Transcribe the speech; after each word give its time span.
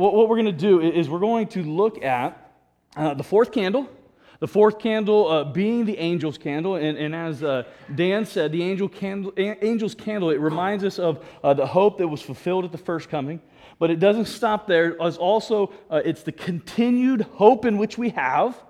what, 0.00 0.14
what 0.14 0.28
we're 0.28 0.36
going 0.36 0.46
to 0.46 0.52
do 0.52 0.80
is 0.80 1.08
we're 1.08 1.20
going 1.20 1.46
to 1.48 1.62
look 1.62 2.02
at 2.02 2.52
uh, 2.96 3.14
the 3.14 3.22
fourth 3.22 3.52
candle. 3.52 3.88
The 4.40 4.48
fourth 4.48 4.78
candle 4.78 5.28
uh, 5.28 5.44
being 5.44 5.84
the 5.84 5.98
angel's 5.98 6.38
candle. 6.38 6.76
And, 6.76 6.96
and 6.96 7.14
as 7.14 7.42
uh, 7.42 7.64
Dan 7.94 8.24
said, 8.24 8.52
the 8.52 8.62
angel 8.62 8.88
candle, 8.88 9.32
angel's 9.36 9.94
candle, 9.94 10.30
it 10.30 10.40
reminds 10.40 10.82
us 10.82 10.98
of 10.98 11.24
uh, 11.44 11.52
the 11.52 11.66
hope 11.66 11.98
that 11.98 12.08
was 12.08 12.22
fulfilled 12.22 12.64
at 12.64 12.72
the 12.72 12.78
first 12.78 13.10
coming. 13.10 13.42
But 13.78 13.90
it 13.90 14.00
doesn't 14.00 14.26
stop 14.26 14.66
there. 14.66 14.96
It's 14.98 15.18
also, 15.18 15.72
uh, 15.90 16.00
it's 16.04 16.22
the 16.22 16.32
continued 16.32 17.22
hope 17.22 17.66
in 17.66 17.76
which 17.76 17.98
we 17.98 18.10
have 18.10 18.60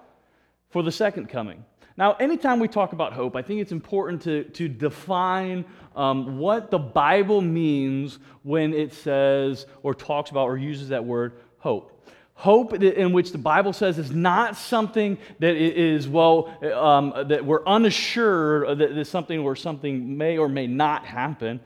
for 0.70 0.82
the 0.82 0.92
second 0.92 1.28
coming. 1.28 1.64
Now, 2.00 2.14
anytime 2.14 2.60
we 2.60 2.66
talk 2.66 2.94
about 2.94 3.12
hope, 3.12 3.36
I 3.36 3.42
think 3.42 3.60
it's 3.60 3.72
important 3.72 4.22
to, 4.22 4.44
to 4.44 4.68
define 4.68 5.66
um, 5.94 6.38
what 6.38 6.70
the 6.70 6.78
Bible 6.78 7.42
means 7.42 8.18
when 8.42 8.72
it 8.72 8.94
says 8.94 9.66
or 9.82 9.94
talks 9.94 10.30
about 10.30 10.44
or 10.44 10.56
uses 10.56 10.88
that 10.88 11.04
word 11.04 11.34
hope. 11.58 12.02
Hope 12.32 12.72
in 12.72 13.12
which 13.12 13.32
the 13.32 13.38
Bible 13.38 13.74
says 13.74 13.98
is 13.98 14.12
not 14.12 14.56
something 14.56 15.18
that 15.40 15.54
is, 15.56 16.08
well, 16.08 16.56
um, 16.72 17.12
that 17.28 17.44
we're 17.44 17.66
unassured 17.66 18.78
that 18.78 18.94
there's 18.94 19.10
something 19.10 19.40
or 19.40 19.54
something 19.54 20.16
may 20.16 20.38
or 20.38 20.48
may 20.48 20.66
not 20.66 21.04
happen. 21.04 21.60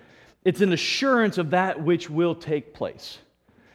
It's 0.45 0.61
an 0.61 0.73
assurance 0.73 1.39
of 1.39 1.51
that 1.51 1.81
which 1.81 2.11
will 2.11 2.35
take 2.35 2.75
place. 2.75 3.19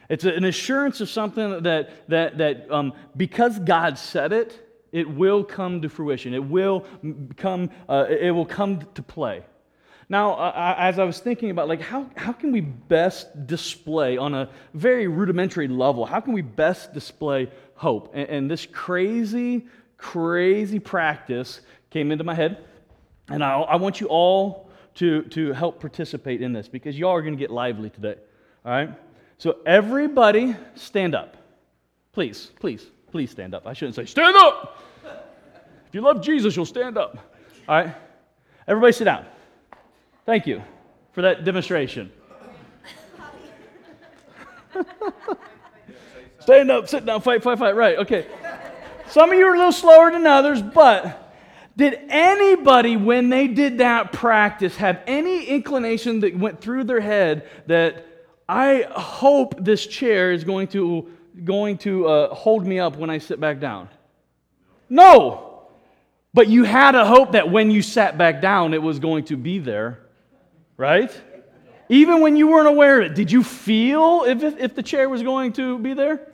It's 0.09 0.25
an 0.25 0.44
assurance 0.44 0.99
of 0.99 1.09
something 1.09 1.63
that, 1.63 2.09
that, 2.09 2.38
that 2.38 2.69
um, 2.69 2.91
because 3.16 3.57
God 3.59 3.97
said 3.97 4.33
it, 4.33 4.66
it 4.91 5.09
will 5.09 5.43
come 5.43 5.81
to 5.81 5.89
fruition. 5.89 6.34
It 6.34 6.43
will 6.43 6.85
come, 7.38 7.70
uh, 7.88 8.05
it 8.09 8.31
will 8.31 8.45
come 8.45 8.81
to 8.95 9.02
play. 9.02 9.43
Now, 10.11 10.34
uh, 10.34 10.75
as 10.77 10.97
I 10.97 11.03
was 11.03 11.20
thinking 11.20 11.52
about, 11.52 11.67
like, 11.67 11.81
how, 11.81 12.09
how 12.16 12.31
can 12.31 12.52
we 12.52 12.61
best 12.61 13.45
display 13.45 14.17
on 14.17 14.33
a 14.33 14.49
very 14.73 15.07
rudimentary 15.07 15.67
level, 15.67 16.03
how 16.03 16.20
can 16.20 16.33
we 16.33 16.41
best 16.41 16.94
display 16.94 17.52
hope? 17.75 18.11
And, 18.16 18.27
and 18.27 18.52
this 18.52 18.66
crazy, 18.66 19.67
crazy 19.97 20.80
practice 20.80 21.61
came 21.91 22.11
into 22.11 22.23
my 22.23 22.33
head, 22.33 22.66
and 23.28 23.44
I, 23.44 23.59
I 23.59 23.75
want 23.75 24.02
you 24.02 24.08
all 24.08 24.72
to, 24.95 25.22
to 25.23 25.53
help 25.53 25.80
participate 25.80 26.41
in 26.41 26.53
this 26.53 26.67
because 26.67 26.97
y'all 26.97 27.11
are 27.11 27.22
going 27.22 27.35
to 27.35 27.39
get 27.39 27.52
lively 27.52 27.91
today. 27.91 28.16
All 28.66 28.72
right? 28.72 28.89
So, 29.38 29.59
everybody 29.67 30.56
stand 30.73 31.13
up. 31.13 31.38
Please, 32.13 32.50
please. 32.59 32.88
Please 33.11 33.31
stand 33.31 33.55
up. 33.55 33.65
I 33.65 33.73
shouldn't 33.73 33.95
say, 33.95 34.05
stand 34.05 34.35
up. 34.35 34.83
If 35.88 35.95
you 35.95 36.02
love 36.02 36.21
Jesus, 36.21 36.55
you'll 36.55 36.65
stand 36.65 36.97
up. 36.97 37.17
All 37.67 37.75
right? 37.83 37.95
Everybody 38.67 38.93
sit 38.93 39.05
down. 39.05 39.25
Thank 40.25 40.45
you 40.45 40.61
for 41.13 41.23
that 41.23 41.43
demonstration. 41.43 42.11
stand 46.39 46.69
up, 46.69 46.88
sit 46.88 47.05
down, 47.05 47.21
fight, 47.21 47.41
fight, 47.41 47.57
fight. 47.57 47.75
Right, 47.75 47.97
okay. 47.97 48.27
Some 49.07 49.31
of 49.31 49.38
you 49.38 49.47
are 49.47 49.55
a 49.55 49.57
little 49.57 49.71
slower 49.71 50.11
than 50.11 50.27
others, 50.27 50.61
but 50.61 51.33
did 51.75 51.99
anybody, 52.09 52.95
when 52.95 53.29
they 53.29 53.47
did 53.47 53.79
that 53.79 54.13
practice, 54.13 54.75
have 54.75 55.01
any 55.07 55.45
inclination 55.45 56.19
that 56.19 56.38
went 56.38 56.61
through 56.61 56.83
their 56.83 56.99
head 56.99 57.47
that 57.66 58.05
I 58.47 58.85
hope 58.91 59.55
this 59.63 59.88
chair 59.88 60.31
is 60.31 60.44
going 60.44 60.67
to 60.69 61.09
going 61.45 61.77
to 61.79 62.07
uh, 62.07 62.33
hold 62.33 62.65
me 62.65 62.79
up 62.79 62.95
when 62.95 63.09
I 63.09 63.17
sit 63.17 63.39
back 63.39 63.59
down? 63.59 63.89
No. 64.89 65.63
But 66.33 66.47
you 66.47 66.63
had 66.63 66.95
a 66.95 67.05
hope 67.05 67.31
that 67.31 67.49
when 67.49 67.71
you 67.71 67.81
sat 67.81 68.17
back 68.17 68.41
down, 68.41 68.73
it 68.73 68.81
was 68.81 68.99
going 68.99 69.25
to 69.25 69.37
be 69.37 69.59
there, 69.59 69.99
right? 70.77 71.11
Even 71.89 72.21
when 72.21 72.35
you 72.35 72.47
weren't 72.47 72.67
aware 72.67 73.01
of 73.01 73.11
it, 73.11 73.15
did 73.15 73.31
you 73.31 73.43
feel 73.43 74.23
if, 74.25 74.43
if 74.43 74.75
the 74.75 74.83
chair 74.83 75.09
was 75.09 75.23
going 75.23 75.53
to 75.53 75.79
be 75.79 75.93
there? 75.93 76.33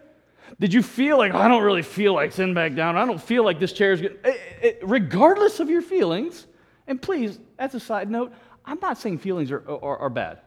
Did 0.59 0.73
you 0.73 0.83
feel 0.83 1.17
like, 1.17 1.33
I 1.33 1.47
don't 1.47 1.63
really 1.63 1.81
feel 1.81 2.13
like 2.13 2.31
sitting 2.31 2.53
back 2.53 2.75
down? 2.75 2.97
I 2.97 3.05
don't 3.05 3.21
feel 3.21 3.43
like 3.43 3.59
this 3.59 3.73
chair 3.73 3.93
is 3.93 4.01
good. 4.01 4.19
It, 4.23 4.39
it, 4.61 4.79
regardless 4.83 5.59
of 5.59 5.69
your 5.69 5.81
feelings, 5.81 6.45
and 6.87 7.01
please, 7.01 7.39
as 7.57 7.73
a 7.73 7.79
side 7.79 8.09
note, 8.11 8.33
I'm 8.65 8.79
not 8.79 8.97
saying 8.97 9.19
feelings 9.19 9.51
are, 9.51 9.63
are, 9.67 9.97
are 9.97 10.09
bad. 10.09 10.39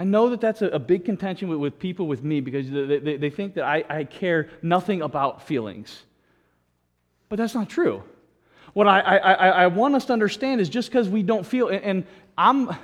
I 0.00 0.04
know 0.04 0.30
that 0.30 0.40
that's 0.40 0.62
a, 0.62 0.68
a 0.68 0.78
big 0.78 1.04
contention 1.04 1.50
with, 1.50 1.58
with, 1.58 1.78
people 1.78 2.06
with 2.06 2.24
me 2.24 2.40
because 2.40 2.70
they, 2.70 3.00
they, 3.00 3.16
they 3.18 3.28
think 3.28 3.52
that 3.56 3.64
I, 3.64 3.84
I, 3.86 4.04
care 4.04 4.48
nothing 4.62 5.02
about 5.02 5.42
feelings. 5.42 6.04
But 7.28 7.36
that's 7.36 7.54
not 7.54 7.68
true. 7.68 8.02
What 8.72 8.88
I, 8.88 9.00
I, 9.00 9.48
I 9.48 9.66
want 9.66 9.94
us 9.94 10.06
to 10.06 10.14
understand 10.14 10.62
is 10.62 10.70
just 10.70 10.88
because 10.88 11.10
we 11.10 11.22
don't 11.22 11.44
feel, 11.44 11.68
and, 11.68 11.84
and, 11.84 12.06
I'm, 12.38 12.74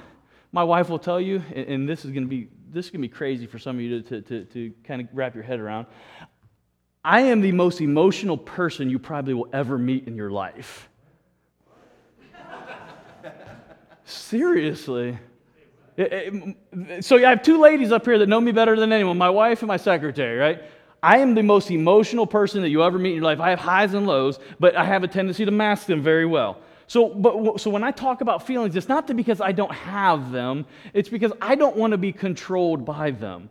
my 0.53 0.63
wife 0.63 0.91
will 0.91 0.99
tell 0.99 1.19
you, 1.19 1.43
and, 1.55 1.67
and 1.67 1.89
this 1.89 2.05
is 2.05 2.11
going 2.11 2.25
to 2.25 2.29
be 2.29 2.49
this 2.71 2.85
is 2.85 2.91
going 2.91 3.01
to 3.01 3.09
be 3.09 3.15
crazy 3.15 3.47
for 3.47 3.59
some 3.59 3.77
of 3.77 3.83
you 3.83 4.03
to, 4.03 4.21
to, 4.21 4.21
to, 4.21 4.45
to 4.53 4.75
kind 4.85 5.01
of 5.01 5.09
wrap 5.15 5.35
your 5.35 5.45
head 5.45 5.59
around. 5.59 5.87
I 7.03 7.23
am 7.23 7.41
the 7.41 7.53
most 7.53 7.81
emotional 7.81 8.37
person 8.37 8.91
you 8.91 8.99
probably 8.99 9.33
will 9.33 9.49
ever 9.55 9.79
meet 9.79 10.07
in 10.07 10.17
your 10.17 10.31
life. 10.31 10.91
Seriously 14.05 15.19
Eh, 15.99 16.05
eh, 16.05 17.01
so 17.01 17.17
I 17.17 17.31
have 17.31 17.43
two 17.43 17.59
ladies 17.59 17.91
up 17.91 18.05
here 18.05 18.19
that 18.19 18.29
know 18.29 18.41
me 18.41 18.53
better 18.53 18.77
than 18.77 18.93
anyone 18.93 19.17
my 19.17 19.31
wife 19.31 19.63
and 19.63 19.69
my 19.69 19.77
secretary, 19.77 20.37
right? 20.37 20.63
I 21.03 21.19
am 21.19 21.35
the 21.35 21.43
most 21.43 21.71
emotional 21.71 22.27
person 22.27 22.63
that 22.63 22.71
you 22.71 22.83
ever 22.83 22.99
meet 22.99 23.11
in 23.11 23.17
your 23.17 23.25
life. 23.25 23.41
I 23.41 23.51
have 23.51 23.61
highs 23.61 23.95
and 23.95 24.07
lows, 24.07 24.39
but 24.59 24.77
I 24.77 24.85
have 24.85 25.05
a 25.05 25.09
tendency 25.09 25.45
to 25.45 25.51
mask 25.51 25.87
them 25.87 26.03
very 26.03 26.27
well. 26.27 26.59
So, 26.89 27.09
but, 27.09 27.61
so 27.61 27.71
when 27.71 27.83
I 27.83 27.91
talk 27.91 28.21
about 28.21 28.47
feelings, 28.47 28.77
it's 28.77 28.89
not 28.89 29.15
because 29.15 29.41
I 29.41 29.53
don't 29.53 29.73
have 29.73 30.31
them, 30.31 30.67
it's 30.95 31.09
because 31.09 31.33
I 31.41 31.55
don't 31.55 31.77
want 31.77 31.93
to 31.93 31.99
be 31.99 32.13
controlled 32.13 32.85
by 32.85 33.11
them. 33.11 33.51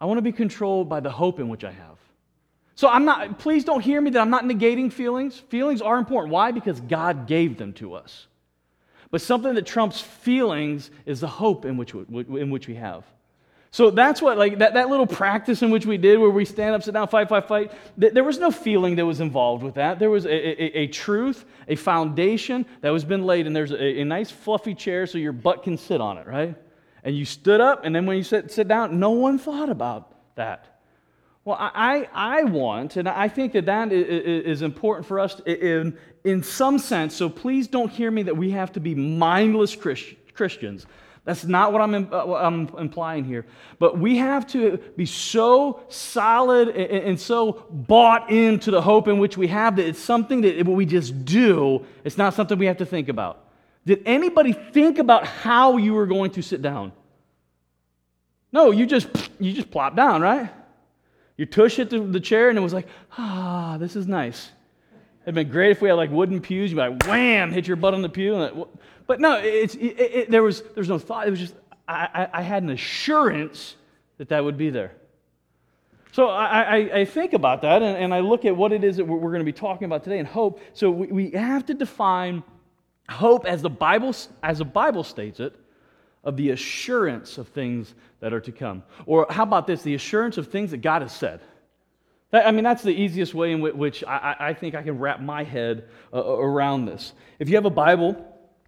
I 0.00 0.06
want 0.06 0.18
to 0.18 0.22
be 0.22 0.32
controlled 0.32 0.88
by 0.88 1.00
the 1.00 1.10
hope 1.10 1.38
in 1.38 1.48
which 1.48 1.64
I 1.64 1.70
have. 1.70 1.98
So 2.74 2.88
I'm 2.88 3.04
not, 3.04 3.38
please 3.38 3.64
don't 3.64 3.80
hear 3.80 4.00
me 4.00 4.10
that 4.10 4.20
I'm 4.20 4.30
not 4.30 4.44
negating 4.44 4.92
feelings. 4.92 5.38
Feelings 5.38 5.80
are 5.80 5.96
important. 5.96 6.32
Why? 6.32 6.50
Because 6.50 6.80
God 6.80 7.26
gave 7.26 7.56
them 7.56 7.72
to 7.74 7.94
us. 7.94 8.26
But 9.14 9.20
something 9.20 9.54
that 9.54 9.64
trumps 9.64 10.00
feelings 10.00 10.90
is 11.06 11.20
the 11.20 11.28
hope 11.28 11.64
in 11.64 11.76
which 11.76 11.94
we, 11.94 12.04
in 12.40 12.50
which 12.50 12.66
we 12.66 12.74
have. 12.74 13.04
So 13.70 13.90
that's 13.92 14.20
what, 14.20 14.38
like, 14.38 14.58
that, 14.58 14.74
that 14.74 14.88
little 14.88 15.06
practice 15.06 15.62
in 15.62 15.70
which 15.70 15.86
we 15.86 15.98
did 15.98 16.18
where 16.18 16.30
we 16.30 16.44
stand 16.44 16.74
up, 16.74 16.82
sit 16.82 16.94
down, 16.94 17.06
fight, 17.06 17.28
fight, 17.28 17.46
fight, 17.46 17.70
th- 18.00 18.12
there 18.12 18.24
was 18.24 18.40
no 18.40 18.50
feeling 18.50 18.96
that 18.96 19.06
was 19.06 19.20
involved 19.20 19.62
with 19.62 19.74
that. 19.74 20.00
There 20.00 20.10
was 20.10 20.26
a, 20.26 20.34
a, 20.34 20.78
a 20.80 20.86
truth, 20.88 21.44
a 21.68 21.76
foundation 21.76 22.66
that 22.80 22.90
was 22.90 23.04
been 23.04 23.24
laid, 23.24 23.46
and 23.46 23.54
there's 23.54 23.70
a, 23.70 24.00
a, 24.00 24.04
nice 24.04 24.32
fluffy 24.32 24.74
chair 24.74 25.06
so 25.06 25.16
your 25.18 25.30
butt 25.32 25.62
can 25.62 25.78
sit 25.78 26.00
on 26.00 26.18
it, 26.18 26.26
right? 26.26 26.56
And 27.04 27.16
you 27.16 27.24
stood 27.24 27.60
up, 27.60 27.84
and 27.84 27.94
then 27.94 28.06
when 28.06 28.16
you 28.16 28.24
sit, 28.24 28.50
sit 28.50 28.66
down, 28.66 28.98
no 28.98 29.10
one 29.10 29.38
thought 29.38 29.68
about 29.68 30.12
that. 30.34 30.73
Well, 31.44 31.58
I, 31.60 32.08
I 32.14 32.44
want, 32.44 32.96
and 32.96 33.06
I 33.06 33.28
think 33.28 33.52
that 33.52 33.66
that 33.66 33.92
is 33.92 34.62
important 34.62 35.06
for 35.06 35.20
us 35.20 35.40
in, 35.44 35.98
in 36.24 36.42
some 36.42 36.78
sense, 36.78 37.14
so 37.14 37.28
please 37.28 37.68
don't 37.68 37.90
hear 37.90 38.10
me 38.10 38.22
that 38.22 38.36
we 38.36 38.50
have 38.52 38.72
to 38.72 38.80
be 38.80 38.94
mindless 38.94 39.76
Christians. 39.76 40.86
That's 41.24 41.44
not 41.44 41.72
what 41.72 41.80
I'm, 41.82 42.12
uh, 42.12 42.34
I'm, 42.34 42.68
implying 42.78 43.24
here. 43.24 43.46
But 43.78 43.98
we 43.98 44.16
have 44.18 44.46
to 44.48 44.78
be 44.96 45.06
so 45.06 45.82
solid 45.88 46.68
and, 46.68 47.18
so 47.18 47.64
bought 47.70 48.30
into 48.30 48.70
the 48.70 48.80
hope 48.80 49.08
in 49.08 49.18
which 49.18 49.38
we 49.38 49.46
have 49.48 49.76
that 49.76 49.86
it's 49.86 49.98
something 49.98 50.42
that 50.42 50.66
we 50.66 50.84
just 50.84 51.24
do. 51.24 51.84
It's 52.04 52.18
not 52.18 52.34
something 52.34 52.58
we 52.58 52.66
have 52.66 52.76
to 52.78 52.86
think 52.86 53.08
about. 53.08 53.44
Did 53.86 54.02
anybody 54.04 54.52
think 54.52 54.98
about 54.98 55.26
how 55.26 55.78
you 55.78 55.94
were 55.94 56.06
going 56.06 56.30
to 56.32 56.42
sit 56.42 56.60
down? 56.60 56.92
No, 58.52 58.70
you 58.70 58.86
just 58.86 59.08
you 59.40 59.52
just 59.52 59.70
plop 59.70 59.96
down, 59.96 60.22
right? 60.22 60.50
You 61.36 61.46
tush 61.46 61.76
hit 61.76 61.90
the, 61.90 62.00
the 62.00 62.20
chair, 62.20 62.48
and 62.48 62.58
it 62.58 62.62
was 62.62 62.72
like, 62.72 62.86
ah, 63.18 63.76
this 63.78 63.96
is 63.96 64.06
nice. 64.06 64.50
It'd 65.24 65.34
been 65.34 65.48
great 65.48 65.72
if 65.72 65.82
we 65.82 65.88
had 65.88 65.94
like 65.94 66.10
wooden 66.10 66.40
pews. 66.40 66.70
You'd 66.70 66.76
be 66.76 66.88
like, 66.88 67.06
wham, 67.06 67.50
hit 67.50 67.66
your 67.66 67.76
butt 67.76 67.94
on 67.94 68.02
the 68.02 68.08
pew. 68.08 68.40
It, 68.42 68.54
but 69.06 69.20
no, 69.20 69.38
it's, 69.38 69.74
it, 69.74 69.98
it, 69.98 70.30
there 70.30 70.42
was 70.42 70.62
there's 70.74 70.88
no 70.88 70.98
thought. 70.98 71.26
It 71.26 71.30
was 71.30 71.40
just 71.40 71.54
I, 71.88 72.08
I, 72.14 72.38
I, 72.38 72.42
had 72.42 72.62
an 72.62 72.70
assurance 72.70 73.76
that 74.18 74.28
that 74.28 74.44
would 74.44 74.56
be 74.56 74.70
there. 74.70 74.92
So 76.12 76.28
I, 76.28 76.60
I, 76.60 76.76
I 77.00 77.04
think 77.04 77.32
about 77.32 77.62
that, 77.62 77.82
and, 77.82 77.96
and, 77.96 78.14
I 78.14 78.20
look 78.20 78.44
at 78.44 78.56
what 78.56 78.72
it 78.72 78.84
is 78.84 78.96
that 78.98 79.04
we're, 79.04 79.16
we're 79.16 79.30
going 79.30 79.40
to 79.40 79.44
be 79.44 79.52
talking 79.52 79.86
about 79.86 80.04
today, 80.04 80.18
and 80.18 80.28
hope. 80.28 80.60
So 80.72 80.90
we, 80.90 81.06
we 81.08 81.30
have 81.30 81.66
to 81.66 81.74
define 81.74 82.44
hope 83.08 83.46
as 83.46 83.62
the 83.62 83.70
Bible 83.70 84.14
as 84.42 84.58
the 84.58 84.64
Bible 84.64 85.02
states 85.04 85.40
it 85.40 85.54
of 86.24 86.36
the 86.36 86.50
assurance 86.50 87.38
of 87.38 87.48
things 87.48 87.94
that 88.20 88.32
are 88.32 88.40
to 88.40 88.52
come. 88.52 88.82
Or 89.06 89.26
how 89.30 89.42
about 89.42 89.66
this? 89.66 89.82
The 89.82 89.94
assurance 89.94 90.38
of 90.38 90.48
things 90.48 90.70
that 90.72 90.78
God 90.78 91.02
has 91.02 91.12
said. 91.12 91.40
I 92.32 92.50
mean, 92.50 92.64
that's 92.64 92.82
the 92.82 92.90
easiest 92.90 93.32
way 93.32 93.52
in 93.52 93.60
which 93.60 94.02
I, 94.02 94.54
think 94.54 94.74
I 94.74 94.82
can 94.82 94.98
wrap 94.98 95.20
my 95.20 95.44
head 95.44 95.88
uh, 96.12 96.18
around 96.24 96.86
this. 96.86 97.12
If 97.38 97.48
you 97.48 97.54
have 97.54 97.64
a 97.64 97.70
Bible, 97.70 98.26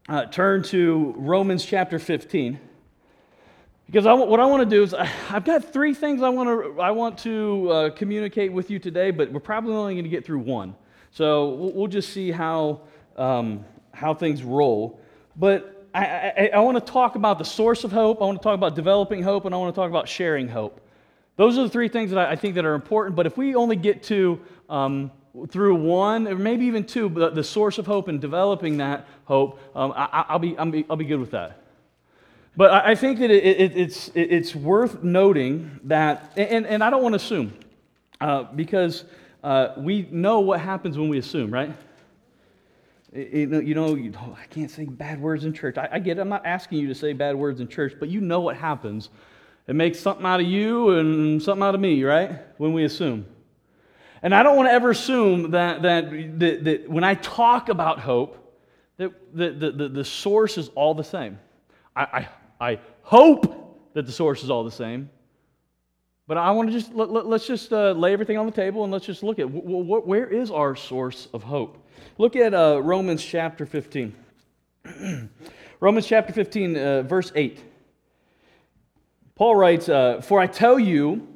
uh, 0.08 0.26
turn 0.26 0.62
to 0.64 1.14
Romans 1.16 1.64
chapter 1.64 1.98
15. 1.98 2.60
Because 3.86 4.06
I, 4.06 4.12
what 4.12 4.38
I 4.38 4.44
want 4.46 4.68
to 4.68 4.76
do 4.76 4.84
is, 4.84 4.94
I, 4.94 5.04
have 5.04 5.44
got 5.44 5.72
three 5.72 5.94
things 5.94 6.22
I 6.22 6.28
want 6.28 6.48
to, 6.48 6.80
I 6.80 6.92
want 6.92 7.18
to 7.18 7.70
uh, 7.70 7.90
communicate 7.90 8.52
with 8.52 8.70
you 8.70 8.78
today, 8.78 9.10
but 9.10 9.32
we're 9.32 9.40
probably 9.40 9.74
only 9.74 9.94
going 9.94 10.04
to 10.04 10.10
get 10.10 10.24
through 10.24 10.40
one. 10.40 10.76
So 11.10 11.48
we'll, 11.48 11.72
we'll 11.72 11.86
just 11.88 12.12
see 12.12 12.30
how, 12.30 12.82
um, 13.16 13.64
how 13.92 14.14
things 14.14 14.44
roll. 14.44 15.00
But 15.34 15.75
I, 15.96 16.32
I, 16.36 16.50
I 16.54 16.60
want 16.60 16.76
to 16.76 16.92
talk 16.92 17.14
about 17.14 17.38
the 17.38 17.44
source 17.44 17.82
of 17.82 17.90
hope. 17.90 18.20
I 18.20 18.26
want 18.26 18.38
to 18.38 18.42
talk 18.42 18.54
about 18.54 18.74
developing 18.74 19.22
hope, 19.22 19.46
and 19.46 19.54
I 19.54 19.58
want 19.58 19.74
to 19.74 19.80
talk 19.80 19.88
about 19.88 20.08
sharing 20.08 20.46
hope. 20.46 20.80
Those 21.36 21.56
are 21.56 21.62
the 21.62 21.70
three 21.70 21.88
things 21.88 22.10
that 22.10 22.18
I, 22.18 22.36
think 22.36 22.54
that 22.56 22.66
are 22.66 22.74
important. 22.74 23.16
But 23.16 23.24
if 23.24 23.38
we 23.38 23.54
only 23.54 23.76
get 23.76 24.02
to 24.04 24.38
um, 24.68 25.10
through 25.48 25.74
one 25.76 26.28
or 26.28 26.34
maybe 26.34 26.66
even 26.66 26.84
two, 26.84 27.08
the, 27.08 27.30
the 27.30 27.44
source 27.44 27.78
of 27.78 27.86
hope 27.86 28.08
and 28.08 28.20
developing 28.20 28.76
that 28.78 29.06
hope, 29.24 29.58
um, 29.74 29.92
I, 29.96 30.26
will 30.32 30.38
be, 30.38 30.58
I'll, 30.58 30.70
be, 30.70 30.86
I'll 30.90 30.96
be 30.96 31.06
good 31.06 31.20
with 31.20 31.30
that. 31.30 31.62
But 32.58 32.72
I, 32.72 32.90
I 32.90 32.94
think 32.94 33.18
that 33.20 33.30
it, 33.30 33.44
it, 33.44 33.76
it's, 33.76 34.08
it, 34.08 34.32
it's 34.32 34.54
worth 34.54 35.02
noting 35.02 35.80
that, 35.84 36.32
and, 36.36 36.66
and 36.66 36.84
I 36.84 36.90
don't 36.90 37.02
want 37.02 37.14
to 37.14 37.16
assume, 37.16 37.54
uh, 38.20 38.44
because 38.44 39.04
uh, 39.42 39.68
we 39.78 40.08
know 40.10 40.40
what 40.40 40.60
happens 40.60 40.98
when 40.98 41.08
we 41.08 41.16
assume, 41.16 41.50
right? 41.50 41.74
You 43.16 43.46
know, 43.46 43.60
you 43.94 44.10
know 44.10 44.18
oh, 44.20 44.38
I 44.40 44.46
can't 44.46 44.70
say 44.70 44.84
bad 44.84 45.20
words 45.20 45.44
in 45.44 45.52
church. 45.52 45.78
I, 45.78 45.88
I 45.92 45.98
get 45.98 46.18
it. 46.18 46.20
I'm 46.20 46.28
not 46.28 46.44
asking 46.44 46.78
you 46.78 46.88
to 46.88 46.94
say 46.94 47.12
bad 47.14 47.34
words 47.34 47.60
in 47.60 47.68
church, 47.68 47.94
but 47.98 48.08
you 48.08 48.20
know 48.20 48.40
what 48.40 48.56
happens. 48.56 49.08
It 49.66 49.74
makes 49.74 49.98
something 49.98 50.26
out 50.26 50.40
of 50.40 50.46
you 50.46 50.90
and 50.90 51.42
something 51.42 51.62
out 51.62 51.74
of 51.74 51.80
me, 51.80 52.04
right? 52.04 52.40
When 52.58 52.72
we 52.72 52.84
assume. 52.84 53.26
And 54.22 54.34
I 54.34 54.42
don't 54.42 54.56
want 54.56 54.68
to 54.68 54.72
ever 54.72 54.90
assume 54.90 55.52
that, 55.52 55.82
that, 55.82 56.10
that, 56.38 56.64
that 56.64 56.90
when 56.90 57.04
I 57.04 57.14
talk 57.14 57.68
about 57.68 58.00
hope, 58.00 58.42
that 58.98 59.12
the, 59.34 59.72
the, 59.72 59.88
the, 59.88 60.04
source 60.04 60.56
is 60.58 60.68
all 60.74 60.94
the 60.94 61.04
same. 61.04 61.38
I, 61.94 62.28
I, 62.60 62.68
I 62.72 62.80
hope 63.02 63.92
that 63.94 64.06
the 64.06 64.12
source 64.12 64.42
is 64.42 64.50
all 64.50 64.64
the 64.64 64.70
same. 64.70 65.10
But 66.26 66.38
I 66.38 66.50
want 66.50 66.70
to 66.70 66.72
just, 66.72 66.94
let, 66.94 67.10
us 67.10 67.24
let, 67.24 67.42
just 67.42 67.72
uh, 67.72 67.92
lay 67.92 68.12
everything 68.12 68.36
on 68.36 68.46
the 68.46 68.52
table 68.52 68.84
and 68.84 68.92
let's 68.92 69.06
just 69.06 69.22
look 69.22 69.38
at 69.38 69.44
where 69.44 70.26
is 70.26 70.50
our 70.50 70.74
source 70.74 71.28
of 71.32 71.42
hope. 71.42 71.85
Look 72.18 72.36
at 72.36 72.54
uh, 72.54 72.80
Romans 72.82 73.24
chapter 73.24 73.66
15. 73.66 74.14
Romans 75.80 76.06
chapter 76.06 76.32
15, 76.32 76.76
uh, 76.76 77.02
verse 77.02 77.32
8. 77.34 77.60
Paul 79.34 79.56
writes, 79.56 79.88
uh, 79.88 80.20
For 80.22 80.40
I 80.40 80.46
tell 80.46 80.78
you 80.78 81.28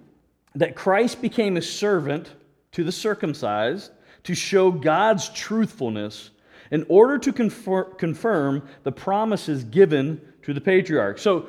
that 0.54 0.74
Christ 0.74 1.20
became 1.20 1.56
a 1.56 1.62
servant 1.62 2.30
to 2.72 2.84
the 2.84 2.92
circumcised 2.92 3.92
to 4.24 4.34
show 4.34 4.70
God's 4.70 5.28
truthfulness 5.30 6.30
in 6.70 6.86
order 6.88 7.18
to 7.18 7.32
confer- 7.32 7.84
confirm 7.84 8.66
the 8.84 8.92
promises 8.92 9.64
given 9.64 10.20
to 10.42 10.54
the 10.54 10.60
patriarchs. 10.60 11.22
So, 11.22 11.48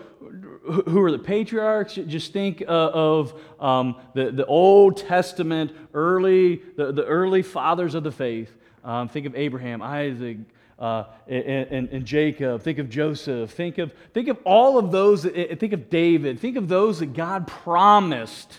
who 0.63 1.01
are 1.01 1.11
the 1.11 1.19
patriarchs? 1.19 1.95
Just 1.95 2.33
think 2.33 2.61
uh, 2.61 2.65
of 2.67 3.33
um, 3.59 3.95
the, 4.13 4.31
the 4.31 4.45
Old 4.45 4.97
Testament, 4.97 5.71
early, 5.93 6.61
the, 6.75 6.91
the 6.91 7.05
early 7.05 7.41
fathers 7.41 7.95
of 7.95 8.03
the 8.03 8.11
faith. 8.11 8.55
Um, 8.83 9.09
think 9.09 9.25
of 9.25 9.35
Abraham, 9.35 9.81
Isaac, 9.81 10.37
uh, 10.79 11.03
and, 11.27 11.45
and, 11.45 11.89
and, 11.89 12.05
Jacob. 12.05 12.63
Think 12.63 12.79
of 12.79 12.89
Joseph. 12.89 13.51
Think 13.51 13.77
of, 13.77 13.93
think 14.13 14.27
of 14.27 14.39
all 14.43 14.79
of 14.79 14.91
those. 14.91 15.23
Think 15.23 15.73
of 15.73 15.89
David. 15.91 16.39
Think 16.39 16.57
of 16.57 16.67
those 16.67 16.99
that 16.99 17.13
God 17.13 17.45
promised 17.47 18.57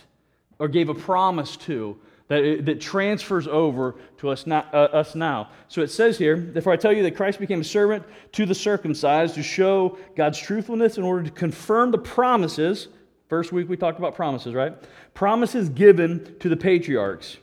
or 0.61 0.69
gave 0.69 0.89
a 0.89 0.95
promise 0.95 1.57
to 1.57 1.99
that, 2.33 2.65
that 2.65 2.81
transfers 2.81 3.47
over 3.47 3.97
to 4.19 4.31
us, 4.31 4.47
not, 4.47 4.73
uh, 4.73 4.89
us 4.93 5.15
now. 5.15 5.51
So 5.69 5.83
it 5.83 5.91
says 5.91 6.17
here, 6.17 6.37
therefore 6.37 6.73
I 6.73 6.77
tell 6.77 6.93
you 6.93 7.03
that 7.03 7.15
Christ 7.15 7.39
became 7.39 7.61
a 7.61 7.65
servant 7.65 8.05
to 8.33 8.47
the 8.47 8.55
circumcised 8.55 9.35
to 9.35 9.43
show 9.43 9.99
God's 10.17 10.39
truthfulness 10.39 10.97
in 10.97 11.05
order 11.05 11.25
to 11.25 11.31
confirm 11.31 11.91
the 11.91 11.99
promises. 11.99 12.89
First 13.29 13.53
week 13.53 13.69
we 13.69 13.77
talked 13.77 13.99
about 13.99 14.15
promises, 14.15 14.55
right? 14.55 14.75
Promises 15.13 15.69
given 15.69 16.37
to 16.39 16.49
the 16.49 16.57
patriarchs. 16.57 17.37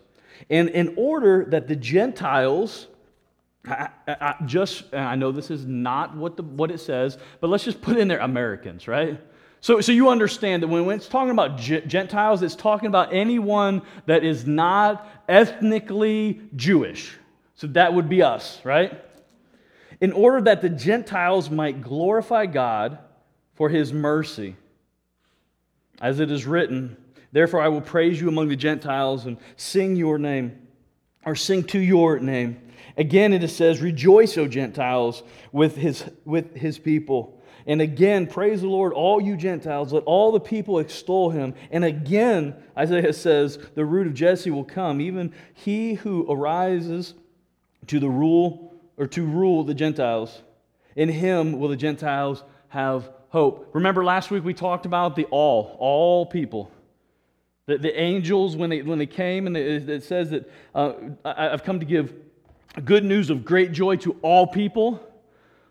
And 0.50 0.70
in 0.70 0.94
order 0.96 1.46
that 1.50 1.68
the 1.68 1.76
Gentiles, 1.76 2.88
I, 3.66 3.90
I, 4.08 4.36
just, 4.46 4.94
I 4.94 5.16
know 5.16 5.32
this 5.32 5.52
is 5.52 5.66
not 5.66 6.16
what, 6.16 6.38
the, 6.38 6.44
what 6.44 6.72
it 6.72 6.80
says, 6.80 7.18
but 7.42 7.50
let's 7.50 7.64
just 7.64 7.82
put 7.82 7.98
in 7.98 8.08
there 8.08 8.20
Americans, 8.20 8.88
right? 8.88 9.20
So, 9.62 9.82
so 9.82 9.92
you 9.92 10.10
understand 10.10 10.64
that 10.64 10.68
when 10.68 10.90
it's 10.92 11.08
talking 11.08 11.32
about 11.32 11.58
Gentiles, 11.58 12.42
it's 12.42 12.56
talking 12.56 12.88
about 12.88 13.14
anyone 13.14 13.82
that 14.06 14.24
is 14.24 14.48
not 14.48 15.06
ethnically 15.28 16.42
Jewish. 16.56 17.18
So 17.56 17.68
that 17.68 17.94
would 17.94 18.08
be 18.08 18.24
us, 18.24 18.62
right? 18.64 19.04
In 20.00 20.14
order 20.14 20.42
that 20.42 20.62
the 20.62 20.70
Gentiles 20.70 21.50
might 21.50 21.82
glorify 21.82 22.46
God 22.46 23.00
for 23.56 23.68
his 23.68 23.92
mercy. 23.92 24.56
As 26.00 26.22
it 26.22 26.32
is 26.32 26.46
written, 26.46 26.96
Therefore 27.32 27.62
I 27.62 27.68
will 27.68 27.82
praise 27.82 28.20
you 28.20 28.28
among 28.28 28.50
the 28.50 28.56
Gentiles 28.56 29.26
and 29.26 29.38
sing 29.56 29.96
your 29.96 30.18
name, 30.18 30.68
or 31.26 31.36
sing 31.36 31.64
to 31.66 31.80
your 31.80 32.20
name. 32.20 32.60
Again, 32.98 33.34
it 33.34 33.48
says, 33.50 33.82
Rejoice, 33.82 34.38
O 34.38 34.48
Gentiles, 34.48 35.24
with 35.52 35.76
his, 35.76 36.04
with 36.26 36.56
his 36.56 36.78
people. 36.78 37.40
And 37.66 37.82
again, 37.82 38.26
praise 38.26 38.62
the 38.62 38.68
Lord, 38.68 38.94
all 38.94 39.22
you 39.22 39.38
Gentiles. 39.38 39.94
Let 39.94 40.04
all 40.04 40.32
the 40.32 40.40
people 40.40 40.80
extol 40.80 41.30
him. 41.30 41.54
And 41.70 41.86
again, 41.86 42.56
Isaiah 42.76 43.14
says, 43.14 43.60
the 43.76 43.86
root 43.86 44.08
of 44.08 44.14
Jesse 44.16 44.50
will 44.50 44.64
come, 44.64 45.00
even 45.00 45.34
he 45.54 45.94
who 45.94 46.26
arises 46.32 47.14
to 47.88 48.00
the 48.00 48.10
rule 48.10 48.74
or 48.98 49.08
to 49.08 49.24
rule 49.24 49.64
the 49.64 49.74
Gentiles. 49.74 50.42
In 50.96 51.10
him 51.10 51.60
will 51.60 51.70
the 51.70 51.76
Gentiles 51.76 52.44
have 52.70 53.12
hope. 53.30 53.70
Remember 53.74 54.04
last 54.04 54.32
week 54.32 54.44
we 54.44 54.54
talked 54.54 54.86
about 54.86 55.16
the 55.16 55.26
all, 55.26 55.76
all 55.80 56.26
people. 56.26 56.72
The, 57.70 57.78
the 57.78 58.00
angels, 58.00 58.56
when 58.56 58.72
they, 58.72 58.82
when 58.82 58.98
they 58.98 59.06
came, 59.06 59.46
and 59.46 59.56
it 59.56 60.04
says 60.04 60.32
that 60.32 60.52
uh, 60.74 60.94
I've 61.24 61.64
come 61.64 61.80
to 61.80 61.86
give 61.86 62.16
good 62.84 63.06
news 63.06 63.30
of 63.30 63.46
great 63.46 63.72
joy 63.72 63.96
to 63.98 64.18
all 64.24 64.48
people 64.48 65.00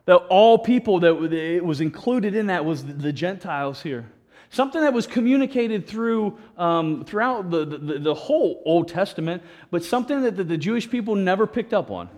that 0.05 0.15
all 0.29 0.59
people 0.59 1.01
that 1.01 1.33
it 1.33 1.65
was 1.65 1.81
included 1.81 2.37
in 2.37 2.47
that 2.47 2.65
was 2.65 2.85
the 2.85 3.13
Gentiles 3.13 3.83
here. 3.83 4.07
Something 4.49 4.81
that 4.83 4.93
was 4.93 5.09
communicated 5.09 5.89
through 5.89 6.39
um, 6.57 7.05
throughout 7.05 7.51
the, 7.51 7.65
the, 7.65 7.99
the, 7.99 8.15
whole 8.15 8.63
Old 8.65 8.89
Testament, 8.89 9.43
but 9.73 9.83
something 9.83 10.23
that 10.23 10.37
the, 10.37 10.45
the 10.45 10.57
Jewish 10.57 10.89
people 10.89 11.17
never 11.17 11.49
picked 11.49 11.75
up 11.75 11.91
on. 11.91 12.09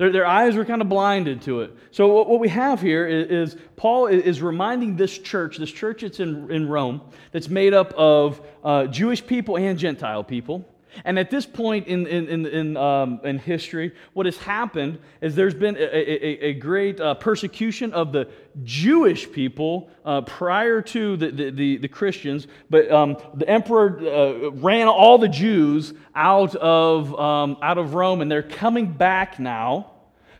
Their, 0.00 0.10
their 0.10 0.26
eyes 0.26 0.56
were 0.56 0.64
kind 0.64 0.80
of 0.80 0.88
blinded 0.88 1.42
to 1.42 1.60
it. 1.60 1.76
So, 1.90 2.08
what, 2.08 2.26
what 2.26 2.40
we 2.40 2.48
have 2.48 2.80
here 2.80 3.06
is, 3.06 3.52
is, 3.52 3.60
Paul 3.76 4.06
is 4.06 4.40
reminding 4.40 4.96
this 4.96 5.18
church, 5.18 5.58
this 5.58 5.70
church 5.70 6.00
that's 6.00 6.20
in, 6.20 6.50
in 6.50 6.70
Rome, 6.70 7.02
that's 7.32 7.50
made 7.50 7.74
up 7.74 7.92
of 7.98 8.40
uh, 8.64 8.86
Jewish 8.86 9.26
people 9.26 9.58
and 9.58 9.78
Gentile 9.78 10.24
people. 10.24 10.64
And 11.04 11.18
at 11.18 11.30
this 11.30 11.44
point 11.44 11.86
in, 11.86 12.06
in, 12.06 12.28
in, 12.28 12.46
in, 12.46 12.76
um, 12.78 13.20
in 13.24 13.38
history, 13.38 13.92
what 14.14 14.24
has 14.24 14.38
happened 14.38 14.98
is 15.20 15.36
there's 15.36 15.54
been 15.54 15.76
a, 15.76 15.80
a, 15.80 16.46
a 16.46 16.54
great 16.54 16.98
uh, 16.98 17.14
persecution 17.14 17.92
of 17.92 18.12
the 18.12 18.26
Jewish 18.64 19.30
people 19.30 19.90
uh, 20.06 20.22
prior 20.22 20.80
to 20.82 21.18
the, 21.18 21.30
the, 21.30 21.50
the, 21.50 21.76
the 21.76 21.88
Christians, 21.88 22.46
but 22.70 22.90
um, 22.90 23.18
the 23.34 23.48
emperor 23.48 24.00
uh, 24.00 24.50
ran 24.52 24.88
all 24.88 25.18
the 25.18 25.28
Jews 25.28 25.92
out 26.14 26.56
of, 26.56 27.14
um, 27.20 27.58
out 27.62 27.76
of 27.76 27.92
Rome, 27.92 28.22
and 28.22 28.30
they're 28.30 28.42
coming 28.42 28.90
back 28.90 29.38
now. 29.38 29.89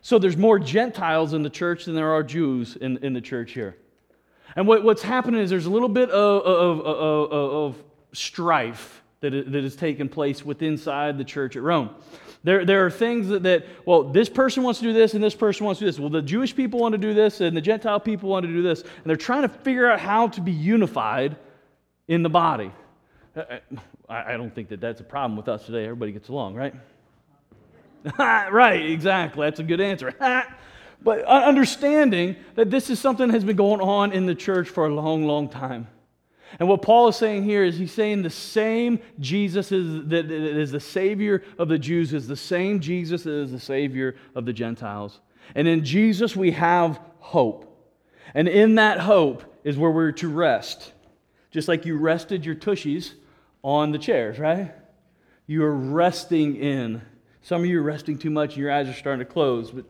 So 0.01 0.17
there's 0.17 0.37
more 0.37 0.59
Gentiles 0.59 1.33
in 1.33 1.43
the 1.43 1.49
church 1.49 1.85
than 1.85 1.95
there 1.95 2.11
are 2.11 2.23
Jews 2.23 2.75
in, 2.75 2.97
in 2.97 3.13
the 3.13 3.21
church 3.21 3.51
here. 3.51 3.77
And 4.55 4.67
what, 4.67 4.83
what's 4.83 5.01
happening 5.01 5.41
is 5.41 5.49
there's 5.49 5.67
a 5.67 5.69
little 5.69 5.89
bit 5.89 6.09
of, 6.09 6.41
of, 6.43 6.79
of, 6.85 7.31
of 7.31 7.83
strife 8.13 9.01
that, 9.21 9.29
that 9.51 9.63
has 9.63 9.75
taken 9.75 10.09
place 10.09 10.43
within 10.43 10.73
inside 10.73 11.17
the 11.17 11.23
church 11.23 11.55
at 11.55 11.61
Rome. 11.61 11.91
There, 12.43 12.65
there 12.65 12.83
are 12.85 12.89
things 12.89 13.27
that, 13.27 13.43
that, 13.43 13.65
well, 13.85 14.03
this 14.03 14.27
person 14.27 14.63
wants 14.63 14.79
to 14.79 14.85
do 14.85 14.93
this 14.93 15.13
and 15.13 15.23
this 15.23 15.35
person 15.35 15.65
wants 15.65 15.79
to 15.79 15.85
do 15.85 15.91
this. 15.91 15.99
Well, 15.99 16.09
the 16.09 16.23
Jewish 16.23 16.55
people 16.55 16.79
want 16.79 16.93
to 16.93 16.97
do 16.97 17.13
this 17.13 17.39
and 17.39 17.55
the 17.55 17.61
Gentile 17.61 17.99
people 17.99 18.29
want 18.29 18.45
to 18.45 18.51
do 18.51 18.63
this. 18.63 18.81
And 18.81 19.05
they're 19.05 19.15
trying 19.15 19.43
to 19.43 19.49
figure 19.49 19.89
out 19.89 19.99
how 19.99 20.27
to 20.29 20.41
be 20.41 20.51
unified 20.51 21.37
in 22.07 22.23
the 22.23 22.29
body. 22.29 22.71
I, 23.35 23.61
I 24.09 24.37
don't 24.37 24.53
think 24.53 24.69
that 24.69 24.81
that's 24.81 24.99
a 24.99 25.03
problem 25.03 25.37
with 25.37 25.47
us 25.47 25.65
today. 25.65 25.83
Everybody 25.83 26.11
gets 26.11 26.29
along, 26.29 26.55
right? 26.55 26.73
right, 28.17 28.85
exactly. 28.85 29.45
That's 29.45 29.59
a 29.59 29.63
good 29.63 29.81
answer. 29.81 30.13
but 31.01 31.23
understanding 31.25 32.35
that 32.55 32.69
this 32.69 32.89
is 32.89 32.99
something 32.99 33.27
that 33.27 33.33
has 33.33 33.43
been 33.43 33.55
going 33.55 33.81
on 33.81 34.11
in 34.11 34.25
the 34.25 34.35
church 34.35 34.69
for 34.69 34.87
a 34.87 34.93
long, 34.93 35.25
long 35.25 35.49
time. 35.49 35.87
And 36.59 36.67
what 36.67 36.81
Paul 36.81 37.07
is 37.07 37.15
saying 37.15 37.43
here 37.43 37.63
is 37.63 37.77
he's 37.77 37.93
saying 37.93 38.23
the 38.23 38.29
same 38.29 38.99
Jesus 39.19 39.71
is, 39.71 40.07
that 40.09 40.29
is 40.29 40.71
the 40.71 40.79
Savior 40.79 41.43
of 41.57 41.69
the 41.69 41.79
Jews 41.79 42.13
is 42.13 42.27
the 42.27 42.35
same 42.35 42.79
Jesus 42.79 43.23
that 43.23 43.31
is 43.31 43.51
the 43.51 43.59
Savior 43.59 44.15
of 44.35 44.45
the 44.45 44.53
Gentiles. 44.53 45.21
And 45.55 45.67
in 45.67 45.85
Jesus 45.85 46.35
we 46.35 46.51
have 46.51 46.99
hope. 47.19 47.67
And 48.33 48.47
in 48.47 48.75
that 48.75 48.99
hope 48.99 49.43
is 49.63 49.77
where 49.77 49.91
we're 49.91 50.11
to 50.13 50.27
rest. 50.27 50.91
Just 51.51 51.67
like 51.67 51.85
you 51.85 51.97
rested 51.97 52.45
your 52.45 52.55
tushies 52.55 53.13
on 53.63 53.91
the 53.91 53.99
chairs, 53.99 54.39
right? 54.39 54.73
You 55.47 55.63
are 55.63 55.75
resting 55.75 56.55
in. 56.55 57.01
Some 57.41 57.61
of 57.61 57.67
you 57.67 57.79
are 57.79 57.83
resting 57.83 58.17
too 58.17 58.29
much 58.29 58.51
and 58.51 58.57
your 58.57 58.71
eyes 58.71 58.87
are 58.87 58.93
starting 58.93 59.25
to 59.25 59.31
close, 59.31 59.71
but 59.71 59.85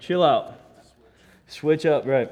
chill 0.00 0.22
out. 0.22 0.60
Switch 1.46 1.86
up, 1.86 2.06
right? 2.06 2.30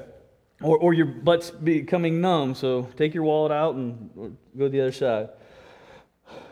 or, 0.63 0.77
or 0.77 0.93
your 0.93 1.05
butt's 1.05 1.51
becoming 1.51 2.21
numb, 2.21 2.55
so 2.55 2.89
take 2.95 3.13
your 3.13 3.23
wallet 3.23 3.51
out 3.51 3.75
and 3.75 4.09
go 4.57 4.65
to 4.65 4.69
the 4.69 4.81
other 4.81 4.91
side. 4.91 5.29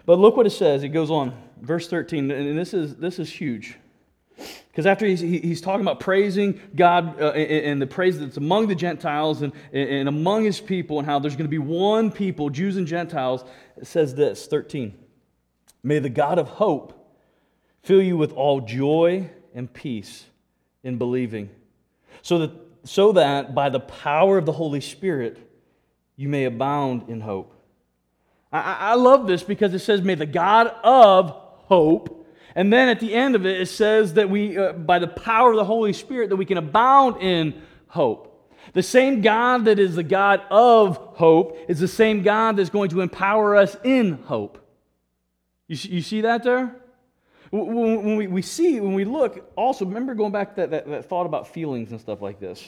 But 0.06 0.20
look 0.20 0.36
what 0.36 0.46
it 0.46 0.52
says. 0.52 0.84
It 0.84 0.90
goes 0.90 1.10
on, 1.10 1.34
verse 1.62 1.88
13, 1.88 2.30
and 2.30 2.58
this 2.58 2.74
is, 2.74 2.96
this 2.98 3.18
is 3.18 3.32
huge. 3.32 3.78
Because 4.68 4.86
after 4.86 5.06
he's, 5.06 5.20
he's 5.20 5.62
talking 5.62 5.82
about 5.82 6.00
praising 6.00 6.60
God 6.76 7.22
uh, 7.22 7.32
and 7.32 7.82
the 7.82 7.88
praise 7.88 8.20
that's 8.20 8.38
among 8.38 8.68
the 8.68 8.76
Gentiles 8.76 9.42
and, 9.42 9.54
and 9.74 10.08
among 10.08 10.46
his 10.46 10.60
people, 10.60 11.00
and 11.00 11.06
how 11.06 11.20
there's 11.20 11.36
going 11.36 11.46
to 11.46 11.50
be 11.50 11.58
one 11.58 12.12
people, 12.12 12.50
Jews 12.50 12.78
and 12.78 12.88
Gentiles, 12.88 13.44
it 13.78 13.88
says 13.88 14.16
this 14.16 14.48
13. 14.48 14.98
May 15.84 16.00
the 16.00 16.10
God 16.10 16.38
of 16.40 16.48
hope 16.48 17.01
fill 17.84 18.02
you 18.02 18.18
with 18.18 18.34
all 18.34 18.62
joy 18.62 19.30
and 19.54 19.72
peace 19.72 20.26
in 20.84 20.98
believing, 20.98 21.50
so 22.22 22.40
that, 22.40 22.52
so 22.84 23.12
that 23.14 23.54
by 23.54 23.70
the 23.70 23.80
power 23.80 24.38
of 24.38 24.46
the 24.46 24.52
Holy 24.52 24.82
Spirit 24.82 25.38
you 26.16 26.30
may 26.30 26.46
abound 26.46 27.10
in 27.10 27.22
hope. 27.22 27.54
I, 28.52 28.78
I 28.80 28.94
love 28.96 29.28
this 29.28 29.44
because 29.44 29.74
it 29.74 29.80
says, 29.80 30.02
May 30.02 30.16
the 30.16 30.26
God 30.26 30.68
of 30.84 31.32
hope 31.66 32.22
and 32.56 32.72
then 32.72 32.90
at 32.90 33.00
the 33.00 33.14
end 33.14 33.36
of 33.36 33.46
it, 33.46 33.62
it 33.62 33.68
says 33.68 34.16
that 34.16 34.30
we, 34.30 34.58
uh, 34.58 34.74
by 34.74 35.00
the 35.00 35.08
power 35.08 35.52
of 35.52 35.58
the 35.58 35.66
Holy 35.66 35.94
Spirit, 35.94 36.30
that 36.30 36.36
we 36.36 36.46
can 36.46 36.58
abound 36.58 37.22
in 37.22 37.62
hope. 37.88 38.28
The 38.74 38.84
same 38.84 39.22
God 39.22 39.66
that 39.66 39.80
is 39.80 39.96
the 39.96 40.04
God 40.04 40.42
of 40.50 40.98
hope 40.98 41.58
is 41.68 41.80
the 41.80 41.88
same 41.88 42.22
God 42.22 42.58
that's 42.58 42.70
going 42.70 42.90
to 42.90 43.02
empower 43.02 43.56
us 43.56 43.76
in 43.84 44.14
hope. 44.24 44.58
You, 45.68 45.78
you 45.96 46.02
see 46.02 46.22
that 46.22 46.44
there? 46.44 46.76
When, 47.52 48.16
we, 48.16 48.28
we 48.28 48.42
see, 48.42 48.80
when 48.80 48.94
we 48.94 49.04
look, 49.04 49.52
also 49.58 49.86
remember 49.86 50.16
going 50.16 50.32
back 50.32 50.56
to 50.56 50.62
that, 50.62 50.72
that, 50.72 50.88
that 50.88 51.06
thought 51.10 51.26
about 51.26 51.50
feelings 51.50 51.92
and 51.92 52.00
stuff 52.00 52.22
like 52.22 52.40
this. 52.40 52.66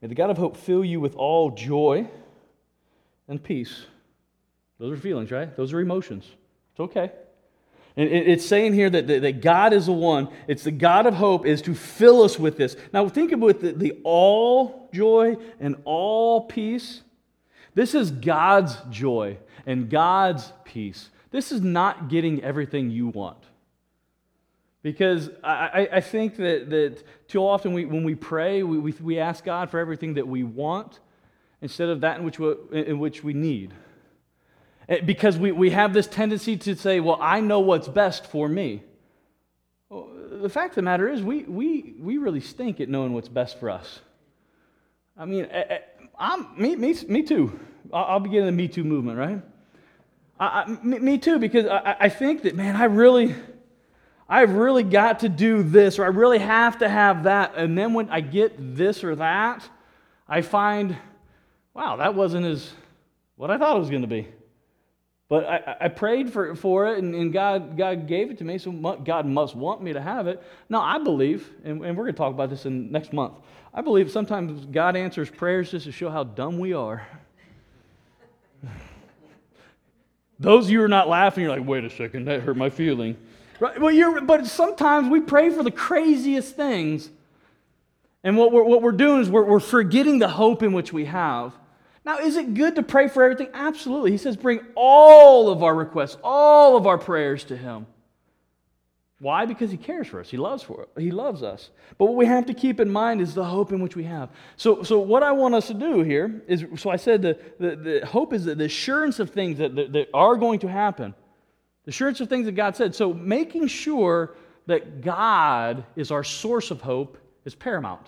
May 0.00 0.08
the 0.08 0.14
God 0.14 0.30
of 0.30 0.38
hope 0.38 0.56
fill 0.56 0.84
you 0.84 0.98
with 0.98 1.14
all 1.14 1.50
joy 1.50 2.08
and 3.28 3.42
peace. 3.42 3.84
Those 4.78 4.92
are 4.92 5.00
feelings, 5.00 5.30
right? 5.30 5.54
Those 5.56 5.72
are 5.72 5.80
emotions. 5.80 6.24
It's 6.72 6.80
okay. 6.80 7.12
And 7.96 8.08
it's 8.08 8.46
saying 8.46 8.74
here 8.74 8.88
that, 8.90 9.08
that 9.08 9.40
God 9.40 9.72
is 9.72 9.86
the 9.86 9.92
one, 9.92 10.28
it's 10.46 10.62
the 10.62 10.70
God 10.70 11.06
of 11.06 11.14
hope, 11.14 11.44
is 11.44 11.60
to 11.62 11.74
fill 11.74 12.22
us 12.22 12.38
with 12.38 12.56
this. 12.56 12.76
Now, 12.92 13.08
think 13.08 13.32
about 13.32 13.60
the, 13.60 13.72
the 13.72 13.98
all 14.04 14.88
joy 14.94 15.36
and 15.58 15.74
all 15.84 16.42
peace. 16.42 17.02
This 17.74 17.96
is 17.96 18.12
God's 18.12 18.76
joy 18.88 19.38
and 19.66 19.90
God's 19.90 20.52
peace. 20.64 21.10
This 21.30 21.52
is 21.52 21.60
not 21.60 22.08
getting 22.08 22.42
everything 22.42 22.90
you 22.90 23.08
want. 23.08 23.44
Because 24.82 25.28
I, 25.42 25.88
I 25.92 26.00
think 26.00 26.36
that, 26.36 26.70
that 26.70 27.02
too 27.28 27.40
often 27.40 27.72
we, 27.72 27.84
when 27.84 28.04
we 28.04 28.14
pray, 28.14 28.62
we, 28.62 28.78
we, 28.78 28.92
we 29.00 29.18
ask 29.18 29.44
God 29.44 29.70
for 29.70 29.80
everything 29.80 30.14
that 30.14 30.26
we 30.26 30.44
want 30.44 31.00
instead 31.60 31.88
of 31.88 32.00
that 32.02 32.18
in 32.18 32.24
which 32.24 32.38
we, 32.38 32.54
in 32.72 32.98
which 32.98 33.24
we 33.24 33.34
need. 33.34 33.74
Eh, 34.88 35.00
because 35.00 35.36
we, 35.36 35.52
we 35.52 35.70
have 35.70 35.92
this 35.92 36.06
tendency 36.06 36.56
to 36.56 36.76
say, 36.76 37.00
well, 37.00 37.18
I 37.20 37.40
know 37.40 37.60
what's 37.60 37.88
best 37.88 38.26
for 38.26 38.48
me. 38.48 38.82
Well, 39.88 40.08
the 40.30 40.48
fact 40.48 40.70
of 40.72 40.76
the 40.76 40.82
matter 40.82 41.08
is, 41.08 41.22
we, 41.22 41.42
we, 41.42 41.94
we 41.98 42.18
really 42.18 42.40
stink 42.40 42.80
at 42.80 42.88
knowing 42.88 43.12
what's 43.12 43.28
best 43.28 43.58
for 43.58 43.70
us. 43.70 44.00
I 45.16 45.24
mean, 45.24 45.46
eh, 45.46 45.64
eh, 45.68 45.78
I'm, 46.18 46.46
me, 46.56 46.76
me, 46.76 46.94
me 47.08 47.22
too. 47.24 47.58
I'll 47.92 48.20
begin 48.20 48.46
the 48.46 48.52
Me 48.52 48.68
Too 48.68 48.84
movement, 48.84 49.18
right? 49.18 49.42
I, 50.40 50.62
I, 50.62 50.66
me, 50.84 51.18
too, 51.18 51.38
because 51.38 51.66
I, 51.66 51.96
I 52.00 52.08
think 52.08 52.42
that, 52.42 52.54
man, 52.54 52.76
I 52.76 52.84
really, 52.84 53.34
I've 54.28 54.52
really 54.52 54.82
got 54.82 55.20
to 55.20 55.28
do 55.28 55.62
this, 55.62 55.98
or 55.98 56.04
I 56.04 56.08
really 56.08 56.38
have 56.38 56.78
to 56.78 56.88
have 56.88 57.24
that. 57.24 57.54
And 57.56 57.76
then 57.76 57.94
when 57.94 58.08
I 58.10 58.20
get 58.20 58.76
this 58.76 59.02
or 59.02 59.16
that, 59.16 59.68
I 60.28 60.42
find, 60.42 60.96
wow, 61.74 61.96
that 61.96 62.14
wasn't 62.14 62.46
as 62.46 62.70
what 63.36 63.50
I 63.50 63.58
thought 63.58 63.76
it 63.76 63.80
was 63.80 63.90
going 63.90 64.02
to 64.02 64.08
be. 64.08 64.28
But 65.28 65.44
I, 65.44 65.76
I 65.82 65.88
prayed 65.88 66.32
for, 66.32 66.54
for 66.54 66.88
it, 66.88 66.98
and, 66.98 67.14
and, 67.14 67.32
God, 67.32 67.76
God 67.76 68.06
gave 68.06 68.30
it 68.30 68.38
to 68.38 68.44
me, 68.44 68.56
so 68.56 68.72
God 68.72 69.26
must 69.26 69.54
want 69.54 69.82
me 69.82 69.92
to 69.92 70.00
have 70.00 70.26
it. 70.26 70.42
Now, 70.70 70.80
I 70.80 70.98
believe, 70.98 71.50
and, 71.64 71.84
and 71.84 71.96
we're 71.96 72.04
going 72.04 72.14
to 72.14 72.18
talk 72.18 72.32
about 72.32 72.48
this 72.48 72.64
in 72.64 72.90
next 72.90 73.12
month, 73.12 73.34
I 73.74 73.82
believe 73.82 74.10
sometimes 74.10 74.64
God 74.66 74.96
answers 74.96 75.28
prayers 75.28 75.70
just 75.70 75.84
to 75.84 75.92
show 75.92 76.08
how 76.08 76.24
dumb 76.24 76.58
we 76.58 76.72
are. 76.72 77.06
Those 80.38 80.66
of 80.66 80.70
you 80.70 80.78
who 80.78 80.84
are 80.84 80.88
not 80.88 81.08
laughing, 81.08 81.44
you're 81.44 81.56
like, 81.56 81.66
wait 81.66 81.84
a 81.84 81.90
second, 81.90 82.26
that 82.26 82.42
hurt 82.42 82.56
my 82.56 82.70
feeling. 82.70 83.16
Right? 83.60 83.80
Well, 83.80 83.92
you're, 83.92 84.20
but 84.20 84.46
sometimes 84.46 85.08
we 85.08 85.20
pray 85.20 85.50
for 85.50 85.62
the 85.62 85.70
craziest 85.70 86.54
things, 86.54 87.10
and 88.22 88.36
what 88.36 88.52
we're, 88.52 88.62
what 88.62 88.82
we're 88.82 88.92
doing 88.92 89.20
is 89.20 89.30
we're, 89.30 89.44
we're 89.44 89.60
forgetting 89.60 90.18
the 90.18 90.28
hope 90.28 90.62
in 90.62 90.72
which 90.72 90.92
we 90.92 91.06
have. 91.06 91.52
Now, 92.04 92.18
is 92.18 92.36
it 92.36 92.54
good 92.54 92.76
to 92.76 92.82
pray 92.82 93.08
for 93.08 93.22
everything? 93.22 93.48
Absolutely. 93.52 94.12
He 94.12 94.16
says, 94.16 94.36
bring 94.36 94.60
all 94.74 95.50
of 95.50 95.62
our 95.62 95.74
requests, 95.74 96.16
all 96.22 96.76
of 96.76 96.86
our 96.86 96.98
prayers 96.98 97.44
to 97.44 97.56
Him. 97.56 97.86
Why? 99.20 99.46
Because 99.46 99.70
He 99.70 99.76
cares 99.76 100.06
for 100.06 100.20
us. 100.20 100.30
He 100.30 100.36
loves 100.36 100.62
for 100.62 100.82
it. 100.82 101.02
He 101.02 101.10
loves 101.10 101.42
us. 101.42 101.70
But 101.96 102.06
what 102.06 102.14
we 102.14 102.26
have 102.26 102.46
to 102.46 102.54
keep 102.54 102.78
in 102.78 102.88
mind 102.90 103.20
is 103.20 103.34
the 103.34 103.44
hope 103.44 103.72
in 103.72 103.80
which 103.80 103.96
we 103.96 104.04
have. 104.04 104.30
So, 104.56 104.82
so 104.82 105.00
what 105.00 105.22
I 105.22 105.32
want 105.32 105.54
us 105.54 105.66
to 105.68 105.74
do 105.74 106.02
here 106.02 106.42
is, 106.46 106.64
so 106.76 106.90
I 106.90 106.96
said 106.96 107.22
the, 107.22 107.38
the, 107.58 107.76
the 107.76 108.06
hope 108.06 108.32
is 108.32 108.44
the 108.44 108.64
assurance 108.64 109.18
of 109.18 109.30
things 109.30 109.58
that, 109.58 109.74
that, 109.74 109.92
that 109.92 110.08
are 110.14 110.36
going 110.36 110.60
to 110.60 110.68
happen. 110.68 111.14
The 111.84 111.90
assurance 111.90 112.20
of 112.20 112.28
things 112.28 112.46
that 112.46 112.52
God 112.52 112.76
said. 112.76 112.94
So 112.94 113.12
making 113.12 113.66
sure 113.66 114.36
that 114.66 115.00
God 115.00 115.84
is 115.96 116.12
our 116.12 116.22
source 116.22 116.70
of 116.70 116.80
hope 116.80 117.18
is 117.44 117.56
paramount. 117.56 118.06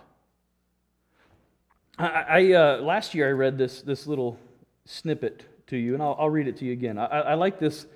I, 1.98 2.06
I 2.06 2.52
uh, 2.52 2.76
last 2.82 3.14
year 3.14 3.28
I 3.28 3.32
read 3.32 3.58
this, 3.58 3.82
this 3.82 4.06
little 4.06 4.38
snippet 4.84 5.44
to 5.68 5.76
you, 5.76 5.94
and 5.94 6.02
I'll, 6.02 6.16
I'll 6.20 6.30
read 6.30 6.46
it 6.46 6.56
to 6.58 6.64
you 6.64 6.72
again. 6.72 6.98
I, 6.98 7.06
I 7.06 7.34
like 7.34 7.58
this. 7.58 7.86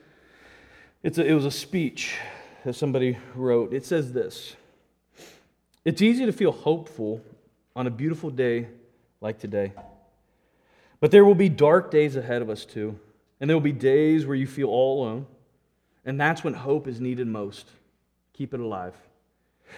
It's 1.05 1.19
a, 1.19 1.25
it 1.25 1.35
was 1.35 1.45
a 1.45 1.51
speech 1.51 2.17
somebody 2.73 3.19
wrote. 3.35 3.73
It 3.73 3.85
says 3.85 4.13
this 4.13 4.57
It's 5.85 6.03
easy 6.03 6.27
to 6.27 6.33
feel 6.33 6.53
hopeful 6.53 7.21
on 7.77 7.87
a 7.87 7.91
beautiful 7.91 8.31
day 8.31 8.69
like 9.21 9.39
today. 9.39 9.73
But 11.01 11.11
there 11.11 11.25
will 11.25 11.35
be 11.35 11.49
dark 11.49 11.91
days 11.91 12.17
ahead 12.17 12.41
of 12.41 12.49
us, 12.49 12.65
too. 12.65 12.99
And 13.41 13.51
there 13.51 13.57
will 13.57 13.61
be 13.61 13.73
days 13.73 14.27
where 14.27 14.37
you 14.37 14.47
feel 14.47 14.69
all 14.69 15.03
alone. 15.03 15.27
And 16.05 16.21
that's 16.21 16.45
when 16.45 16.55
hope 16.55 16.87
is 16.87 17.01
needed 17.01 17.27
most. 17.27 17.69
Keep 18.33 18.55
it 18.55 18.61
alive. 18.61 18.95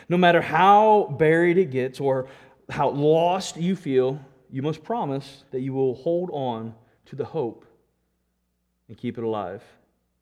No 0.08 0.16
matter 0.16 0.40
how 0.40 1.14
buried 1.18 1.58
it 1.58 1.70
gets 1.70 2.00
or 2.00 2.28
how 2.68 2.90
lost 2.90 3.56
you 3.56 3.76
feel, 3.76 4.20
you 4.50 4.62
must 4.62 4.84
promise 4.84 5.44
that 5.50 5.60
you 5.60 5.72
will 5.72 5.94
hold 5.94 6.30
on 6.32 6.74
to 7.06 7.16
the 7.16 7.24
hope 7.24 7.64
and 8.88 8.96
keep 8.96 9.18
it 9.18 9.24
alive. 9.24 9.62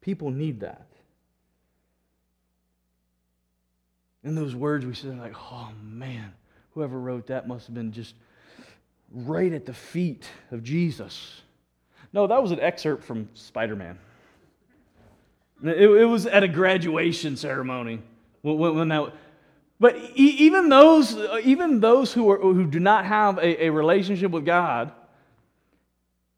People 0.00 0.30
need 0.30 0.60
that. 0.60 0.86
In 4.24 4.34
those 4.34 4.54
words, 4.54 4.86
we 4.86 4.94
said, 4.94 5.18
like, 5.18 5.34
oh 5.52 5.70
man, 5.82 6.32
whoever 6.72 6.98
wrote 6.98 7.26
that 7.26 7.46
must 7.46 7.66
have 7.66 7.74
been 7.74 7.92
just 7.92 8.14
right 9.12 9.52
at 9.52 9.66
the 9.66 9.74
feet 9.74 10.26
of 10.50 10.62
Jesus. 10.62 11.42
No, 12.12 12.26
that 12.26 12.42
was 12.42 12.50
an 12.50 12.60
excerpt 12.60 13.04
from 13.04 13.28
Spider 13.34 13.76
Man. 13.76 13.98
It, 15.62 15.90
it, 15.90 16.04
was 16.04 16.26
at 16.26 16.42
a 16.42 16.48
graduation 16.48 17.36
ceremony 17.36 18.00
when, 18.42 18.74
when 18.74 18.88
that, 18.88 19.12
but 19.78 19.96
even 20.14 20.68
those, 20.68 21.16
uh, 21.16 21.40
even 21.42 21.80
those 21.80 22.12
who, 22.12 22.30
are, 22.30 22.38
who 22.38 22.66
do 22.66 22.80
not 22.80 23.04
have 23.04 23.38
a, 23.38 23.66
a 23.66 23.70
relationship 23.70 24.30
with 24.30 24.44
God, 24.44 24.92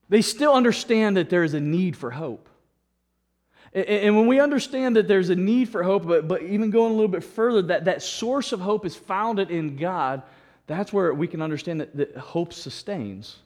they 0.08 0.22
still 0.22 0.52
understand 0.52 1.16
that 1.16 1.30
there 1.30 1.44
is 1.44 1.54
a 1.54 1.60
need 1.60 1.96
for 1.96 2.10
hope. 2.10 2.48
And 3.76 4.16
when 4.16 4.26
we 4.26 4.40
understand 4.40 4.97
that 4.97 5.06
there's 5.06 5.28
a 5.28 5.37
need 5.37 5.68
for 5.68 5.83
hope, 5.83 6.06
but, 6.06 6.26
but 6.26 6.42
even 6.42 6.71
going 6.71 6.92
a 6.92 6.95
little 6.95 7.11
bit 7.11 7.23
further, 7.23 7.61
that, 7.62 7.85
that 7.85 8.00
source 8.00 8.52
of 8.52 8.61
hope 8.61 8.87
is 8.87 8.97
founded 8.97 9.50
in 9.50 9.76
God, 9.76 10.23
that's 10.66 10.95
where 10.95 11.12
we 11.12 11.26
can 11.26 11.42
understand 11.42 11.83
that, 11.83 11.95
that 11.95 12.16
hope 12.16 12.54
sustains. 12.54 13.37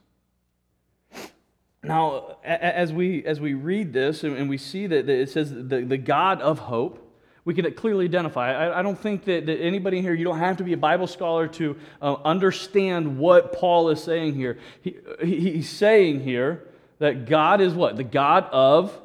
Now, 1.82 2.36
as 2.44 2.92
we, 2.92 3.24
as 3.24 3.40
we 3.40 3.54
read 3.54 3.92
this 3.92 4.22
and 4.22 4.48
we 4.48 4.56
see 4.56 4.86
that 4.86 5.08
it 5.08 5.30
says 5.30 5.50
the, 5.50 5.80
the 5.80 5.98
God 5.98 6.40
of 6.42 6.60
hope, 6.60 7.08
we 7.44 7.52
can 7.52 7.72
clearly 7.72 8.04
identify. 8.04 8.52
I, 8.52 8.78
I 8.78 8.82
don't 8.82 8.98
think 8.98 9.24
that, 9.24 9.46
that, 9.46 9.58
anybody 9.58 10.00
here, 10.00 10.14
you 10.14 10.24
don't 10.24 10.38
have 10.38 10.58
to 10.58 10.64
be 10.64 10.74
a 10.74 10.76
Bible 10.76 11.08
scholar 11.08 11.48
to 11.48 11.76
uh, 12.00 12.16
understand 12.24 13.18
what 13.18 13.52
Paul 13.54 13.88
is 13.88 14.00
saying 14.00 14.34
here. 14.34 14.58
He, 14.80 14.96
he's 15.20 15.68
saying 15.68 16.20
here 16.20 16.68
that 17.00 17.26
God 17.26 17.60
is 17.60 17.74
what? 17.74 17.96
The 17.96 18.04
God 18.04 18.44
of 18.52 18.96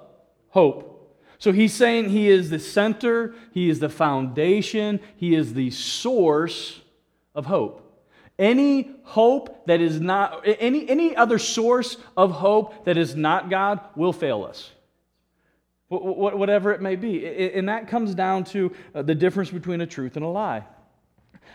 hope. 0.49 0.91
So 1.45 1.51
he's 1.51 1.75
saying 1.75 2.09
he 2.09 2.27
is 2.27 2.49
the 2.49 2.57
center, 2.57 3.35
he 3.51 3.69
is 3.69 3.77
the 3.77 3.87
foundation, 3.87 4.99
he 5.15 5.35
is 5.35 5.53
the 5.53 5.69
source 5.69 6.81
of 7.35 7.45
hope. 7.45 8.03
Any 8.39 8.95
hope 9.03 9.67
that 9.67 9.79
is 9.79 10.01
not, 10.01 10.41
any, 10.43 10.89
any 10.89 11.15
other 11.15 11.37
source 11.37 11.97
of 12.17 12.31
hope 12.31 12.85
that 12.85 12.97
is 12.97 13.15
not 13.15 13.51
God 13.51 13.79
will 13.95 14.11
fail 14.11 14.43
us 14.43 14.71
whatever 15.89 16.71
it 16.71 16.81
may 16.81 16.95
be. 16.95 17.27
And 17.53 17.69
that 17.69 17.89
comes 17.89 18.15
down 18.15 18.45
to 18.45 18.75
uh, 18.95 19.03
the 19.03 19.13
difference 19.13 19.51
between 19.51 19.81
a 19.81 19.85
truth 19.85 20.15
and 20.15 20.25
a 20.25 20.27
lie. 20.27 20.63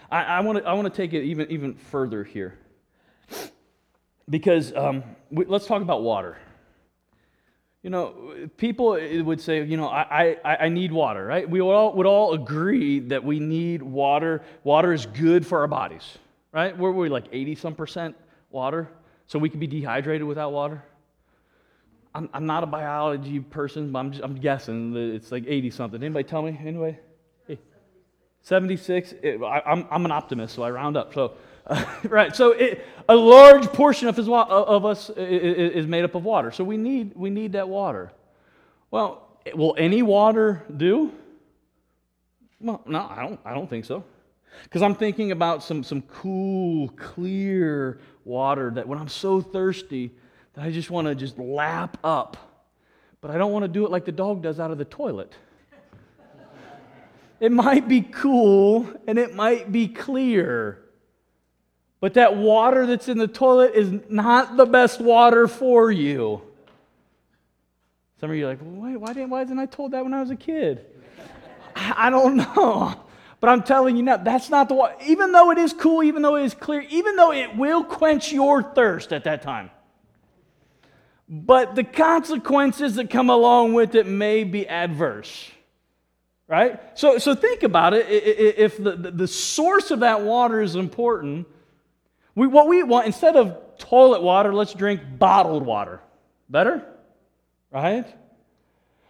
I, 0.09 0.39
want 0.39 0.59
to 0.59 0.65
I 0.65 0.73
want 0.75 0.87
to 0.87 0.97
take 0.97 1.15
it 1.15 1.25
even, 1.25 1.51
even 1.51 1.75
further 1.75 2.23
here. 2.23 2.57
Because 4.29 4.73
um, 4.73 5.03
we, 5.33 5.47
let's 5.47 5.67
talk 5.67 5.83
about 5.83 6.05
water. 6.05 6.39
You 7.83 7.89
know, 7.89 8.49
people 8.59 8.93
uh, 8.93 9.25
would 9.25 9.41
say, 9.41 9.65
you 9.65 9.77
know, 9.79 9.89
I, 9.89 10.37
I, 10.45 10.57
I 10.57 10.69
need 10.69 10.93
water, 10.93 11.25
right? 11.25 11.49
We 11.49 11.63
all 11.63 11.95
would 11.95 12.07
all 12.07 12.35
agree 12.35 13.01
that 13.01 13.25
we 13.25 13.41
need 13.41 13.83
water. 13.83 14.43
Water 14.65 14.93
is 14.93 15.07
good 15.07 15.47
for 15.47 15.61
our 15.61 15.67
bodies, 15.67 16.19
right? 16.53 16.77
We're, 16.77 16.91
we 16.91 17.09
like 17.09 17.25
80 17.33 17.55
some 17.55 17.75
percent 17.75 18.17
water, 18.51 18.91
so 19.27 19.39
we 19.39 19.49
could 19.49 19.61
be 19.61 19.67
dehydrated 19.67 20.27
without 20.27 20.53
water. 20.53 20.83
I'm, 22.15 22.29
I'm 22.35 22.45
not 22.45 22.65
a 22.65 22.67
biology 22.67 23.41
person, 23.41 23.93
but 23.93 23.99
I'm, 24.01 24.11
just, 24.11 24.25
I'm 24.25 24.35
guessing 24.35 24.93
that 24.93 25.15
it's 25.15 25.33
like 25.33 25.45
80 25.47 25.71
something. 25.71 26.03
Anybody 26.03 26.25
tell 26.25 26.43
me? 26.43 26.59
Anyway? 26.63 26.99
Hey. 27.47 27.59
76? 28.43 29.15
It, 29.23 29.41
I, 29.43 29.63
I'm, 29.65 29.87
I'm 29.91 30.05
an 30.05 30.13
optimist, 30.13 30.55
so 30.55 30.65
I 30.65 30.71
round 30.71 30.99
up. 30.99 31.15
So, 31.15 31.35
uh, 31.67 31.85
right, 32.05 32.35
so 32.35 32.53
it, 32.53 32.87
a 33.09 33.17
large 33.17 33.67
portion 33.67 34.09
of, 34.09 34.17
his, 34.17 34.29
of 34.29 34.85
us 34.85 35.11
is 35.17 35.87
made 35.87 36.05
up 36.05 36.15
of 36.15 36.25
water. 36.25 36.51
So 36.53 36.65
we 36.65 36.77
need, 36.77 37.13
we 37.17 37.31
need 37.31 37.53
that 37.53 37.69
water. 37.69 38.13
Well, 38.91 39.29
will 39.55 39.75
any 39.79 40.03
water 40.03 40.65
do? 40.77 41.13
Well, 42.61 42.83
no, 42.87 43.07
I 43.09 43.23
don't, 43.23 43.41
I 43.45 43.55
don't 43.55 43.69
think 43.69 43.85
so. 43.85 44.05
Because 44.65 44.83
I'm 44.83 44.95
thinking 44.95 45.33
about 45.33 45.63
some, 45.63 45.83
some 45.83 46.03
cool, 46.03 46.89
clear 46.91 48.01
water 48.25 48.71
that 48.75 48.87
when 48.87 48.99
I'm 48.99 49.09
so 49.09 49.41
thirsty, 49.41 50.13
that 50.55 50.65
I 50.65 50.71
just 50.71 50.91
want 50.91 51.07
to 51.07 51.15
just 51.15 51.39
lap 51.39 51.99
up. 52.05 52.37
But 53.21 53.31
I 53.31 53.39
don't 53.39 53.53
want 53.53 53.65
to 53.65 53.69
do 53.69 53.85
it 53.85 53.91
like 53.91 54.05
the 54.05 54.13
dog 54.13 54.43
does 54.43 54.61
out 54.61 54.71
of 54.71 54.79
the 54.79 54.85
toilet. 54.85 55.33
it 57.41 57.53
might 57.53 57.89
be 57.89 58.03
cool 58.03 58.89
and 59.07 59.19
it 59.19 59.35
might 59.35 59.71
be 59.71 59.89
clear. 59.89 60.85
But 62.01 62.15
that 62.15 62.37
water 62.37 62.87
that's 62.87 63.09
in 63.09 63.19
the 63.19 63.29
toilet 63.29 63.75
is 63.75 63.93
not 64.09 64.57
the 64.57 64.65
best 64.65 65.01
water 65.01 65.47
for 65.47 65.93
you. 65.93 66.41
Some 68.21 68.31
of 68.31 68.37
you 68.37 68.47
are 68.47 68.51
like, 68.51 68.59
why, 68.61 68.97
why, 68.97 69.13
didn't, 69.13 69.31
why 69.31 69.43
wasn't 69.43 69.61
I 69.61 69.67
told 69.67 69.93
that 69.93 70.03
when 70.03 70.15
I 70.15 70.21
was 70.21 70.31
a 70.31 70.37
kid? 70.37 70.87
I, 71.77 72.07
I 72.07 72.11
don't 72.11 72.37
know. 72.37 72.95
But 73.41 73.49
I'm 73.49 73.63
telling 73.63 73.97
you 73.97 74.03
now, 74.03 74.19
that's 74.19 74.51
not 74.51 74.69
the 74.69 74.75
water. 74.75 74.95
Even 75.07 75.33
though 75.33 75.51
it 75.51 75.59
is 75.59 75.73
cool, 75.73 76.03
even 76.03 76.21
though 76.21 76.37
it 76.37 76.45
is 76.45 76.55
clear, 76.55 76.83
even 76.91 77.17
though 77.17 77.33
it 77.33 77.57
will 77.57 77.85
quench 77.85 78.33
your 78.33 78.63
thirst 78.63 79.13
at 79.13 79.25
that 79.25 79.43
time. 79.43 79.71
But 81.29 81.75
the 81.75 81.85
consequences 81.85 82.97
that 82.97 83.09
come 83.09 83.31
along 83.31 83.73
with 83.73 83.95
it 83.95 84.07
may 84.07 84.45
be 84.45 84.69
adverse. 84.69 85.51
Right? 86.49 86.81
So, 86.99 87.19
so 87.19 87.35
think 87.35 87.63
about 87.63 87.95
it. 87.95 88.07
If 88.09 88.77
the, 88.77 88.97
the 88.97 89.29
source 89.29 89.91
of 89.91 90.01
that 90.01 90.23
water 90.23 90.61
is 90.61 90.75
important, 90.75 91.47
we, 92.35 92.47
what 92.47 92.69
we 92.69 92.83
want, 92.83 93.07
instead 93.07 93.37
of 93.37 93.59
toilet 93.79 94.23
water, 94.23 94.55
let's 94.55 94.75
drink 94.75 95.01
bottled 95.19 95.65
water. 95.65 96.01
Better? 96.49 96.85
Right? 97.71 98.07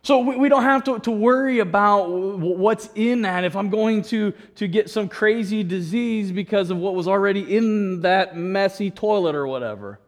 So 0.03 0.21
we, 0.21 0.37
we 0.37 0.49
don't 0.49 0.63
have 0.63 0.85
to, 0.85 0.99
to 1.01 1.11
worry 1.11 1.59
about 1.59 2.09
what's 2.09 2.89
in 2.95 3.23
that 3.23 3.45
if 3.45 3.55
I'm 3.55 3.69
going 3.69 4.03
to, 4.05 4.33
to 4.57 4.67
get 4.67 4.89
some 4.89 5.09
crazy 5.09 5.63
disease 5.63 6.33
because 6.33 6.71
of 6.71 6.79
what 6.79 6.95
was 6.95 7.07
already 7.07 7.57
in 7.57 8.01
that 8.03 8.37
messy 8.37 8.91
toilet 8.91 9.35
or 9.35 9.47
whatever. 9.47 10.01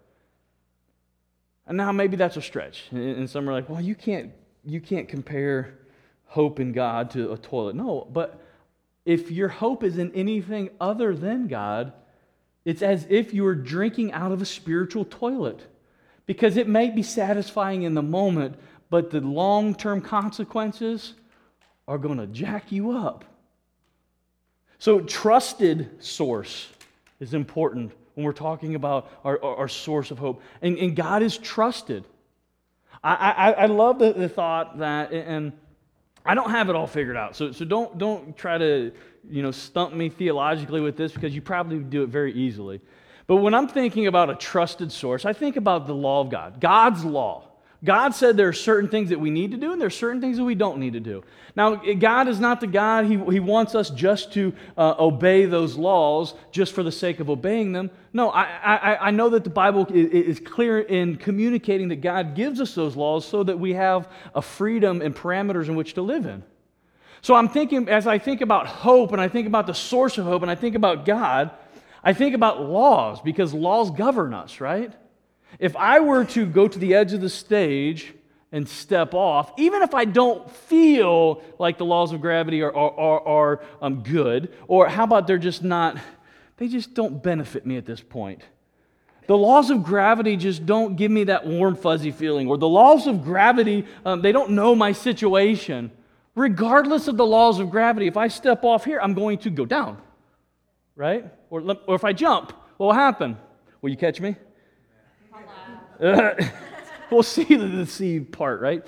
And 1.66 1.76
now 1.76 1.92
maybe 1.92 2.16
that's 2.16 2.36
a 2.36 2.42
stretch. 2.42 2.84
And 2.90 3.28
some 3.28 3.48
are 3.48 3.52
like, 3.52 3.68
well, 3.68 3.80
you 3.80 3.94
can't, 3.94 4.32
you 4.64 4.80
can't 4.80 5.08
compare 5.08 5.78
hope 6.26 6.58
in 6.58 6.72
God 6.72 7.10
to 7.10 7.32
a 7.32 7.38
toilet. 7.38 7.76
No, 7.76 8.08
but 8.10 8.40
if 9.04 9.30
your 9.30 9.48
hope 9.48 9.84
is 9.84 9.98
in 9.98 10.12
anything 10.12 10.70
other 10.80 11.14
than 11.14 11.48
God, 11.48 11.92
it's 12.64 12.82
as 12.82 13.06
if 13.08 13.34
you 13.34 13.42
were 13.42 13.54
drinking 13.54 14.12
out 14.12 14.32
of 14.32 14.40
a 14.40 14.46
spiritual 14.46 15.04
toilet. 15.04 15.60
Because 16.26 16.56
it 16.56 16.68
may 16.68 16.90
be 16.90 17.02
satisfying 17.02 17.82
in 17.82 17.94
the 17.94 18.02
moment, 18.02 18.56
but 18.90 19.10
the 19.10 19.20
long 19.20 19.74
term 19.74 20.00
consequences 20.00 21.14
are 21.88 21.98
going 21.98 22.18
to 22.18 22.26
jack 22.28 22.70
you 22.70 22.92
up. 22.92 23.24
So, 24.78 25.00
trusted 25.00 26.02
source 26.02 26.68
is 27.20 27.34
important 27.34 27.92
when 28.14 28.24
we're 28.24 28.32
talking 28.32 28.74
about 28.74 29.10
our, 29.24 29.42
our, 29.42 29.56
our 29.56 29.68
source 29.68 30.10
of 30.10 30.18
hope. 30.18 30.42
And, 30.60 30.76
and, 30.78 30.94
God 30.96 31.22
is 31.22 31.38
trusted. 31.38 32.04
I, 33.02 33.14
I, 33.14 33.50
I 33.52 33.66
love 33.66 33.98
the, 33.98 34.12
the, 34.12 34.28
thought 34.28 34.78
that, 34.78 35.12
and 35.12 35.52
I 36.24 36.34
don't 36.34 36.50
have 36.50 36.68
it 36.68 36.76
all 36.76 36.86
figured 36.86 37.16
out. 37.16 37.34
So, 37.36 37.52
so 37.52 37.64
don't, 37.64 37.98
don't 37.98 38.36
try 38.36 38.58
to 38.58 38.92
you 39.28 39.42
know, 39.42 39.50
stump 39.50 39.94
me 39.94 40.08
theologically 40.08 40.80
with 40.80 40.96
this 40.96 41.12
because 41.12 41.34
you 41.34 41.42
probably 41.42 41.78
do 41.78 42.02
it 42.02 42.08
very 42.08 42.32
easily. 42.32 42.80
But 43.26 43.36
when 43.36 43.54
I'm 43.54 43.68
thinking 43.68 44.06
about 44.06 44.30
a 44.30 44.34
trusted 44.34 44.90
source, 44.92 45.24
I 45.24 45.32
think 45.32 45.56
about 45.56 45.86
the 45.86 45.94
law 45.94 46.20
of 46.20 46.30
God, 46.30 46.60
God's 46.60 47.04
law. 47.04 47.48
God 47.84 48.10
said 48.10 48.36
there 48.36 48.46
are 48.46 48.52
certain 48.52 48.88
things 48.88 49.08
that 49.08 49.18
we 49.18 49.28
need 49.28 49.50
to 49.50 49.56
do, 49.56 49.72
and 49.72 49.80
there 49.80 49.88
are 49.88 49.90
certain 49.90 50.20
things 50.20 50.36
that 50.36 50.44
we 50.44 50.54
don't 50.54 50.78
need 50.78 50.92
to 50.92 51.00
do. 51.00 51.24
Now, 51.56 51.74
God 51.74 52.28
is 52.28 52.38
not 52.38 52.60
the 52.60 52.68
God, 52.68 53.06
He, 53.06 53.16
he 53.16 53.40
wants 53.40 53.74
us 53.74 53.90
just 53.90 54.32
to 54.34 54.54
uh, 54.78 54.94
obey 55.00 55.46
those 55.46 55.76
laws 55.76 56.34
just 56.52 56.74
for 56.74 56.84
the 56.84 56.92
sake 56.92 57.18
of 57.18 57.28
obeying 57.28 57.72
them. 57.72 57.90
No, 58.12 58.30
I, 58.30 58.44
I, 58.44 59.08
I 59.08 59.10
know 59.10 59.30
that 59.30 59.42
the 59.42 59.50
Bible 59.50 59.88
is 59.90 60.38
clear 60.38 60.78
in 60.80 61.16
communicating 61.16 61.88
that 61.88 62.02
God 62.02 62.36
gives 62.36 62.60
us 62.60 62.74
those 62.74 62.94
laws 62.94 63.26
so 63.26 63.42
that 63.42 63.58
we 63.58 63.72
have 63.72 64.08
a 64.32 64.42
freedom 64.42 65.02
and 65.02 65.14
parameters 65.14 65.66
in 65.66 65.74
which 65.74 65.94
to 65.94 66.02
live 66.02 66.26
in. 66.26 66.44
So 67.22 67.36
I'm 67.36 67.48
thinking, 67.48 67.88
as 67.88 68.08
I 68.08 68.18
think 68.18 68.40
about 68.40 68.66
hope, 68.66 69.12
and 69.12 69.20
I 69.20 69.28
think 69.28 69.46
about 69.46 69.68
the 69.68 69.74
source 69.74 70.18
of 70.18 70.26
hope, 70.26 70.42
and 70.42 70.50
I 70.50 70.56
think 70.56 70.74
about 70.74 71.04
God, 71.04 71.52
I 72.02 72.14
think 72.14 72.34
about 72.34 72.62
laws 72.62 73.20
because 73.20 73.54
laws 73.54 73.92
govern 73.92 74.34
us, 74.34 74.60
right? 74.60 74.92
If 75.60 75.76
I 75.76 76.00
were 76.00 76.24
to 76.24 76.44
go 76.44 76.66
to 76.66 76.78
the 76.78 76.94
edge 76.94 77.12
of 77.12 77.20
the 77.20 77.28
stage 77.28 78.12
and 78.50 78.68
step 78.68 79.14
off, 79.14 79.52
even 79.56 79.82
if 79.82 79.94
I 79.94 80.04
don't 80.04 80.50
feel 80.50 81.44
like 81.60 81.78
the 81.78 81.84
laws 81.84 82.12
of 82.12 82.20
gravity 82.20 82.60
are, 82.60 82.74
are, 82.74 82.98
are, 82.98 83.28
are 83.28 83.60
um, 83.80 84.02
good, 84.02 84.52
or 84.66 84.88
how 84.88 85.04
about 85.04 85.28
they're 85.28 85.38
just 85.38 85.62
not, 85.62 85.98
they 86.56 86.66
just 86.66 86.92
don't 86.92 87.22
benefit 87.22 87.64
me 87.64 87.76
at 87.76 87.86
this 87.86 88.00
point. 88.00 88.42
The 89.28 89.38
laws 89.38 89.70
of 89.70 89.84
gravity 89.84 90.36
just 90.36 90.66
don't 90.66 90.96
give 90.96 91.12
me 91.12 91.24
that 91.24 91.46
warm, 91.46 91.76
fuzzy 91.76 92.10
feeling, 92.10 92.48
or 92.48 92.58
the 92.58 92.68
laws 92.68 93.06
of 93.06 93.22
gravity, 93.22 93.86
um, 94.04 94.22
they 94.22 94.32
don't 94.32 94.50
know 94.50 94.74
my 94.74 94.90
situation. 94.90 95.92
Regardless 96.34 97.08
of 97.08 97.16
the 97.16 97.26
laws 97.26 97.58
of 97.58 97.70
gravity, 97.70 98.06
if 98.06 98.16
I 98.16 98.28
step 98.28 98.64
off 98.64 98.84
here, 98.84 98.98
I'm 99.00 99.14
going 99.14 99.38
to 99.38 99.50
go 99.50 99.66
down, 99.66 99.98
right? 100.96 101.26
Or, 101.50 101.60
or 101.86 101.94
if 101.94 102.04
I 102.04 102.12
jump, 102.12 102.52
what 102.78 102.86
will 102.86 102.92
happen? 102.94 103.36
Will 103.82 103.90
you 103.90 103.96
catch 103.96 104.20
me? 104.20 104.36
we'll 107.10 107.22
see 107.22 107.44
the, 107.44 107.68
deceived 107.68 108.32
part, 108.32 108.60
right? 108.60 108.84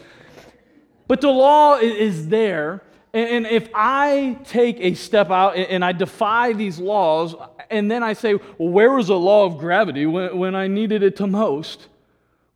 But 1.07 1.21
the 1.21 1.29
law 1.29 1.77
is 1.77 2.29
there. 2.29 2.83
And 3.13 3.47
if 3.47 3.69
I 3.73 4.39
take 4.45 4.81
a 4.81 4.95
step 4.95 5.31
out 5.31 5.57
and 5.57 5.85
I 5.85 5.93
defy 5.93 6.53
these 6.53 6.81
laws, 6.81 7.37
and 7.71 7.89
then 7.89 8.03
I 8.03 8.15
say, 8.15 8.35
well, 8.35 8.71
where 8.71 8.91
was 8.91 9.07
the 9.09 9.19
law 9.19 9.45
of 9.45 9.59
gravity 9.59 10.07
when, 10.07 10.37
when 10.37 10.55
I 10.57 10.67
needed 10.67 11.05
it 11.05 11.17
to 11.17 11.27
most? 11.29 11.87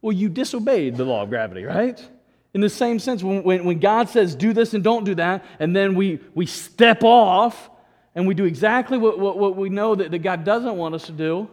Well, 0.01 0.13
you 0.13 0.29
disobeyed 0.29 0.97
the 0.97 1.05
law 1.05 1.23
of 1.23 1.29
gravity, 1.29 1.65
right? 1.65 2.05
In 2.55 2.61
the 2.61 2.71
same 2.71 2.99
sense, 2.99 3.23
when, 3.23 3.43
when, 3.43 3.65
when 3.65 3.79
God 3.79 4.09
says, 4.09 4.35
do 4.35 4.53
this 4.53 4.75
and 4.75 4.83
don't 4.83 5.05
do 5.05 5.15
that, 5.17 5.45
and 5.59 5.77
then 5.77 5.95
we, 5.95 6.21
we 6.35 6.47
step 6.47 7.05
off 7.05 7.71
and 8.15 8.27
we 8.27 8.35
do 8.35 8.45
exactly 8.45 8.97
what, 8.99 9.19
what, 9.19 9.39
what 9.39 9.57
we 9.57 9.69
know 9.69 9.95
that, 9.95 10.11
that 10.11 10.19
God 10.21 10.45
doesn't 10.45 10.77
want 10.77 10.95
us 10.95 11.07
to 11.07 11.13
do, 11.13 11.49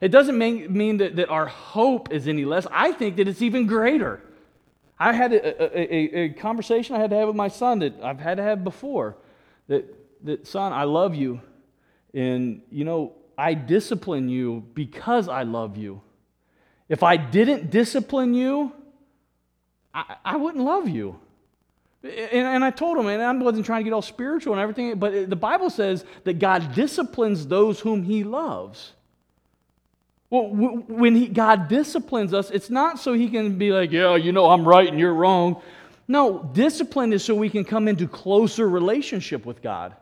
it 0.00 0.08
doesn't 0.08 0.38
mean, 0.38 0.72
mean 0.72 0.96
that, 0.98 1.16
that 1.16 1.28
our 1.28 1.46
hope 1.46 2.12
is 2.12 2.26
any 2.26 2.44
less. 2.44 2.66
I 2.70 2.92
think 2.92 3.16
that 3.16 3.28
it's 3.28 3.42
even 3.42 3.66
greater. 3.66 4.22
I 4.98 5.12
had 5.12 5.32
a, 5.32 5.78
a, 5.78 6.18
a, 6.18 6.28
conversation 6.30 6.94
I 6.94 7.00
had 7.00 7.10
to 7.10 7.16
have 7.16 7.28
with 7.28 7.36
my 7.36 7.48
son 7.48 7.78
that 7.80 7.94
I've 8.02 8.20
had 8.20 8.36
to 8.36 8.42
have 8.42 8.62
before. 8.62 9.16
That, 9.68 9.84
that, 10.24 10.46
son, 10.46 10.72
I 10.72 10.84
love 10.84 11.14
you. 11.14 11.40
And, 12.12 12.62
you 12.70 12.84
know, 12.84 13.14
I 13.36 13.54
discipline 13.54 14.28
you 14.28 14.64
because 14.74 15.28
I 15.28 15.44
love 15.44 15.76
you. 15.76 16.02
If 16.88 17.02
I 17.02 17.16
didn't 17.16 17.70
discipline 17.70 18.34
you, 18.34 18.72
I, 19.94 20.16
I 20.24 20.36
wouldn't 20.36 20.64
love 20.64 20.88
you. 20.88 21.18
And, 22.02 22.46
and, 22.46 22.64
I 22.64 22.70
told 22.70 22.96
him, 22.96 23.06
and 23.06 23.22
I 23.22 23.32
wasn't 23.32 23.66
trying 23.66 23.80
to 23.80 23.84
get 23.84 23.92
all 23.92 24.00
spiritual 24.00 24.54
and 24.54 24.62
everything, 24.62 24.98
but 24.98 25.28
the 25.28 25.36
Bible 25.36 25.68
says 25.68 26.04
that 26.24 26.38
God 26.38 26.74
disciplines 26.74 27.46
those 27.46 27.78
whom 27.78 28.02
he 28.02 28.24
loves. 28.24 28.92
Well, 30.30 30.48
when 30.48 31.14
he, 31.14 31.26
God 31.26 31.68
disciplines 31.68 32.32
us, 32.32 32.50
it's 32.50 32.70
not 32.70 32.98
so 32.98 33.12
he 33.12 33.28
can 33.28 33.58
be 33.58 33.72
like, 33.72 33.90
yeah, 33.90 34.16
you 34.16 34.32
know, 34.32 34.48
I'm 34.48 34.66
right 34.66 34.88
and 34.88 34.98
you're 34.98 35.12
wrong. 35.12 35.60
No, 36.08 36.42
discipline 36.54 37.12
is 37.12 37.22
so 37.22 37.34
we 37.34 37.50
can 37.50 37.64
come 37.64 37.86
into 37.86 38.08
closer 38.08 38.68
relationship 38.68 39.44
with 39.44 39.60
God. 39.60 39.94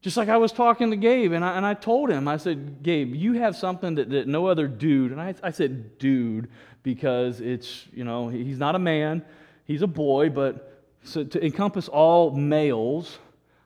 Just 0.00 0.16
like 0.16 0.28
I 0.28 0.36
was 0.36 0.52
talking 0.52 0.90
to 0.90 0.96
Gabe, 0.96 1.32
and 1.32 1.44
I, 1.44 1.56
and 1.56 1.66
I 1.66 1.74
told 1.74 2.10
him, 2.10 2.28
I 2.28 2.36
said, 2.36 2.82
Gabe, 2.82 3.14
you 3.14 3.32
have 3.34 3.56
something 3.56 3.96
that, 3.96 4.10
that 4.10 4.28
no 4.28 4.46
other 4.46 4.68
dude, 4.68 5.10
and 5.10 5.20
I, 5.20 5.34
I 5.42 5.50
said 5.50 5.98
dude 5.98 6.48
because 6.84 7.40
it's, 7.40 7.86
you 7.92 8.04
know, 8.04 8.28
he's 8.28 8.58
not 8.58 8.76
a 8.76 8.78
man, 8.78 9.24
he's 9.64 9.82
a 9.82 9.88
boy, 9.88 10.30
but 10.30 10.84
so 11.02 11.24
to 11.24 11.44
encompass 11.44 11.88
all 11.88 12.30
males, 12.30 13.18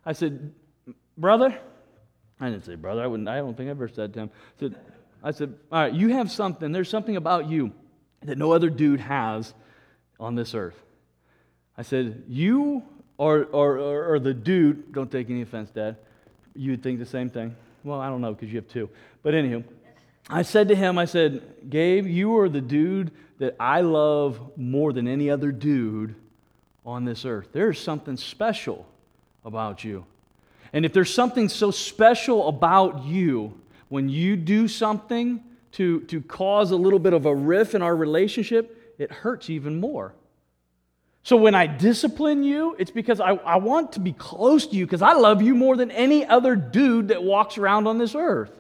I 0.07 0.15
said, 0.15 0.53
brother, 1.19 1.59
I 2.41 2.51
didn't 2.51 2.65
say 2.65 2.77
brother, 2.77 3.03
I, 3.03 3.07
wouldn't, 3.07 3.29
I 3.29 3.37
don't 3.37 3.57
think 3.57 3.69
I 3.69 3.71
ever 3.71 3.89
said 3.89 4.15
to 4.15 4.21
him. 4.21 4.31
I 4.57 4.61
said, 4.61 4.77
I 5.23 5.31
said, 5.31 5.55
All 5.71 5.83
right, 5.83 5.93
you 5.93 6.09
have 6.09 6.31
something, 6.31 6.73
there's 6.73 6.89
something 6.89 7.17
about 7.17 7.49
you 7.49 7.73
that 8.23 8.39
no 8.39 8.53
other 8.53 8.71
dude 8.71 9.01
has 9.01 9.55
on 10.19 10.35
this 10.35 10.55
earth. 10.55 10.81
I 11.77 11.83
said, 11.83 12.25
You 12.27 12.83
are, 13.19 13.47
are, 13.55 13.79
are, 13.79 14.15
are 14.15 14.19
the 14.19 14.35
dude, 14.35 14.93
don't 14.93 15.11
take 15.11 15.31
any 15.31 15.43
offense, 15.43 15.71
Dad. 15.71 15.97
You 16.55 16.73
would 16.73 16.83
think 16.83 16.99
the 16.99 17.07
same 17.07 17.31
thing. 17.31 17.57
Well, 17.85 18.01
I 18.01 18.09
don't 18.09 18.21
know 18.21 18.33
because 18.33 18.51
you 18.51 18.57
have 18.57 18.69
two. 18.69 18.89
But 19.23 19.35
anywho, 19.35 19.65
I 20.29 20.43
said 20.43 20.69
to 20.69 20.75
him, 20.75 20.99
I 20.99 21.05
said, 21.05 21.43
Gabe, 21.69 22.07
you 22.07 22.37
are 22.39 22.49
the 22.49 22.61
dude 22.61 23.11
that 23.39 23.57
I 23.59 23.81
love 23.81 24.57
more 24.57 24.93
than 24.93 25.09
any 25.09 25.31
other 25.31 25.51
dude 25.51 26.15
on 26.87 27.05
this 27.05 27.25
earth. 27.25 27.49
There's 27.53 27.81
something 27.81 28.17
special 28.17 28.87
about 29.45 29.85
you. 29.85 30.05
And 30.73 30.85
if 30.85 30.93
there's 30.93 31.13
something 31.13 31.49
so 31.49 31.71
special 31.71 32.49
about 32.49 33.05
you, 33.05 33.59
when 33.89 34.09
you 34.09 34.37
do 34.37 34.69
something 34.69 35.43
to, 35.73 36.01
to 36.03 36.21
cause 36.23 36.71
a 36.71 36.77
little 36.77 36.99
bit 36.99 37.13
of 37.13 37.27
a 37.27 37.35
riff 37.35 37.75
in 37.75 37.83
our 37.83 37.95
relationship, 37.95 38.95
it 38.99 39.11
hurts 39.11 39.51
even 39.51 39.81
more. 39.81 40.15
So 41.25 41.37
when 41.37 41.55
I 41.55 41.67
discipline 41.67 42.43
you, 42.43 42.75
it's 42.79 42.91
because 42.91 43.21
I, 43.21 43.31
I 43.31 43.57
want 43.57 43.93
to 43.93 44.01
be 44.01 44.13
close 44.13 44.67
to 44.67 44.75
you 44.75 44.87
because 44.87 45.03
I 45.03 45.13
love 45.13 45.41
you 45.41 45.55
more 45.55 45.77
than 45.77 45.91
any 45.93 46.27
other 46.27 46.57
dude 46.57 47.09
that 47.09 47.23
walks 47.23 47.59
around 47.59 47.87
on 47.87 47.99
this 47.99 48.15
earth. 48.15 48.51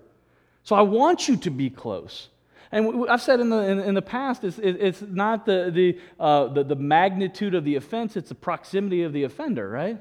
So 0.63 0.77
I 0.77 0.83
want 0.83 1.29
you 1.29 1.37
to 1.39 1.51
be 1.51 1.71
close. 1.71 2.29
And 2.71 3.11
I've 3.11 3.21
said 3.21 3.41
in 3.41 3.51
the, 3.51 3.59
in, 3.59 3.81
in 3.81 3.95
the 3.95 4.03
past, 4.03 4.45
it's, 4.45 4.59
it's 4.59 5.03
not 5.03 5.45
the, 5.45 5.71
the, 5.75 5.99
uh, 6.19 6.47
the, 6.49 6.65
the 6.65 6.77
magnitude 6.77 7.55
of 7.55 7.65
the 7.65 7.75
offense, 7.77 8.17
it's 8.17 8.31
the 8.31 8.35
proximity 8.35 9.03
of 9.03 9.13
the 9.13 9.25
offender, 9.25 9.69
right? 9.69 9.99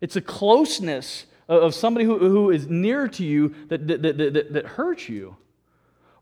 It's 0.00 0.16
a 0.16 0.20
closeness 0.20 1.26
of 1.48 1.74
somebody 1.74 2.06
who, 2.06 2.18
who 2.18 2.50
is 2.50 2.66
near 2.66 3.08
to 3.08 3.24
you 3.24 3.54
that, 3.68 3.86
that, 3.88 4.02
that, 4.02 4.16
that, 4.16 4.52
that 4.52 4.66
hurts 4.66 5.08
you. 5.08 5.36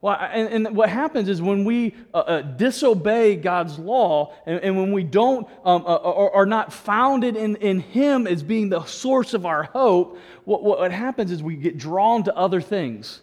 Well, 0.01 0.17
and, 0.21 0.67
and, 0.67 0.77
what 0.77 0.91
happens 0.91 1.29
is 1.29 1.43
when 1.43 1.65
we 1.65 1.95
uh, 2.15 2.19
uh, 2.19 2.43
disobey 2.43 3.35
God's 3.35 3.81
law 3.81 4.33
and, 4.47 4.61
and 4.61 4.77
when 4.77 4.93
we 4.93 5.03
don't, 5.03 5.49
um, 5.65 5.83
uh, 5.85 5.97
are, 5.97 6.31
are, 6.35 6.47
not 6.47 6.73
founded 6.73 7.35
in, 7.35 7.57
in 7.57 7.81
Him 7.81 8.29
as 8.29 8.45
being 8.45 8.69
the 8.69 8.85
source 8.85 9.35
of 9.35 9.45
our 9.45 9.65
hope, 9.65 10.17
what, 10.45 10.63
what 10.63 10.93
happens 10.93 11.33
is 11.33 11.43
we 11.43 11.57
get 11.57 11.79
drawn 11.79 12.23
to 12.25 12.37
other 12.37 12.61
things. 12.61 13.23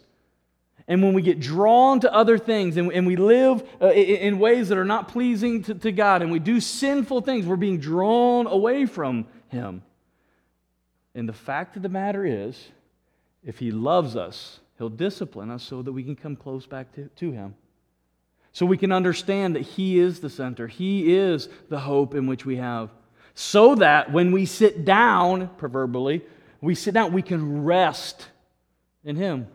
And 0.88 1.02
when 1.02 1.14
we 1.14 1.22
get 1.22 1.40
drawn 1.40 2.02
to 2.02 2.14
other 2.14 2.38
things 2.38 2.76
and, 2.76 2.92
and 2.92 3.08
we 3.08 3.16
live 3.16 3.64
uh, 3.82 3.88
in, 3.88 4.18
in, 4.18 4.40
ways 4.40 4.68
that 4.68 4.78
are 4.78 4.86
not 4.86 5.08
pleasing 5.08 5.64
to, 5.64 5.76
to 5.76 5.94
God 5.94 6.22
and 6.22 6.32
we 6.32 6.40
do 6.40 6.60
sinful 6.60 7.22
things, 7.22 7.46
we're 7.46 7.56
being 7.56 7.80
drawn 7.80 8.48
away 8.48 8.86
from 8.86 9.28
Him. 9.48 9.82
And 11.16 11.28
the 11.28 11.34
fact 11.34 11.78
of 11.78 11.84
the 11.84 11.90
matter 11.90 12.26
is, 12.26 12.62
if 13.46 13.60
He 13.60 13.72
loves 13.72 14.18
us, 14.18 14.60
He'll 14.78 14.90
discipline 14.90 15.52
us 15.52 15.64
so 15.64 15.82
that 15.82 15.92
we 15.92 16.04
can 16.04 16.16
come 16.16 16.36
close 16.36 16.66
back 16.66 16.94
to, 16.96 17.08
to 17.08 17.32
Him. 17.32 17.56
So 18.52 18.66
we 18.66 18.78
can 18.78 18.92
understand 18.92 19.56
that 19.56 19.64
He 19.64 20.00
is 20.00 20.20
the 20.20 20.30
center, 20.30 20.68
He 20.68 21.16
is 21.16 21.50
the 21.70 21.80
hope 21.80 22.16
in 22.16 22.28
which 22.28 22.46
we 22.46 22.58
have. 22.58 22.90
So 23.34 23.76
that 23.76 24.12
when 24.12 24.32
we 24.32 24.46
sit 24.46 24.86
down, 24.86 25.50
proverbially, 25.58 26.22
we 26.62 26.76
sit 26.76 26.94
down, 26.94 27.12
we 27.12 27.22
can 27.22 27.64
rest 27.64 28.28
in 29.04 29.16
Him. 29.16 29.48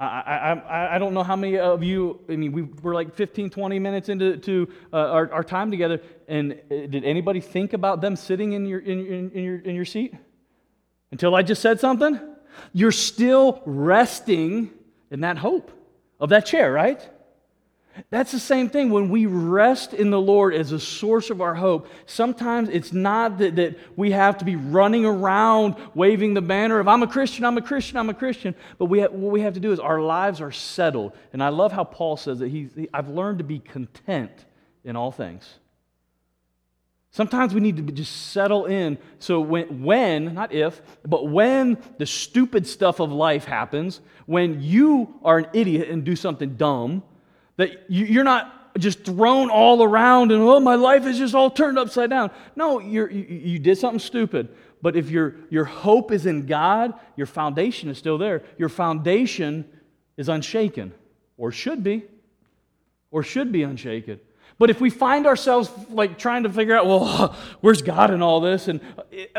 I, 0.00 0.04
I, 0.52 0.94
I 0.94 0.98
don't 0.98 1.12
know 1.12 1.24
how 1.24 1.34
many 1.34 1.58
of 1.58 1.82
you, 1.82 2.20
I 2.28 2.36
mean, 2.36 2.52
we 2.52 2.62
were 2.62 2.94
like 2.94 3.16
15, 3.16 3.50
20 3.50 3.78
minutes 3.80 4.08
into 4.08 4.36
to, 4.36 4.68
uh, 4.92 4.96
our, 4.96 5.32
our 5.32 5.42
time 5.42 5.72
together, 5.72 6.00
and 6.28 6.52
uh, 6.52 6.86
did 6.86 7.04
anybody 7.04 7.40
think 7.40 7.72
about 7.72 8.00
them 8.00 8.14
sitting 8.14 8.52
in 8.52 8.64
your, 8.64 8.78
in, 8.78 9.06
in, 9.06 9.30
in, 9.32 9.44
your, 9.44 9.58
in 9.58 9.74
your 9.74 9.84
seat? 9.84 10.14
Until 11.10 11.34
I 11.34 11.42
just 11.42 11.60
said 11.60 11.80
something? 11.80 12.20
You're 12.72 12.92
still 12.92 13.62
resting 13.64 14.70
in 15.10 15.20
that 15.20 15.38
hope 15.38 15.70
of 16.20 16.30
that 16.30 16.46
chair, 16.46 16.72
right? 16.72 17.00
That's 18.10 18.32
the 18.32 18.38
same 18.38 18.70
thing 18.70 18.90
when 18.90 19.08
we 19.08 19.26
rest 19.26 19.92
in 19.92 20.10
the 20.10 20.20
Lord 20.20 20.54
as 20.54 20.72
a 20.72 20.78
source 20.78 21.30
of 21.30 21.40
our 21.40 21.54
hope. 21.54 21.88
Sometimes 22.06 22.68
it's 22.68 22.92
not 22.92 23.38
that, 23.38 23.56
that 23.56 23.78
we 23.96 24.12
have 24.12 24.38
to 24.38 24.44
be 24.44 24.56
running 24.56 25.04
around 25.04 25.76
waving 25.94 26.34
the 26.34 26.42
banner 26.42 26.78
of, 26.78 26.88
I'm 26.88 27.02
a 27.02 27.08
Christian, 27.08 27.44
I'm 27.44 27.58
a 27.58 27.62
Christian, 27.62 27.96
I'm 27.96 28.08
a 28.08 28.14
Christian. 28.14 28.54
But 28.78 28.86
we 28.86 29.00
have, 29.00 29.12
what 29.12 29.32
we 29.32 29.40
have 29.40 29.54
to 29.54 29.60
do 29.60 29.72
is 29.72 29.80
our 29.80 30.00
lives 30.00 30.40
are 30.40 30.52
settled. 30.52 31.12
And 31.32 31.42
I 31.42 31.48
love 31.48 31.72
how 31.72 31.84
Paul 31.84 32.16
says 32.16 32.38
that 32.38 32.48
he 32.48 32.88
I've 32.94 33.08
learned 33.08 33.38
to 33.38 33.44
be 33.44 33.58
content 33.58 34.32
in 34.84 34.96
all 34.96 35.10
things. 35.10 35.58
Sometimes 37.18 37.52
we 37.52 37.60
need 37.60 37.76
to 37.78 37.82
just 37.82 38.30
settle 38.30 38.66
in. 38.66 38.96
So 39.18 39.40
when, 39.40 39.82
when, 39.82 40.34
not 40.34 40.52
if, 40.52 40.80
but 41.04 41.28
when 41.28 41.76
the 41.98 42.06
stupid 42.06 42.64
stuff 42.64 43.00
of 43.00 43.10
life 43.10 43.44
happens, 43.44 44.00
when 44.26 44.62
you 44.62 45.18
are 45.24 45.38
an 45.38 45.46
idiot 45.52 45.88
and 45.88 46.04
do 46.04 46.14
something 46.14 46.54
dumb, 46.54 47.02
that 47.56 47.86
you're 47.88 48.22
not 48.22 48.78
just 48.78 49.04
thrown 49.04 49.50
all 49.50 49.82
around 49.82 50.30
and, 50.30 50.40
oh, 50.40 50.60
my 50.60 50.76
life 50.76 51.06
is 51.06 51.18
just 51.18 51.34
all 51.34 51.50
turned 51.50 51.76
upside 51.76 52.08
down. 52.08 52.30
No, 52.54 52.78
you 52.78 53.08
you 53.08 53.58
did 53.58 53.76
something 53.78 53.98
stupid. 53.98 54.50
But 54.80 54.94
if 54.94 55.10
your, 55.10 55.34
your 55.50 55.64
hope 55.64 56.12
is 56.12 56.24
in 56.24 56.46
God, 56.46 56.94
your 57.16 57.26
foundation 57.26 57.88
is 57.88 57.98
still 57.98 58.18
there. 58.18 58.44
Your 58.58 58.68
foundation 58.68 59.64
is 60.16 60.28
unshaken, 60.28 60.94
or 61.36 61.50
should 61.50 61.82
be, 61.82 62.04
or 63.10 63.24
should 63.24 63.50
be 63.50 63.64
unshaken. 63.64 64.20
But 64.58 64.70
if 64.70 64.80
we 64.80 64.90
find 64.90 65.26
ourselves 65.26 65.70
like 65.88 66.18
trying 66.18 66.42
to 66.42 66.48
figure 66.50 66.76
out, 66.76 66.86
well, 66.86 67.36
where's 67.60 67.82
God 67.82 68.10
in 68.10 68.22
all 68.22 68.40
this? 68.40 68.68
And, 68.68 68.80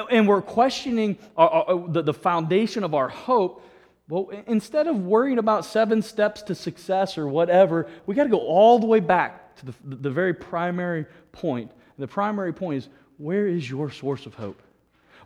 and 0.09 0.27
we're 0.27 0.41
questioning 0.41 1.17
our, 1.35 1.49
our, 1.49 1.87
the, 1.87 2.01
the 2.01 2.13
foundation 2.13 2.83
of 2.83 2.93
our 2.93 3.09
hope, 3.09 3.65
well, 4.07 4.31
instead 4.47 4.87
of 4.87 5.05
worrying 5.05 5.37
about 5.37 5.65
seven 5.65 6.01
steps 6.01 6.41
to 6.43 6.55
success 6.55 7.17
or 7.17 7.27
whatever, 7.27 7.87
we 8.05 8.15
got 8.15 8.23
to 8.23 8.29
go 8.29 8.39
all 8.39 8.79
the 8.79 8.87
way 8.87 9.01
back 9.01 9.55
to 9.57 9.67
the, 9.67 9.73
the 9.83 10.09
very 10.09 10.33
primary 10.33 11.05
point. 11.31 11.69
And 11.69 12.03
the 12.03 12.07
primary 12.07 12.53
point 12.53 12.77
is 12.77 12.89
where 13.17 13.47
is 13.47 13.69
your 13.69 13.91
source 13.91 14.25
of 14.25 14.33
hope? 14.33 14.61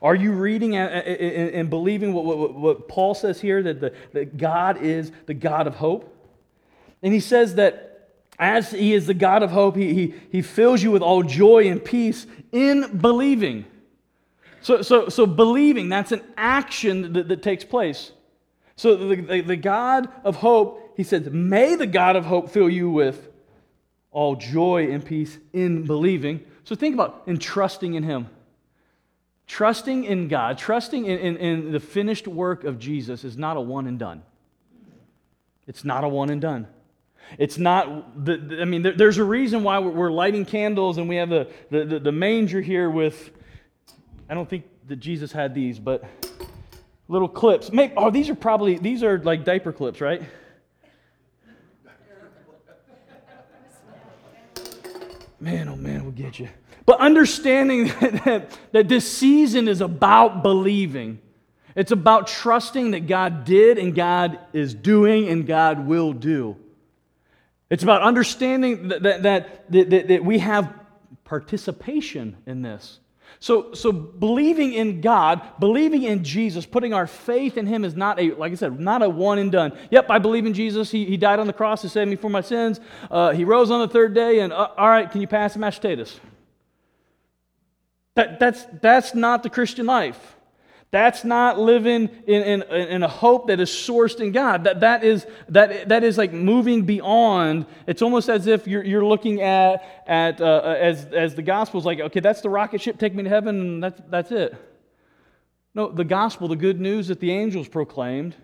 Are 0.01 0.15
you 0.15 0.34
reading 0.34 0.75
and 0.75 1.69
believing 1.69 2.13
what 2.13 2.89
Paul 2.89 3.13
says 3.15 3.39
here 3.39 3.63
that, 3.63 3.79
the, 3.79 3.93
that 4.12 4.36
God 4.36 4.82
is 4.82 5.13
the 5.27 5.34
God 5.34 5.65
of 5.65 5.75
hope? 5.75 6.13
And 7.01 7.13
he 7.13 7.21
says 7.21 7.56
that 7.56 7.92
as 8.43 8.71
He 8.71 8.93
is 8.93 9.08
the 9.08 9.13
God 9.13 9.41
of 9.41 9.51
hope, 9.51 9.75
He, 9.75 9.93
he, 9.93 10.13
he 10.32 10.41
fills 10.41 10.84
you 10.84 10.91
with 10.91 11.01
all 11.01 11.23
joy 11.23 11.67
and 11.69 11.84
peace 11.84 12.27
in 12.51 12.97
believing. 12.97 13.65
So, 14.62 14.82
so, 14.82 15.10
so 15.10 15.25
believing, 15.25 15.89
that's 15.89 16.12
an 16.12 16.23
action 16.38 17.13
that, 17.13 17.27
that 17.29 17.41
takes 17.41 17.63
place. 17.63 18.12
So 18.75 18.95
the, 18.95 19.15
the, 19.15 19.41
the 19.41 19.56
God 19.56 20.10
of 20.23 20.38
hope, 20.38 20.93
He 20.97 21.03
says, 21.03 21.29
may 21.29 21.75
the 21.75 21.88
God 21.88 22.15
of 22.15 22.25
hope 22.25 22.49
fill 22.49 22.69
you 22.69 22.89
with 22.89 23.29
all 24.12 24.36
joy 24.36 24.91
and 24.91 25.03
peace 25.03 25.38
in 25.53 25.86
believing. 25.86 26.43
So 26.63 26.75
think 26.75 26.93
about 26.93 27.23
in 27.25 27.39
trusting 27.39 27.93
in 27.93 28.03
Him. 28.03 28.29
Trusting 29.47 30.06
in 30.06 30.29
God, 30.29 30.58
trusting 30.58 31.06
in, 31.06 31.19
in, 31.19 31.38
in, 31.38 31.71
the 31.71 31.79
finished 31.79 32.27
work 32.27 32.63
of 32.63 32.79
Jesus 32.79 33.23
is 33.23 33.38
not 33.38 33.58
a 33.58 33.62
one 33.62 33.88
and 33.88 33.99
done. 33.99 34.23
It's 35.67 35.84
not 35.84 36.03
a 36.03 36.08
one 36.08 36.29
and 36.29 36.41
done. 36.41 36.67
It's 37.38 37.58
not, 37.58 38.26
the, 38.26 38.60
I 38.62 38.65
mean, 38.65 38.82
there, 38.82 38.93
there's 38.93 39.17
a 39.17 39.24
reason 39.24 39.63
why 39.63 39.80
we're, 39.80 39.91
we're, 39.91 40.12
lighting 40.12 40.46
candles 40.46 40.98
and 40.98 41.10
we 41.10 41.15
have 41.15 41.30
the, 41.30 41.50
the, 41.72 41.86
the, 41.86 42.00
the 42.00 42.12
manger 42.12 42.62
here 42.62 42.89
with, 42.89 43.32
I 44.30 44.34
don't 44.34 44.50
think 44.50 44.65
that 44.88 44.98
Jesus 44.98 45.32
had 45.32 45.56
these, 45.56 45.80
but 45.80 46.04
little 47.08 47.28
clips. 47.28 47.72
Maybe, 47.72 47.93
oh, 47.98 48.12
these 48.12 48.30
are 48.30 48.36
probably, 48.36 48.78
these 48.78 49.04
are 49.04 49.17
like 49.19 49.43
diaper 49.43 49.72
clips, 49.72 50.02
right? 50.02 50.22
Man, 55.39 55.67
oh 55.67 55.76
man, 55.76 56.04
we'll 56.04 56.13
get 56.13 56.39
you. 56.39 56.48
But 56.86 57.00
understanding 57.00 57.88
that, 58.00 58.26
that, 58.26 58.60
that 58.72 58.88
this 58.88 59.12
season 59.12 59.67
is 59.67 59.82
about 59.82 60.41
believing. 60.41 61.19
It's 61.76 61.91
about 61.91 62.28
trusting 62.28 62.91
that 62.91 63.08
God 63.08 63.46
did 63.46 63.78
and 63.78 63.96
God 63.96 64.39
is 64.54 64.74
doing 64.74 65.28
and 65.28 65.46
God 65.48 65.88
will 65.88 66.13
do. 66.13 66.56
It's 67.69 67.84
about 67.84 68.02
understanding 68.02 68.89
that, 68.89 69.04
that, 69.04 69.23
that, 69.23 69.71
that, 69.71 70.08
that 70.08 70.26
we 70.26 70.39
have 70.39 70.73
participation 71.23 72.38
in 72.45 72.62
this. 72.62 72.99
So, 73.39 73.73
so 73.73 73.91
believing 73.91 74.73
in 74.73 75.02
God, 75.02 75.41
believing 75.60 76.04
in 76.04 76.23
Jesus, 76.23 76.65
putting 76.65 76.93
our 76.93 77.08
faith 77.08 77.58
in 77.58 77.65
Him 77.65 77.84
is 77.84 77.95
not 77.95 78.19
a, 78.19 78.32
like 78.36 78.52
I 78.52 78.56
said, 78.56 78.80
not 78.80 79.02
a 79.02 79.10
one 79.10 79.39
and 79.39 79.52
done. 79.52 79.78
Yep, 79.91 80.10
I 80.10 80.19
believe 80.19 80.45
in 80.45 80.54
Jesus. 80.54 80.91
He, 80.91 81.06
he 81.06 81.17
died 81.17 81.39
on 81.39 81.47
the 81.47 81.54
cross 81.54 81.82
to 81.82 81.89
save 81.89 82.08
me 82.08 82.15
from 82.15 82.32
my 82.32 82.41
sins. 82.41 82.80
Uh, 83.10 83.32
he 83.32 83.43
rose 83.43 83.71
on 83.71 83.82
the 83.82 83.88
third 83.88 84.13
day, 84.13 84.39
and 84.39 84.54
uh, 84.54 84.69
all 84.78 84.88
right, 84.88 85.10
can 85.10 85.19
you 85.19 85.28
pass 85.28 85.54
the 85.54 85.60
mashed 85.60 85.82
potatoes? 85.82 86.19
That, 88.15 88.39
that's, 88.39 88.65
that's 88.82 89.15
not 89.15 89.43
the 89.43 89.49
Christian 89.49 89.88
life. 89.88 90.36
That's 90.93 91.23
not 91.23 91.60
living 91.60 92.08
in, 92.27 92.43
in, 92.43 92.62
in 92.62 93.01
a 93.01 93.08
hope 93.08 93.47
that 93.47 93.60
is 93.60 93.71
sourced 93.71 94.19
in 94.19 94.32
God. 94.32 94.65
That, 94.65 94.82
that, 94.82 95.03
is, 95.03 95.25
that, 95.49 95.89
that 95.89 96.03
is 96.03 96.19
like 96.19 96.32
moving 96.32 96.84
beyond. 96.84 97.65
It's 97.88 98.03
almost 98.03 98.29
as 98.29 98.45
if 98.45 98.67
you're, 98.67 98.84
you're 98.84 99.03
looking 99.03 99.41
at, 99.41 100.03
at 100.06 100.39
uh, 100.39 100.75
as, 100.79 101.06
as 101.06 101.34
the 101.34 101.41
gospel 101.41 101.79
is 101.79 101.86
like, 101.88 101.99
okay, 101.99 102.19
that's 102.19 102.41
the 102.41 102.49
rocket 102.51 102.79
ship, 102.79 102.99
take 102.99 103.15
me 103.15 103.23
to 103.23 103.29
heaven, 103.29 103.60
and 103.60 103.84
that's, 103.84 104.01
that's 104.08 104.32
it. 104.32 104.56
No, 105.73 105.91
the 105.91 106.03
gospel, 106.03 106.47
the 106.47 106.56
good 106.56 106.79
news 106.79 107.08
that 107.08 107.19
the 107.19 107.32
angels 107.32 107.67
proclaimed, 107.67 108.36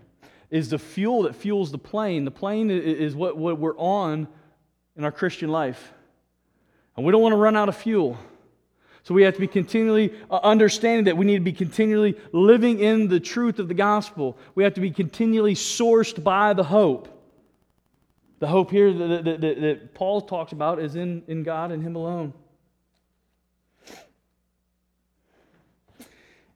is 0.49 0.69
the 0.69 0.79
fuel 0.79 1.21
that 1.23 1.35
fuels 1.35 1.71
the 1.71 1.77
plane. 1.77 2.25
The 2.25 2.31
plane 2.31 2.71
is 2.71 3.13
what, 3.13 3.38
what 3.38 3.59
we're 3.59 3.77
on 3.77 4.27
in 4.97 5.03
our 5.03 5.12
Christian 5.12 5.51
life. 5.51 5.93
And 6.97 7.05
we 7.05 7.12
don't 7.12 7.21
want 7.21 7.33
to 7.33 7.38
run 7.38 7.55
out 7.55 7.69
of 7.69 7.77
fuel. 7.77 8.17
So 9.03 9.13
we 9.13 9.23
have 9.23 9.33
to 9.35 9.39
be 9.39 9.47
continually 9.47 10.13
uh, 10.29 10.39
understanding 10.43 11.05
that 11.05 11.17
we 11.17 11.25
need 11.25 11.38
to 11.38 11.43
be 11.43 11.53
continually 11.53 12.17
living 12.31 12.79
in 12.79 13.07
the 13.07 13.19
truth 13.19 13.59
of 13.59 13.67
the 13.67 13.73
gospel. 13.73 14.38
We 14.55 14.63
have 14.63 14.73
to 14.75 14.81
be 14.81 14.91
continually 14.91 15.55
sourced 15.55 16.21
by 16.21 16.53
the 16.53 16.63
hope. 16.63 17.07
The 18.39 18.47
hope 18.47 18.71
here 18.71 18.93
that, 18.93 19.25
that, 19.25 19.41
that, 19.41 19.62
that 19.62 19.93
Paul 19.93 20.21
talks 20.21 20.51
about 20.51 20.79
is 20.79 20.95
in, 20.95 21.23
in 21.27 21.43
God 21.43 21.71
and 21.71 21.83
Him 21.83 21.95
alone. 21.95 22.33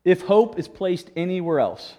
If 0.06 0.22
hope 0.22 0.60
is 0.60 0.68
placed 0.68 1.12
anywhere 1.16 1.60
else, 1.60 1.94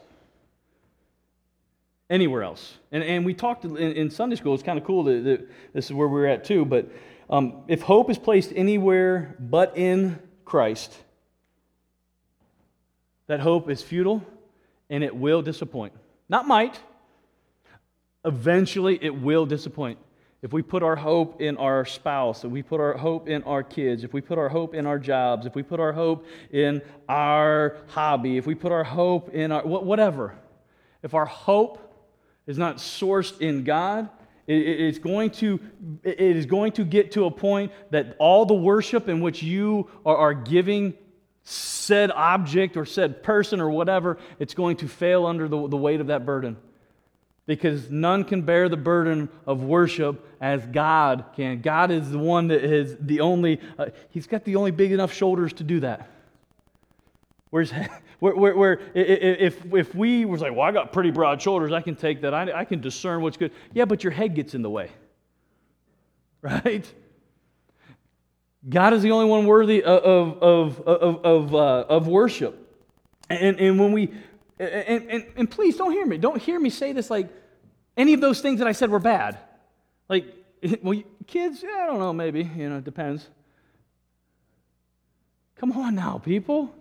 anywhere 2.10 2.42
else, 2.42 2.74
and, 2.92 3.02
and 3.02 3.24
we 3.24 3.32
talked 3.32 3.64
in, 3.64 3.76
in 3.76 4.10
Sunday 4.10 4.36
school, 4.36 4.52
it's 4.52 4.62
kind 4.62 4.78
of 4.78 4.84
cool 4.84 5.04
that, 5.04 5.24
that, 5.24 5.48
this 5.72 5.86
is 5.86 5.92
where 5.92 6.08
we're 6.08 6.26
at 6.26 6.44
too, 6.44 6.66
but 6.66 6.90
um, 7.30 7.62
if 7.66 7.80
hope 7.80 8.10
is 8.10 8.18
placed 8.18 8.52
anywhere 8.54 9.36
but 9.40 9.76
in 9.78 10.18
Christ, 10.44 10.96
that 13.26 13.40
hope 13.40 13.70
is 13.70 13.82
futile 13.82 14.24
and 14.90 15.02
it 15.02 15.14
will 15.14 15.42
disappoint. 15.42 15.92
Not 16.28 16.46
might, 16.46 16.78
eventually 18.24 18.98
it 19.02 19.14
will 19.14 19.46
disappoint. 19.46 19.98
If 20.42 20.52
we 20.52 20.60
put 20.60 20.82
our 20.82 20.96
hope 20.96 21.40
in 21.40 21.56
our 21.56 21.86
spouse, 21.86 22.44
if 22.44 22.50
we 22.50 22.62
put 22.62 22.78
our 22.78 22.92
hope 22.98 23.28
in 23.28 23.42
our 23.44 23.62
kids, 23.62 24.04
if 24.04 24.12
we 24.12 24.20
put 24.20 24.36
our 24.36 24.50
hope 24.50 24.74
in 24.74 24.84
our 24.84 24.98
jobs, 24.98 25.46
if 25.46 25.54
we 25.54 25.62
put 25.62 25.80
our 25.80 25.92
hope 25.92 26.26
in 26.50 26.82
our 27.08 27.78
hobby, 27.88 28.36
if 28.36 28.46
we 28.46 28.54
put 28.54 28.70
our 28.70 28.84
hope 28.84 29.30
in 29.30 29.52
our 29.52 29.62
whatever, 29.62 30.34
if 31.02 31.14
our 31.14 31.24
hope 31.24 31.80
is 32.46 32.58
not 32.58 32.76
sourced 32.76 33.40
in 33.40 33.64
God, 33.64 34.10
it 34.46 34.80
is 34.80 34.98
going 34.98 35.30
to, 35.30 35.58
it 36.02 36.20
is 36.20 36.46
going 36.46 36.72
to 36.72 36.84
get 36.84 37.12
to 37.12 37.24
a 37.24 37.30
point 37.30 37.72
that 37.90 38.16
all 38.18 38.44
the 38.44 38.54
worship 38.54 39.08
in 39.08 39.20
which 39.20 39.42
you 39.42 39.88
are 40.04 40.34
giving 40.34 40.94
said 41.42 42.10
object 42.10 42.76
or 42.76 42.84
said 42.84 43.22
person 43.22 43.60
or 43.60 43.70
whatever, 43.70 44.18
it's 44.38 44.54
going 44.54 44.76
to 44.76 44.88
fail 44.88 45.26
under 45.26 45.48
the, 45.48 45.68
the 45.68 45.76
weight 45.76 46.00
of 46.00 46.08
that 46.08 46.26
burden 46.26 46.56
because 47.46 47.90
none 47.90 48.24
can 48.24 48.42
bear 48.42 48.68
the 48.68 48.76
burden 48.76 49.28
of 49.46 49.62
worship 49.62 50.26
as 50.40 50.64
God 50.66 51.26
can. 51.36 51.60
God 51.60 51.90
is 51.90 52.10
the 52.10 52.18
one 52.18 52.48
that 52.48 52.64
is 52.64 52.96
the 53.00 53.20
only, 53.20 53.60
uh, 53.78 53.86
He's 54.10 54.26
got 54.26 54.44
the 54.44 54.56
only 54.56 54.70
big 54.70 54.92
enough 54.92 55.12
shoulders 55.12 55.52
to 55.54 55.64
do 55.64 55.80
that. 55.80 56.10
Whereas, 57.54 57.70
where, 58.18 58.34
where, 58.34 58.56
where, 58.56 58.80
if, 58.94 59.64
if 59.72 59.94
we 59.94 60.24
was 60.24 60.40
like, 60.40 60.50
well, 60.50 60.62
I 60.62 60.72
got 60.72 60.92
pretty 60.92 61.12
broad 61.12 61.40
shoulders, 61.40 61.70
I 61.72 61.82
can 61.82 61.94
take 61.94 62.22
that, 62.22 62.34
I, 62.34 62.50
I 62.50 62.64
can 62.64 62.80
discern 62.80 63.22
what's 63.22 63.36
good. 63.36 63.52
Yeah, 63.72 63.84
but 63.84 64.02
your 64.02 64.10
head 64.10 64.34
gets 64.34 64.54
in 64.54 64.62
the 64.62 64.70
way, 64.70 64.90
right? 66.42 66.84
God 68.68 68.92
is 68.92 69.02
the 69.02 69.12
only 69.12 69.26
one 69.26 69.46
worthy 69.46 69.84
of, 69.84 70.42
of, 70.42 70.80
of, 70.82 71.24
of, 71.24 71.54
uh, 71.54 71.84
of 71.88 72.08
worship. 72.08 72.58
And, 73.30 73.60
and 73.60 73.78
when 73.78 73.92
we, 73.92 74.12
and, 74.58 75.08
and, 75.08 75.26
and 75.36 75.48
please 75.48 75.76
don't 75.76 75.92
hear 75.92 76.06
me. 76.06 76.18
Don't 76.18 76.42
hear 76.42 76.58
me 76.58 76.70
say 76.70 76.92
this 76.92 77.08
like 77.08 77.28
any 77.96 78.14
of 78.14 78.20
those 78.20 78.40
things 78.40 78.58
that 78.58 78.66
I 78.66 78.72
said 78.72 78.90
were 78.90 78.98
bad. 78.98 79.38
Like, 80.08 80.26
well, 80.82 81.00
kids, 81.28 81.62
yeah, 81.62 81.84
I 81.84 81.86
don't 81.86 82.00
know, 82.00 82.12
maybe. 82.12 82.50
You 82.56 82.68
know, 82.68 82.78
it 82.78 82.84
depends. 82.84 83.28
Come 85.54 85.70
on 85.70 85.94
now, 85.94 86.18
people. 86.18 86.74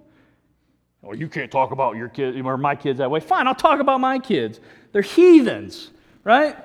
Oh, 1.03 1.13
you 1.13 1.27
can't 1.27 1.51
talk 1.51 1.71
about 1.71 1.97
your 1.97 2.07
kids 2.07 2.37
or 2.37 2.57
my 2.57 2.75
kids 2.75 2.99
that 2.99 3.11
way. 3.11 3.19
Fine, 3.19 3.47
I'll 3.47 3.55
talk 3.55 3.79
about 3.79 3.99
my 3.99 4.19
kids. 4.19 4.59
They're 4.93 5.01
heathens, 5.01 5.91
right? 6.23 6.55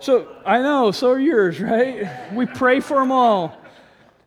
So 0.00 0.28
I 0.44 0.60
know, 0.60 0.90
so 0.90 1.10
are 1.10 1.18
yours, 1.18 1.60
right? 1.60 2.32
We 2.32 2.46
pray 2.46 2.80
for 2.80 2.98
them 2.98 3.10
all. 3.10 3.56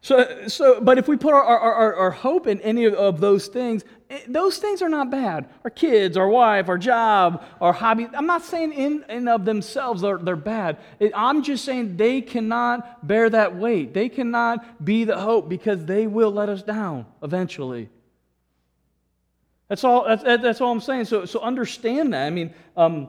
So, 0.04 0.48
so, 0.48 0.82
but 0.82 0.98
if 0.98 1.08
we 1.08 1.16
put 1.16 1.32
our, 1.32 1.44
our, 1.44 1.74
our, 1.74 1.96
our 1.96 2.12
hope 2.12 2.48
in 2.48 2.60
any 2.62 2.86
of 2.86 2.96
of 2.96 3.20
those 3.20 3.48
things, 3.48 3.84
it, 4.10 4.34
those 4.34 4.58
things 4.58 4.82
are 4.82 4.90
not 4.90 5.12
bad. 5.12 5.48
Our 5.64 5.70
kids, 5.70 6.18
our 6.18 6.28
wife, 6.28 6.70
our 6.70 6.80
job, 6.80 7.46
our 7.62 7.72
hobby. 7.72 8.08
I'm 8.12 8.26
not 8.26 8.44
saying 8.44 8.74
in 8.74 9.06
and 9.10 9.30
of 9.30 9.46
themselves 9.46 10.02
they're, 10.02 10.18
they're 10.18 10.36
bad. 10.36 10.80
It, 11.00 11.12
I'm 11.16 11.44
just 11.44 11.64
saying 11.66 11.98
they 11.98 12.22
cannot 12.22 13.08
bear 13.08 13.30
that 13.30 13.56
weight. 13.56 13.94
They 13.94 14.10
cannot 14.10 14.84
be 14.84 15.04
the 15.04 15.20
hope 15.20 15.48
because 15.48 15.86
they 15.86 16.08
will 16.08 16.32
let 16.32 16.50
us 16.50 16.64
down 16.64 17.06
eventually. 17.22 17.90
That's 19.72 19.86
all, 19.86 20.04
that's, 20.04 20.22
that's 20.22 20.60
all 20.60 20.70
I'm 20.74 20.82
saying. 20.82 21.06
So, 21.06 21.24
so 21.24 21.40
understand 21.40 22.12
that. 22.14 22.28
I 22.28 22.30
mean, 22.30 22.54
um, 22.76 23.08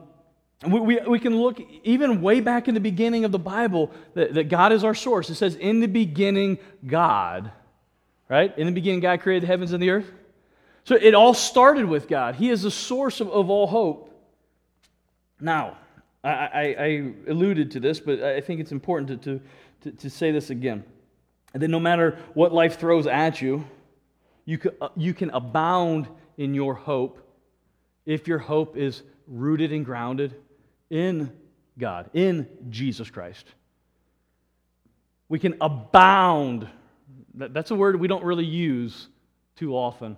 we, 0.65 0.79
we, 0.79 0.99
we, 1.05 1.19
can 1.19 1.35
look 1.35 1.59
even 1.83 2.21
way 2.21 2.39
back 2.39 2.69
in 2.69 2.73
the 2.73 2.79
beginning 2.79 3.25
of 3.25 3.33
the 3.33 3.37
Bible 3.37 3.91
that, 4.13 4.33
that 4.35 4.47
God 4.47 4.71
is 4.71 4.85
our 4.85 4.95
source. 4.95 5.29
It 5.29 5.35
says, 5.35 5.55
In 5.55 5.81
the 5.81 5.87
beginning, 5.87 6.57
God. 6.87 7.51
Right? 8.29 8.57
In 8.57 8.65
the 8.65 8.71
beginning, 8.71 9.01
God 9.01 9.19
created 9.19 9.43
the 9.43 9.47
heavens 9.47 9.73
and 9.73 9.83
the 9.83 9.89
earth. 9.89 10.09
So 10.85 10.95
it 10.95 11.13
all 11.13 11.33
started 11.33 11.85
with 11.85 12.07
God. 12.07 12.35
He 12.35 12.49
is 12.49 12.61
the 12.61 12.71
source 12.71 13.19
of, 13.19 13.29
of 13.29 13.49
all 13.49 13.67
hope. 13.67 14.17
Now, 15.41 15.75
I, 16.23 16.29
I, 16.29 16.75
I, 16.79 17.13
alluded 17.27 17.71
to 17.71 17.81
this, 17.81 17.99
but 17.99 18.23
I 18.23 18.39
think 18.39 18.61
it's 18.61 18.71
important 18.71 19.21
to, 19.21 19.37
to, 19.37 19.45
to, 19.81 19.97
to 19.97 20.09
say 20.09 20.31
this 20.31 20.49
again. 20.49 20.85
That 21.51 21.67
no 21.67 21.81
matter 21.81 22.17
what 22.33 22.53
life 22.53 22.79
throws 22.79 23.05
at 23.05 23.41
you, 23.41 23.65
you 24.45 24.57
can, 24.57 24.71
uh, 24.79 24.87
you 24.95 25.13
can 25.13 25.29
abound 25.31 26.07
in 26.37 26.53
your 26.53 26.73
hope 26.73 27.19
if 28.05 28.27
your 28.27 28.39
hope 28.39 28.75
is 28.77 29.01
rooted 29.27 29.71
and 29.71 29.85
grounded 29.85 30.35
in 30.89 31.31
God, 31.77 32.09
in 32.13 32.47
Jesus 32.69 33.09
Christ. 33.09 33.45
We 35.29 35.39
can 35.39 35.55
abound. 35.61 36.67
That's 37.33 37.71
a 37.71 37.75
word 37.75 37.99
we 37.99 38.07
don't 38.07 38.23
really 38.23 38.45
use 38.45 39.07
too 39.55 39.75
often. 39.75 40.17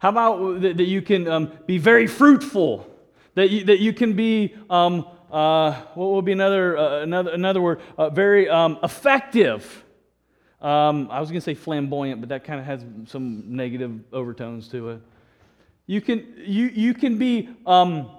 How 0.00 0.10
about 0.10 0.60
that, 0.60 0.78
you 0.80 1.02
can 1.02 1.26
um, 1.28 1.52
be 1.66 1.78
very 1.78 2.06
fruitful? 2.06 2.88
That 3.34 3.50
you, 3.50 3.64
that 3.64 3.78
you 3.78 3.92
can 3.92 4.14
be, 4.14 4.54
um, 4.68 5.06
uh, 5.30 5.72
what 5.94 6.10
would 6.10 6.24
be 6.24 6.32
another, 6.32 6.76
uh, 6.76 7.02
another, 7.02 7.30
another 7.32 7.60
word? 7.60 7.80
Uh, 7.96 8.10
very 8.10 8.48
um, 8.48 8.78
effective. 8.82 9.84
Um, 10.60 11.08
I 11.10 11.20
was 11.20 11.30
going 11.30 11.40
to 11.40 11.44
say 11.44 11.54
flamboyant, 11.54 12.20
but 12.20 12.30
that 12.30 12.44
kind 12.44 12.58
of 12.58 12.66
has 12.66 12.84
some 13.06 13.44
negative 13.56 14.00
overtones 14.12 14.68
to 14.68 14.90
it. 14.90 15.00
You 15.88 16.02
can, 16.02 16.34
you, 16.36 16.66
you 16.66 16.92
can 16.92 17.16
be 17.16 17.48
um, 17.64 18.10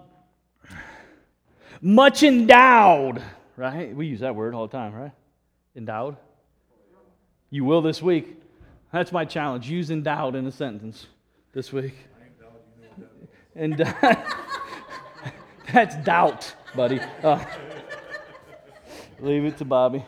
much 1.81 2.23
endowed, 2.23 3.21
right? 3.55 3.95
We 3.95 4.07
use 4.07 4.21
that 4.21 4.33
word 4.35 4.55
all 4.55 4.65
the 4.65 4.75
time, 4.75 4.91
right? 4.91 5.11
Endowed. 5.75 6.17
You 7.51 7.63
will 7.63 7.83
this 7.83 8.01
week. 8.01 8.41
That's 8.91 9.11
my 9.11 9.23
challenge. 9.23 9.69
Use 9.69 9.91
endowed 9.91 10.35
in 10.35 10.47
a 10.47 10.51
sentence 10.51 11.05
this 11.53 11.71
week. 11.71 11.93
And 13.55 13.77
that's 15.71 15.95
doubt, 15.97 16.51
buddy. 16.75 16.99
Uh, 17.21 17.45
leave 19.19 19.45
it 19.45 19.59
to 19.59 19.65
Bobby. 19.65 20.03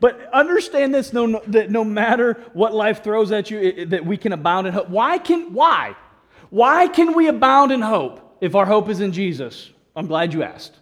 But 0.00 0.28
understand 0.32 0.92
this: 0.92 1.12
no, 1.12 1.26
no, 1.26 1.40
that 1.46 1.70
no 1.70 1.84
matter 1.84 2.44
what 2.52 2.74
life 2.74 3.04
throws 3.04 3.30
at 3.30 3.48
you, 3.48 3.60
it, 3.60 3.90
that 3.90 4.04
we 4.04 4.16
can 4.16 4.32
abound 4.32 4.66
in 4.66 4.72
hope. 4.72 4.88
Why 4.88 5.18
can 5.18 5.52
why? 5.52 5.94
Why 6.50 6.88
can 6.88 7.14
we 7.14 7.28
abound 7.28 7.72
in 7.72 7.82
hope 7.82 8.38
if 8.40 8.54
our 8.54 8.66
hope 8.66 8.88
is 8.88 9.00
in 9.00 9.12
Jesus? 9.12 9.70
I'm 9.94 10.06
glad 10.06 10.32
you 10.32 10.42
asked, 10.42 10.78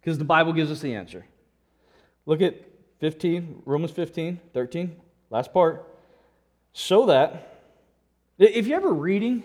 because 0.00 0.18
the 0.18 0.24
Bible 0.24 0.52
gives 0.52 0.70
us 0.70 0.80
the 0.80 0.94
answer. 0.94 1.24
Look 2.26 2.42
at 2.42 2.56
15, 3.00 3.62
Romans 3.64 3.92
15, 3.92 4.40
13, 4.52 4.96
last 5.30 5.52
part. 5.52 5.86
So 6.72 7.06
that, 7.06 7.64
if 8.38 8.66
you're 8.66 8.76
ever 8.76 8.92
reading 8.92 9.42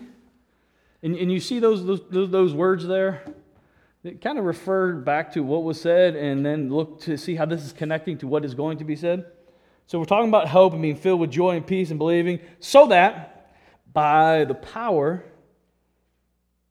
and, 1.02 1.16
and 1.16 1.32
you 1.32 1.40
see 1.40 1.58
those, 1.58 1.84
those, 1.84 2.30
those 2.30 2.52
words 2.52 2.86
there, 2.86 3.22
it 4.04 4.20
kind 4.20 4.38
of 4.38 4.44
refer 4.44 4.92
back 4.92 5.32
to 5.32 5.42
what 5.42 5.64
was 5.64 5.80
said 5.80 6.14
and 6.14 6.46
then 6.46 6.68
look 6.68 7.00
to 7.00 7.16
see 7.16 7.34
how 7.34 7.44
this 7.44 7.64
is 7.64 7.72
connecting 7.72 8.18
to 8.18 8.26
what 8.26 8.44
is 8.44 8.54
going 8.54 8.78
to 8.78 8.84
be 8.84 8.94
said. 8.94 9.26
So 9.86 9.98
we're 9.98 10.04
talking 10.04 10.28
about 10.28 10.48
hope 10.48 10.72
and 10.72 10.82
being 10.82 10.96
filled 10.96 11.20
with 11.20 11.30
joy 11.30 11.56
and 11.56 11.66
peace 11.66 11.90
and 11.90 11.98
believing, 11.98 12.40
so 12.60 12.86
that 12.88 13.52
by 13.92 14.44
the 14.44 14.54
power 14.54 15.24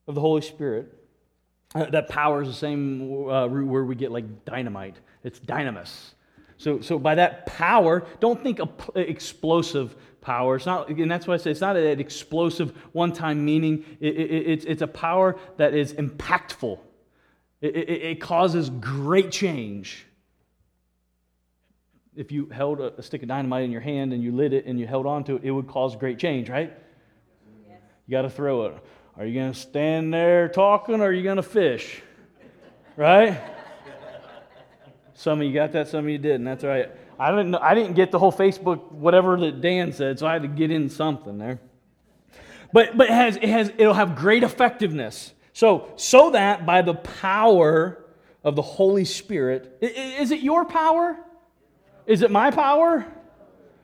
of 0.07 0.15
the 0.15 0.21
Holy 0.21 0.41
Spirit, 0.41 0.93
uh, 1.73 1.85
that 1.89 2.09
power 2.09 2.41
is 2.41 2.47
the 2.47 2.53
same 2.53 3.29
uh, 3.29 3.47
root 3.47 3.67
word 3.67 3.87
we 3.87 3.95
get 3.95 4.11
like 4.11 4.45
dynamite. 4.45 4.97
It's 5.23 5.39
dynamis. 5.39 6.13
So, 6.57 6.79
so 6.79 6.97
by 6.97 7.15
that 7.15 7.45
power, 7.45 8.05
don't 8.19 8.41
think 8.41 8.59
explosive 8.95 9.95
power. 10.21 10.55
It's 10.55 10.65
not, 10.65 10.89
and 10.89 11.11
that's 11.11 11.27
why 11.27 11.33
I 11.33 11.37
say 11.37 11.51
it's 11.51 11.61
not 11.61 11.75
an 11.75 11.99
explosive 11.99 12.71
one-time 12.93 13.43
meaning. 13.43 13.85
It, 13.99 14.15
it, 14.15 14.31
it's, 14.31 14.65
it's 14.65 14.81
a 14.81 14.87
power 14.87 15.37
that 15.57 15.73
is 15.73 15.93
impactful. 15.93 16.79
It, 17.61 17.75
it 17.75 18.21
causes 18.21 18.69
great 18.69 19.31
change. 19.31 20.05
If 22.15 22.31
you 22.31 22.47
held 22.47 22.79
a, 22.79 22.95
a, 22.97 23.03
stick 23.03 23.21
of 23.23 23.27
dynamite 23.27 23.63
in 23.63 23.71
your 23.71 23.81
hand 23.81 24.13
and 24.13 24.23
you 24.23 24.31
lit 24.31 24.53
it 24.53 24.65
and 24.65 24.79
you 24.79 24.87
held 24.87 25.05
on 25.05 25.25
to 25.25 25.35
it, 25.35 25.43
it 25.43 25.51
would 25.51 25.67
cause 25.67 25.95
great 25.95 26.17
change, 26.17 26.49
right? 26.49 26.73
You 28.07 28.11
got 28.11 28.21
to 28.21 28.29
throw 28.29 28.65
it. 28.65 28.77
Are 29.17 29.25
you 29.25 29.33
going 29.33 29.53
to 29.53 29.59
stand 29.59 30.13
there 30.13 30.49
talking 30.49 30.99
or 30.99 31.05
are 31.05 31.11
you 31.11 31.23
going 31.23 31.37
to 31.37 31.43
fish? 31.43 32.01
Right? 32.97 33.41
Some 35.13 35.39
of 35.39 35.47
you 35.47 35.53
got 35.53 35.71
that, 35.71 35.87
some 35.87 36.05
of 36.05 36.09
you 36.09 36.17
didn't. 36.17 36.43
That's 36.43 36.63
right. 36.63 36.91
I 37.17 37.31
didn't 37.31 37.51
know, 37.51 37.59
I 37.61 37.73
didn't 37.75 37.93
get 37.93 38.11
the 38.11 38.19
whole 38.19 38.31
Facebook 38.31 38.91
whatever 38.91 39.37
that 39.39 39.61
Dan 39.61 39.93
said, 39.93 40.19
so 40.19 40.27
I 40.27 40.33
had 40.33 40.41
to 40.41 40.49
get 40.49 40.69
in 40.69 40.89
something 40.89 41.37
there. 41.37 41.59
But 42.73 42.97
but 42.97 43.07
it 43.07 43.13
has 43.13 43.37
it 43.37 43.47
has 43.47 43.71
it'll 43.77 43.93
have 43.93 44.17
great 44.17 44.43
effectiveness. 44.43 45.33
So 45.53 45.93
so 45.95 46.31
that 46.31 46.65
by 46.65 46.81
the 46.81 46.95
power 46.95 48.05
of 48.43 48.57
the 48.57 48.61
Holy 48.61 49.05
Spirit, 49.05 49.77
is 49.81 50.31
it 50.31 50.41
your 50.41 50.65
power? 50.65 51.17
Is 52.05 52.21
it 52.21 52.31
my 52.31 52.51
power? 52.51 53.05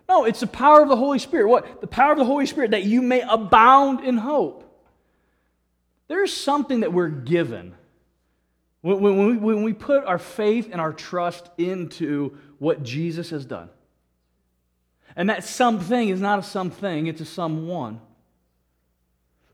No, 0.09 0.25
it's 0.25 0.41
the 0.41 0.47
power 0.47 0.81
of 0.81 0.89
the 0.89 0.97
Holy 0.97 1.19
Spirit. 1.19 1.47
What? 1.47 1.79
The 1.79 1.87
power 1.87 2.11
of 2.11 2.17
the 2.17 2.25
Holy 2.25 2.45
Spirit 2.45 2.71
that 2.71 2.83
you 2.83 3.01
may 3.01 3.21
abound 3.21 4.01
in 4.01 4.17
hope. 4.17 4.70
There's 6.12 6.34
something 6.34 6.82
that 6.82 6.91
we're 6.91 7.08
given 7.08 7.74
when, 8.82 9.00
when, 9.00 9.28
we, 9.28 9.38
when 9.38 9.63
we 9.63 9.71
put 9.71 10.04
our 10.04 10.19
faith 10.19 10.67
and 10.69 10.82
our 10.82 10.91
trust 10.91 11.50
into 11.58 12.38
what 12.60 12.84
Jesus 12.84 13.30
has 13.30 13.45
done. 13.45 13.69
And 15.15 15.30
that 15.30 15.45
something 15.45 16.10
is 16.10 16.19
not 16.19 16.39
a 16.39 16.43
something, 16.43 17.08
it's 17.08 17.21
a 17.21 17.26
someone. 17.26 18.02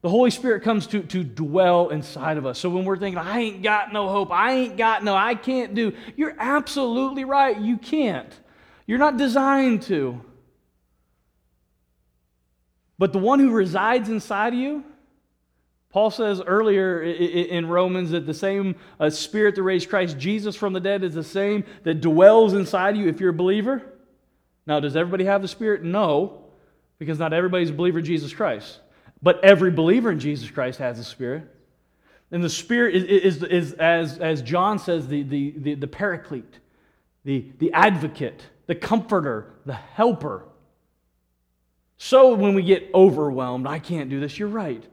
The 0.02 0.10
Holy 0.10 0.32
Spirit 0.32 0.64
comes 0.64 0.88
to, 0.88 1.04
to 1.04 1.24
dwell 1.24 1.90
inside 1.90 2.38
of 2.38 2.48
us. 2.48 2.58
So 2.58 2.72
when 2.72 2.86
we're 2.86 2.98
thinking, 2.98 3.20
I 3.20 3.38
ain't 3.38 3.62
got 3.62 3.94
no 3.94 4.10
hope, 4.10 4.32
I 4.32 4.54
ain't 4.54 4.78
got 4.78 5.04
no, 5.04 5.16
I 5.16 5.36
can't 5.36 5.76
do, 5.76 5.94
you're 6.16 6.36
absolutely 6.40 7.24
right. 7.24 7.56
You 7.56 7.78
can't. 7.78 8.34
You're 8.88 8.98
not 8.98 9.18
designed 9.18 9.84
to. 9.84 10.20
But 12.98 13.14
the 13.14 13.20
one 13.20 13.38
who 13.38 13.52
resides 13.52 14.10
inside 14.10 14.54
of 14.54 14.60
you, 14.60 14.84
Paul 15.90 16.12
says 16.12 16.42
earlier 16.42 17.02
in 17.02 17.68
Romans 17.68 18.12
that 18.12 18.26
the 18.26 18.34
same 18.34 18.76
uh, 19.00 19.10
spirit 19.10 19.56
that 19.56 19.64
raised 19.64 19.90
Christ 19.90 20.18
Jesus 20.18 20.56
from 20.56 20.74
the 20.74 20.80
dead 20.80 21.04
is 21.04 21.16
the 21.16 21.24
same 21.24 21.64
that 21.84 22.02
dwells 22.02 22.54
inside 22.54 22.98
you 22.98 23.08
if 23.08 23.20
you're 23.20 23.30
a 23.30 23.34
believer. 23.34 23.82
Now, 24.66 24.82
does 24.82 24.98
everybody 24.98 25.24
have 25.26 25.42
the 25.42 25.48
spirit? 25.48 25.84
No, 25.84 26.44
because 27.00 27.20
not 27.20 27.32
everybody's 27.32 27.70
a 27.70 27.74
believer 27.74 28.00
in 28.00 28.06
Jesus 28.06 28.34
Christ. 28.34 28.80
But 29.22 29.44
every 29.44 29.72
believer 29.72 30.12
in 30.12 30.20
Jesus 30.20 30.52
Christ 30.52 30.80
has 30.80 30.98
the 30.98 31.04
spirit. 31.04 31.44
And 32.32 32.44
the 32.44 32.50
spirit 32.50 32.96
is, 32.96 33.38
is, 33.38 33.44
is 33.44 33.74
as, 33.74 34.20
as 34.20 34.42
John 34.42 34.80
says, 34.80 35.08
the, 35.08 35.24
the, 35.24 35.54
the, 35.58 35.76
the 35.76 35.88
paraclete, 35.88 36.60
the, 37.24 37.50
the 37.60 37.72
advocate, 37.72 38.44
the 38.66 38.76
comforter, 38.76 39.54
the 39.66 39.74
helper. 39.74 40.46
So 41.96 42.36
when 42.36 42.54
we 42.54 42.64
get 42.64 42.92
overwhelmed, 42.94 43.66
I 43.66 43.80
can't 43.80 44.10
do 44.10 44.20
this, 44.20 44.38
you're 44.38 44.50
right. 44.50 44.84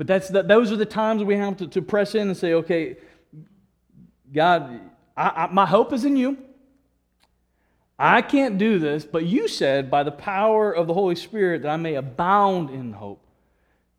But 0.00 0.06
that's 0.06 0.28
the, 0.28 0.42
those 0.42 0.72
are 0.72 0.76
the 0.76 0.86
times 0.86 1.22
we 1.22 1.36
have 1.36 1.58
to, 1.58 1.66
to 1.66 1.82
press 1.82 2.14
in 2.14 2.28
and 2.28 2.34
say, 2.34 2.54
okay, 2.54 2.96
God, 4.32 4.80
I, 5.14 5.28
I, 5.44 5.48
my 5.52 5.66
hope 5.66 5.92
is 5.92 6.06
in 6.06 6.16
you. 6.16 6.38
I 7.98 8.22
can't 8.22 8.56
do 8.56 8.78
this, 8.78 9.04
but 9.04 9.26
you 9.26 9.46
said 9.46 9.90
by 9.90 10.02
the 10.02 10.10
power 10.10 10.72
of 10.72 10.86
the 10.86 10.94
Holy 10.94 11.16
Spirit 11.16 11.60
that 11.64 11.68
I 11.68 11.76
may 11.76 11.96
abound 11.96 12.70
in 12.70 12.94
hope. 12.94 13.22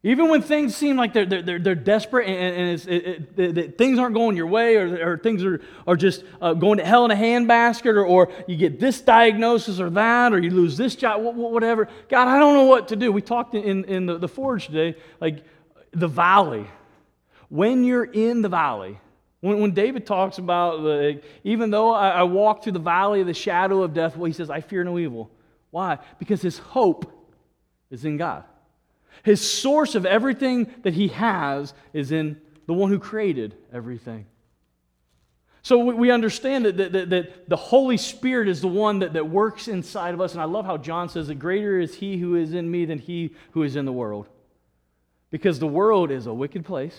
Even 0.01 0.29
when 0.29 0.41
things 0.41 0.75
seem 0.75 0.97
like 0.97 1.13
they're, 1.13 1.27
they're, 1.27 1.59
they're 1.59 1.75
desperate 1.75 2.27
and, 2.27 2.55
and 2.55 2.89
it, 2.89 3.37
it, 3.37 3.57
it, 3.59 3.77
things 3.77 3.99
aren't 3.99 4.15
going 4.15 4.35
your 4.35 4.47
way 4.47 4.77
or, 4.77 5.11
or 5.11 5.17
things 5.19 5.43
are, 5.43 5.61
are 5.85 5.95
just 5.95 6.23
uh, 6.41 6.55
going 6.55 6.79
to 6.79 6.83
hell 6.83 7.05
in 7.05 7.11
a 7.11 7.15
handbasket 7.15 7.93
or, 7.93 8.03
or 8.03 8.33
you 8.47 8.57
get 8.57 8.79
this 8.79 9.01
diagnosis 9.01 9.79
or 9.79 9.91
that 9.91 10.33
or 10.33 10.39
you 10.39 10.49
lose 10.49 10.77
this 10.77 10.95
job, 10.95 11.21
whatever. 11.21 11.87
God, 12.09 12.27
I 12.27 12.39
don't 12.39 12.55
know 12.55 12.63
what 12.63 12.87
to 12.87 12.95
do. 12.95 13.11
We 13.11 13.21
talked 13.21 13.53
in, 13.53 13.85
in 13.85 14.07
the, 14.07 14.17
the 14.17 14.27
forge 14.27 14.65
today, 14.65 14.97
like 15.19 15.43
the 15.91 16.07
valley. 16.07 16.67
When 17.49 17.83
you're 17.83 18.05
in 18.05 18.41
the 18.41 18.49
valley, 18.49 18.99
when, 19.41 19.59
when 19.59 19.71
David 19.71 20.05
talks 20.05 20.37
about, 20.37 20.83
the, 20.83 21.21
even 21.43 21.69
though 21.69 21.93
I, 21.93 22.09
I 22.09 22.23
walk 22.23 22.63
through 22.63 22.73
the 22.73 22.79
valley 22.79 23.21
of 23.21 23.27
the 23.27 23.33
shadow 23.33 23.83
of 23.83 23.93
death, 23.93 24.15
well, 24.15 24.25
he 24.25 24.33
says, 24.33 24.49
I 24.49 24.61
fear 24.61 24.83
no 24.83 24.97
evil. 24.97 25.29
Why? 25.71 25.99
Because 26.19 26.41
his 26.41 26.57
hope 26.57 27.11
is 27.89 28.05
in 28.05 28.17
God. 28.17 28.43
His 29.23 29.41
source 29.41 29.95
of 29.95 30.05
everything 30.05 30.71
that 30.83 30.93
he 30.93 31.09
has 31.09 31.73
is 31.93 32.11
in 32.11 32.39
the 32.65 32.73
one 32.73 32.89
who 32.89 32.99
created 32.99 33.55
everything. 33.73 34.25
So 35.63 35.77
we 35.77 36.09
understand 36.09 36.65
that, 36.65 36.77
that, 36.77 37.09
that, 37.11 37.49
the 37.49 37.55
Holy 37.55 37.97
Spirit 37.97 38.47
is 38.47 38.61
the 38.61 38.67
one 38.67 38.99
that, 38.99 39.13
that 39.13 39.29
works 39.29 39.67
inside 39.67 40.15
of 40.15 40.21
us. 40.21 40.33
And 40.33 40.41
I 40.41 40.45
love 40.45 40.65
how 40.65 40.77
John 40.77 41.07
says 41.07 41.27
that 41.27 41.35
greater 41.35 41.79
is 41.79 41.93
he 41.93 42.17
who 42.17 42.35
is 42.35 42.53
in 42.53 42.69
me 42.69 42.85
than 42.85 42.97
he 42.97 43.35
who 43.51 43.61
is 43.61 43.75
in 43.75 43.85
the 43.85 43.91
world. 43.91 44.27
Because 45.31 45.59
the 45.59 45.67
world 45.67 46.11
is 46.11 46.27
a 46.27 46.33
wicked 46.33 46.65
place. 46.65 46.97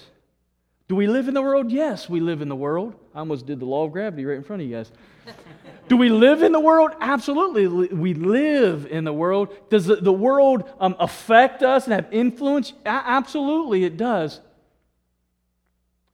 Do 0.89 0.97
we 0.97 1.07
live 1.07 1.29
in 1.29 1.35
the 1.35 1.43
world? 1.43 1.71
Yes, 1.71 2.09
we 2.09 2.21
live 2.21 2.43
in 2.43 2.49
the 2.49 2.57
world. 2.57 2.95
I 3.15 3.21
almost 3.21 3.47
did 3.47 3.61
the 3.61 3.65
law 3.65 3.85
of 3.85 3.93
gravity 3.93 4.25
right 4.25 4.37
in 4.37 4.43
front 4.43 4.63
of 4.63 4.69
you 4.69 4.77
guys. 4.77 4.91
Do 5.89 5.97
we 5.97 6.09
live 6.09 6.43
in 6.43 6.53
the 6.53 6.61
world? 6.61 6.93
Absolutely. 7.01 7.67
We 7.67 8.15
live 8.15 8.87
in 8.87 9.05
the 9.05 9.13
world. 9.13 9.55
Does 9.69 9.87
the, 9.87 10.13
world 10.13 10.71
um, 10.81 10.97
affect 10.99 11.63
us 11.63 11.85
and 11.85 11.93
have 11.93 12.09
influence? 12.11 12.73
Absolutely, 12.87 13.85
it 13.85 13.97
does. 13.97 14.41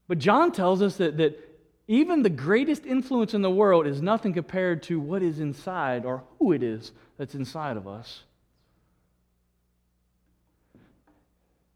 But 0.08 0.18
John 0.18 0.52
tells 0.52 0.82
us 0.82 0.96
that, 0.96 1.16
that 1.18 1.38
even 1.86 2.22
the 2.22 2.30
greatest 2.30 2.86
influence 2.86 3.34
in 3.34 3.42
the 3.42 3.50
world 3.50 3.86
is 3.86 4.02
nothing 4.02 4.32
compared 4.32 4.82
to 4.84 4.98
what 4.98 5.22
is 5.22 5.38
inside 5.38 6.04
or 6.04 6.22
who 6.38 6.52
it 6.52 6.62
is 6.62 6.92
that's 7.16 7.34
inside 7.34 7.76
of 7.76 7.86
us. 7.86 8.22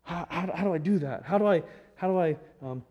How, 0.03 0.27
how, 0.29 0.53
how 0.55 0.65
do 0.65 0.75
I 0.75 0.79
do 0.79 0.99
that? 0.99 1.25
How 1.25 1.39
do 1.39 1.47
I, 1.47 1.63
how 1.95 2.09
do 2.09 2.19
I 2.19 2.37
um, 2.63 2.83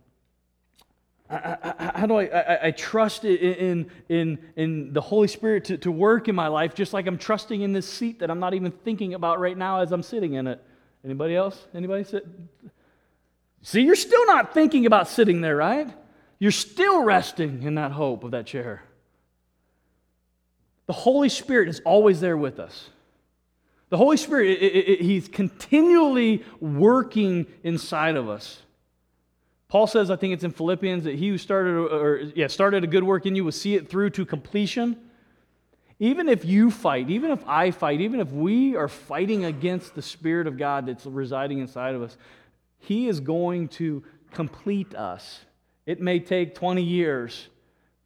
how 1.31 2.05
do 2.07 2.15
I, 2.15 2.25
I, 2.25 2.67
I 2.67 2.71
trust 2.71 3.23
in, 3.23 3.89
in, 4.09 4.37
in 4.57 4.91
the 4.91 4.99
Holy 4.99 5.29
Spirit 5.29 5.63
to, 5.65 5.77
to 5.77 5.91
work 5.91 6.27
in 6.27 6.35
my 6.35 6.47
life 6.47 6.75
just 6.75 6.91
like 6.91 7.07
I'm 7.07 7.17
trusting 7.17 7.61
in 7.61 7.71
this 7.71 7.87
seat 7.87 8.19
that 8.19 8.29
I'm 8.29 8.39
not 8.39 8.53
even 8.53 8.71
thinking 8.71 9.13
about 9.13 9.39
right 9.39 9.57
now 9.57 9.79
as 9.79 9.93
I'm 9.93 10.03
sitting 10.03 10.33
in 10.33 10.47
it? 10.47 10.61
Anybody 11.05 11.35
else? 11.35 11.67
Anybody 11.73 12.03
sit? 12.03 12.27
See, 13.61 13.81
you're 13.81 13.95
still 13.95 14.25
not 14.25 14.53
thinking 14.53 14.85
about 14.85 15.07
sitting 15.07 15.39
there, 15.39 15.55
right? 15.55 15.87
You're 16.37 16.51
still 16.51 17.03
resting 17.03 17.63
in 17.63 17.75
that 17.75 17.91
hope 17.91 18.23
of 18.25 18.31
that 18.31 18.45
chair. 18.45 18.83
The 20.87 20.93
Holy 20.93 21.29
Spirit 21.29 21.69
is 21.69 21.81
always 21.85 22.19
there 22.19 22.37
with 22.37 22.59
us. 22.59 22.89
The 23.91 23.97
Holy 23.97 24.15
Spirit, 24.15 24.51
it, 24.51 24.63
it, 24.63 24.89
it, 24.89 25.01
He's 25.01 25.27
continually 25.27 26.45
working 26.61 27.45
inside 27.61 28.15
of 28.15 28.29
us. 28.29 28.61
Paul 29.67 29.85
says, 29.85 30.09
I 30.09 30.15
think 30.15 30.33
it's 30.33 30.45
in 30.45 30.51
Philippians, 30.51 31.03
that 31.03 31.15
he 31.15 31.27
who 31.27 31.37
started, 31.37 31.75
or 31.75 32.31
yeah, 32.33 32.47
started 32.47 32.85
a 32.85 32.87
good 32.87 33.03
work 33.03 33.25
in 33.25 33.35
you 33.35 33.43
will 33.43 33.51
see 33.51 33.75
it 33.75 33.89
through 33.89 34.11
to 34.11 34.25
completion. 34.25 34.97
Even 35.99 36.29
if 36.29 36.45
you 36.45 36.71
fight, 36.71 37.09
even 37.09 37.31
if 37.31 37.45
I 37.45 37.71
fight, 37.71 37.99
even 37.99 38.21
if 38.21 38.31
we 38.31 38.77
are 38.77 38.87
fighting 38.87 39.43
against 39.43 39.93
the 39.93 40.01
Spirit 40.01 40.47
of 40.47 40.57
God 40.57 40.85
that's 40.85 41.05
residing 41.05 41.59
inside 41.59 41.93
of 41.93 42.01
us, 42.01 42.15
He 42.79 43.09
is 43.09 43.19
going 43.19 43.67
to 43.69 44.03
complete 44.31 44.95
us. 44.95 45.41
It 45.85 45.99
may 45.99 46.19
take 46.19 46.55
20 46.55 46.81
years, 46.81 47.49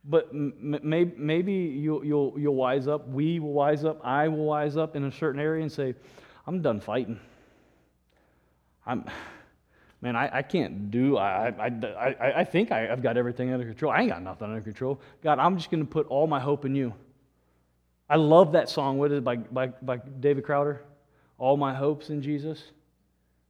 but 0.07 0.33
maybe, 0.33 1.13
maybe 1.17 1.53
you'll, 1.53 2.05
you'll, 2.05 2.33
you'll 2.37 2.55
wise 2.55 2.87
up. 2.87 3.07
We 3.07 3.39
will 3.39 3.53
wise 3.53 3.83
up. 3.83 3.99
I 4.05 4.27
will 4.27 4.45
wise 4.45 4.77
up 4.77 4.95
in 4.95 5.05
a 5.05 5.11
certain 5.11 5.41
area 5.41 5.63
and 5.63 5.71
say, 5.71 5.95
I'm 6.45 6.61
done 6.61 6.79
fighting. 6.79 7.19
I'm 8.85 9.05
man, 10.05 10.15
I, 10.15 10.37
I 10.37 10.41
can't 10.43 10.91
do, 10.91 11.17
I, 11.17 11.47
I, 11.47 11.67
I, 11.67 12.39
I 12.41 12.43
think 12.43 12.71
I, 12.71 12.81
have 12.81 13.01
got 13.01 13.17
everything 13.17 13.51
under 13.51 13.65
control. 13.65 13.91
I 13.91 14.01
ain't 14.01 14.11
got 14.11 14.21
nothing 14.21 14.49
under 14.49 14.61
control. 14.61 15.01
God, 15.23 15.39
I'm 15.39 15.57
just 15.57 15.71
going 15.71 15.83
to 15.83 15.89
put 15.89 16.05
all 16.07 16.27
my 16.27 16.39
hope 16.39 16.63
in 16.63 16.75
you. 16.75 16.93
I 18.07 18.17
love 18.17 18.51
that 18.51 18.69
song. 18.69 18.99
What 18.99 19.11
is 19.11 19.17
it 19.17 19.23
by, 19.23 19.37
by, 19.37 19.67
by 19.67 19.97
David 20.19 20.43
Crowder? 20.43 20.83
All 21.39 21.57
my 21.57 21.73
hopes 21.73 22.11
in 22.11 22.21
Jesus. 22.21 22.61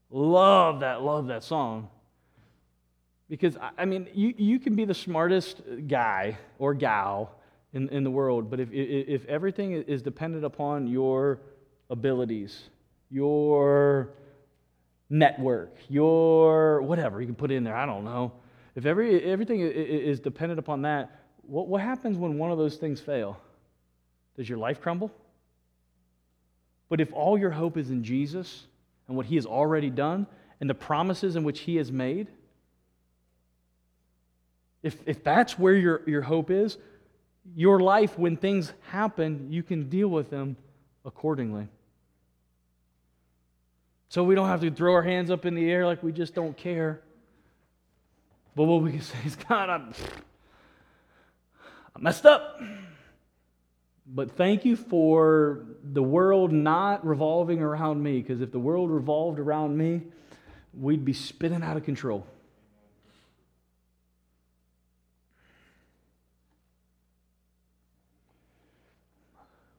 Love 0.09 0.79
that, 0.79 1.01
love 1.01 1.27
that 1.27 1.43
song. 1.43 1.89
Because, 3.27 3.57
I 3.77 3.85
mean, 3.85 4.07
you, 4.13 4.33
you 4.37 4.59
can 4.59 4.75
be 4.75 4.85
the 4.85 4.93
smartest 4.93 5.61
guy 5.87 6.37
or 6.59 6.73
gal 6.73 7.39
in, 7.73 7.89
in 7.89 8.03
the 8.03 8.11
world, 8.11 8.49
but 8.49 8.59
if, 8.59 8.69
if 8.71 9.25
everything 9.25 9.73
is 9.73 10.01
dependent 10.01 10.45
upon 10.45 10.87
your 10.87 11.39
abilities, 11.89 12.69
your 13.09 14.09
network, 15.09 15.75
your 15.89 16.81
whatever 16.83 17.19
you 17.19 17.27
can 17.27 17.35
put 17.35 17.51
in 17.51 17.63
there, 17.63 17.75
I 17.75 17.85
don't 17.85 18.05
know. 18.05 18.31
If 18.75 18.85
every, 18.85 19.23
everything 19.23 19.61
is 19.61 20.19
dependent 20.19 20.59
upon 20.59 20.83
that, 20.83 21.19
what, 21.41 21.67
what 21.67 21.81
happens 21.81 22.17
when 22.17 22.37
one 22.37 22.51
of 22.51 22.57
those 22.57 22.77
things 22.77 22.99
fail? 22.99 23.39
Does 24.37 24.47
your 24.47 24.57
life 24.57 24.81
crumble? 24.81 25.11
But 26.89 27.01
if 27.01 27.11
all 27.13 27.37
your 27.37 27.51
hope 27.51 27.77
is 27.77 27.89
in 27.89 28.03
Jesus 28.03 28.67
and 29.07 29.17
what 29.17 29.25
he 29.25 29.35
has 29.35 29.45
already 29.45 29.89
done 29.89 30.27
and 30.59 30.69
the 30.69 30.75
promises 30.75 31.35
in 31.35 31.43
which 31.43 31.61
he 31.61 31.77
has 31.77 31.91
made, 31.91 32.27
if, 34.85 34.95
if 35.07 35.23
that's 35.23 35.57
where 35.57 35.73
your, 35.73 36.03
your 36.05 36.21
hope 36.21 36.51
is, 36.51 36.77
your 37.55 37.79
life, 37.79 38.19
when 38.19 38.37
things 38.37 38.71
happen, 38.89 39.47
you 39.49 39.63
can 39.63 39.89
deal 39.89 40.07
with 40.07 40.29
them 40.29 40.57
accordingly. 41.03 41.67
So 44.09 44.23
we 44.23 44.35
don't 44.35 44.47
have 44.47 44.61
to 44.61 44.69
throw 44.69 44.93
our 44.93 45.01
hands 45.01 45.31
up 45.31 45.43
in 45.47 45.55
the 45.55 45.71
air 45.71 45.87
like 45.87 46.03
we 46.03 46.11
just 46.11 46.35
don't 46.35 46.55
care. 46.55 47.01
But 48.55 48.65
what 48.65 48.83
we 48.83 48.91
can 48.91 49.01
say 49.13 49.17
is, 49.25 49.35
God, 49.35 49.71
I'm, 49.71 49.91
I 51.95 51.99
messed 51.99 52.27
up. 52.27 52.61
But 54.05 54.37
thank 54.37 54.65
you 54.65 54.75
for 54.75 55.65
the 55.83 56.03
world 56.03 56.51
not 56.51 57.03
revolving 57.03 57.59
around 57.59 58.03
me, 58.03 58.21
because 58.21 58.39
if 58.39 58.51
the 58.51 58.59
world 58.59 58.91
revolved 58.91 59.39
around 59.39 59.75
me, 59.75 60.03
we'd 60.75 61.03
be 61.03 61.13
spinning 61.13 61.63
out 61.63 61.75
of 61.75 61.83
control. 61.83 62.27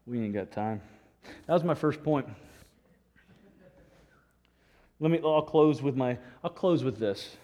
We 0.07 0.21
ain't 0.21 0.35
got 0.35 0.53
time. 0.53 0.81
That 1.47 1.55
was 1.55 1.65
my 1.65 1.75
first 1.75 2.03
point. 2.03 2.29
Let 5.01 5.11
me 5.11 5.21
I'll 5.25 5.43
close 5.43 5.83
with 5.83 5.97
my 5.97 6.19
I'll 6.43 6.51
close 6.51 6.85
with 6.85 6.99
this. 6.99 7.37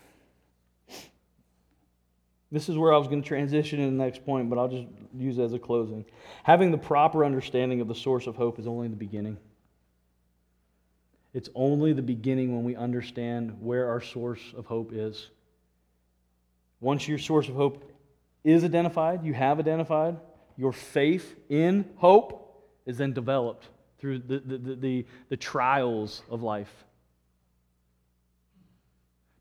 This 2.50 2.68
is 2.68 2.76
where 2.76 2.92
I 2.92 2.98
was 2.98 3.08
going 3.08 3.22
to 3.22 3.26
transition 3.26 3.78
to 3.78 3.86
the 3.86 3.90
next 3.90 4.26
point, 4.26 4.50
but 4.50 4.58
I'll 4.58 4.68
just 4.68 4.86
use 5.16 5.38
it 5.38 5.42
as 5.42 5.54
a 5.54 5.58
closing. 5.58 6.04
Having 6.44 6.70
the 6.70 6.78
proper 6.78 7.24
understanding 7.24 7.80
of 7.80 7.88
the 7.88 7.94
source 7.94 8.26
of 8.26 8.36
hope 8.36 8.58
is 8.58 8.66
only 8.66 8.88
the 8.88 8.96
beginning. 8.96 9.38
It's 11.32 11.48
only 11.54 11.94
the 11.94 12.02
beginning 12.02 12.54
when 12.54 12.62
we 12.62 12.76
understand 12.76 13.56
where 13.58 13.88
our 13.88 14.02
source 14.02 14.40
of 14.54 14.66
hope 14.66 14.92
is. 14.92 15.28
Once 16.80 17.08
your 17.08 17.18
source 17.18 17.48
of 17.48 17.54
hope 17.54 17.90
is 18.44 18.64
identified, 18.64 19.24
you 19.24 19.32
have 19.32 19.58
identified, 19.58 20.18
your 20.58 20.72
faith 20.72 21.34
in 21.48 21.88
hope 21.96 22.41
is 22.86 22.98
then 22.98 23.12
developed 23.12 23.66
through 23.98 24.18
the, 24.18 24.38
the, 24.40 24.58
the, 24.58 25.06
the, 25.28 25.36
trials 25.36 26.22
of 26.28 26.42
life. 26.42 26.72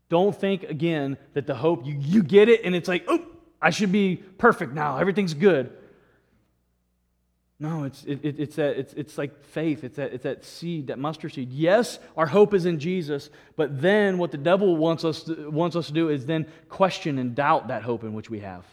Don't 0.08 0.38
think 0.38 0.62
again 0.64 1.16
that 1.34 1.46
the 1.46 1.54
hope, 1.54 1.84
you, 1.84 1.96
you 1.98 2.22
get 2.22 2.48
it 2.48 2.62
and 2.64 2.74
it's 2.74 2.88
like, 2.88 3.04
oh, 3.08 3.24
I 3.60 3.70
should 3.70 3.90
be 3.90 4.16
perfect 4.16 4.72
now. 4.72 4.98
Everything's 4.98 5.34
good. 5.34 5.72
No, 7.62 7.84
it's, 7.84 8.02
it, 8.04 8.20
it's, 8.24 8.56
that, 8.56 8.76
it's, 8.76 8.92
it's 8.94 9.16
like 9.16 9.44
faith. 9.44 9.84
It's 9.84 9.96
that, 9.96 10.12
it's 10.12 10.24
that 10.24 10.44
seed, 10.44 10.88
that 10.88 10.98
mustard 10.98 11.32
seed. 11.32 11.52
Yes, 11.52 12.00
our 12.16 12.26
hope 12.26 12.54
is 12.54 12.66
in 12.66 12.80
Jesus, 12.80 13.30
but 13.54 13.80
then 13.80 14.18
what 14.18 14.32
the 14.32 14.36
devil 14.36 14.76
wants 14.76 15.04
us, 15.04 15.22
to, 15.24 15.48
wants 15.48 15.76
us 15.76 15.86
to 15.86 15.92
do 15.92 16.08
is 16.08 16.26
then 16.26 16.46
question 16.68 17.18
and 17.18 17.36
doubt 17.36 17.68
that 17.68 17.84
hope 17.84 18.02
in 18.02 18.14
which 18.14 18.28
we 18.28 18.40
have. 18.40 18.64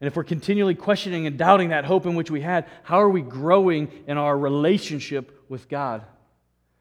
And 0.00 0.06
if 0.06 0.16
we're 0.16 0.24
continually 0.24 0.74
questioning 0.74 1.26
and 1.26 1.36
doubting 1.36 1.68
that 1.70 1.84
hope 1.84 2.06
in 2.06 2.14
which 2.14 2.30
we 2.30 2.40
had, 2.40 2.66
how 2.82 3.00
are 3.00 3.10
we 3.10 3.20
growing 3.20 3.90
in 4.06 4.16
our 4.16 4.36
relationship 4.36 5.44
with 5.48 5.68
God? 5.68 6.04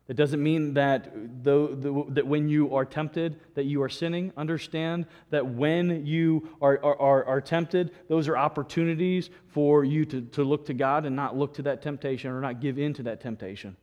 It 0.09 0.15
doesn't 0.15 0.41
mean 0.41 0.74
that, 0.74 1.11
though, 1.43 1.67
that 2.09 2.26
when 2.26 2.49
you 2.49 2.76
are 2.76 2.84
tempted 2.84 3.39
that 3.53 3.65
you 3.65 3.84
are 3.84 3.89
sinning. 3.89 4.34
Understand 4.36 5.05
that 5.30 5.45
when 5.45 6.07
you 6.07 6.49
are, 6.61 6.84
are, 6.84 7.24
are, 7.26 7.41
tempted, 7.41 7.91
those 8.07 8.28
are 8.28 8.36
opportunities 8.36 9.30
for 9.49 9.84
you 9.84 10.05
to, 10.05 10.22
to 10.22 10.43
look 10.43 10.65
to 10.65 10.74
God 10.74 11.05
and 11.05 11.15
not 11.15 11.38
look 11.38 11.53
to 11.55 11.61
that 11.63 11.84
temptation 11.84 12.32
or 12.32 12.41
not 12.41 12.59
give 12.59 12.80
in 12.80 12.93
to 12.95 13.03
that 13.03 13.22
temptation. 13.22 13.78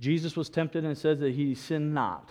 Jesus 0.00 0.36
was 0.36 0.48
tempted 0.48 0.84
and 0.84 0.98
says 0.98 1.20
that 1.20 1.34
he 1.34 1.54
sinned 1.54 1.94
not. 1.94 2.30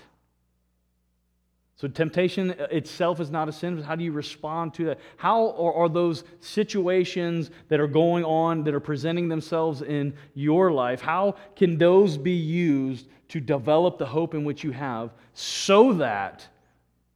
So, 1.79 1.87
temptation 1.87 2.49
itself 2.71 3.21
is 3.21 3.31
not 3.31 3.47
a 3.47 3.53
sin, 3.53 3.77
but 3.77 3.85
how 3.85 3.95
do 3.95 4.03
you 4.03 4.11
respond 4.11 4.73
to 4.73 4.83
that? 4.87 4.99
How 5.15 5.51
are, 5.53 5.87
those 5.87 6.25
situations 6.41 7.51
that 7.69 7.79
are 7.79 7.87
going 7.87 8.25
on, 8.25 8.65
that 8.65 8.73
are 8.73 8.81
presenting 8.81 9.29
themselves 9.29 9.81
in 9.81 10.13
your 10.33 10.73
life, 10.73 10.99
how 10.99 11.35
can 11.55 11.77
those 11.77 12.17
be 12.17 12.33
used 12.33 13.07
to 13.29 13.39
develop 13.39 13.97
the 13.97 14.05
hope 14.05 14.33
in 14.33 14.43
which 14.43 14.61
you 14.61 14.71
have 14.71 15.11
so 15.33 15.93
that 15.93 16.45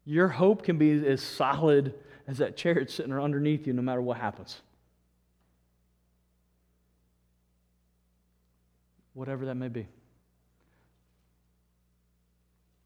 your 0.05 0.30
hope 0.30 0.64
can 0.64 0.78
be 0.78 1.05
as 1.07 1.22
solid 1.22 1.93
as 2.26 2.38
that 2.38 2.55
chariot 2.55 2.89
sitting 2.89 3.11
underneath 3.11 3.68
you 3.68 3.74
no 3.74 3.82
matter 3.82 4.01
what 4.01 4.16
happens? 4.16 4.61
Whatever 9.14 9.43
that 9.47 9.55
may 9.55 9.68
be. 9.68 9.89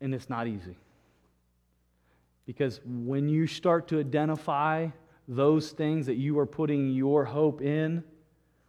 And 0.02 0.16
it's 0.16 0.28
not 0.28 0.48
easy. 0.48 0.76
Because 2.48 2.80
when 2.86 3.30
you 3.30 3.46
start 3.46 3.90
to 3.90 4.00
identify 4.00 4.88
those 5.28 5.72
things 5.72 6.06
that 6.08 6.16
you 6.16 6.40
are 6.40 6.46
putting 6.46 6.94
your 6.94 7.26
hope 7.26 7.62
in, 7.62 8.04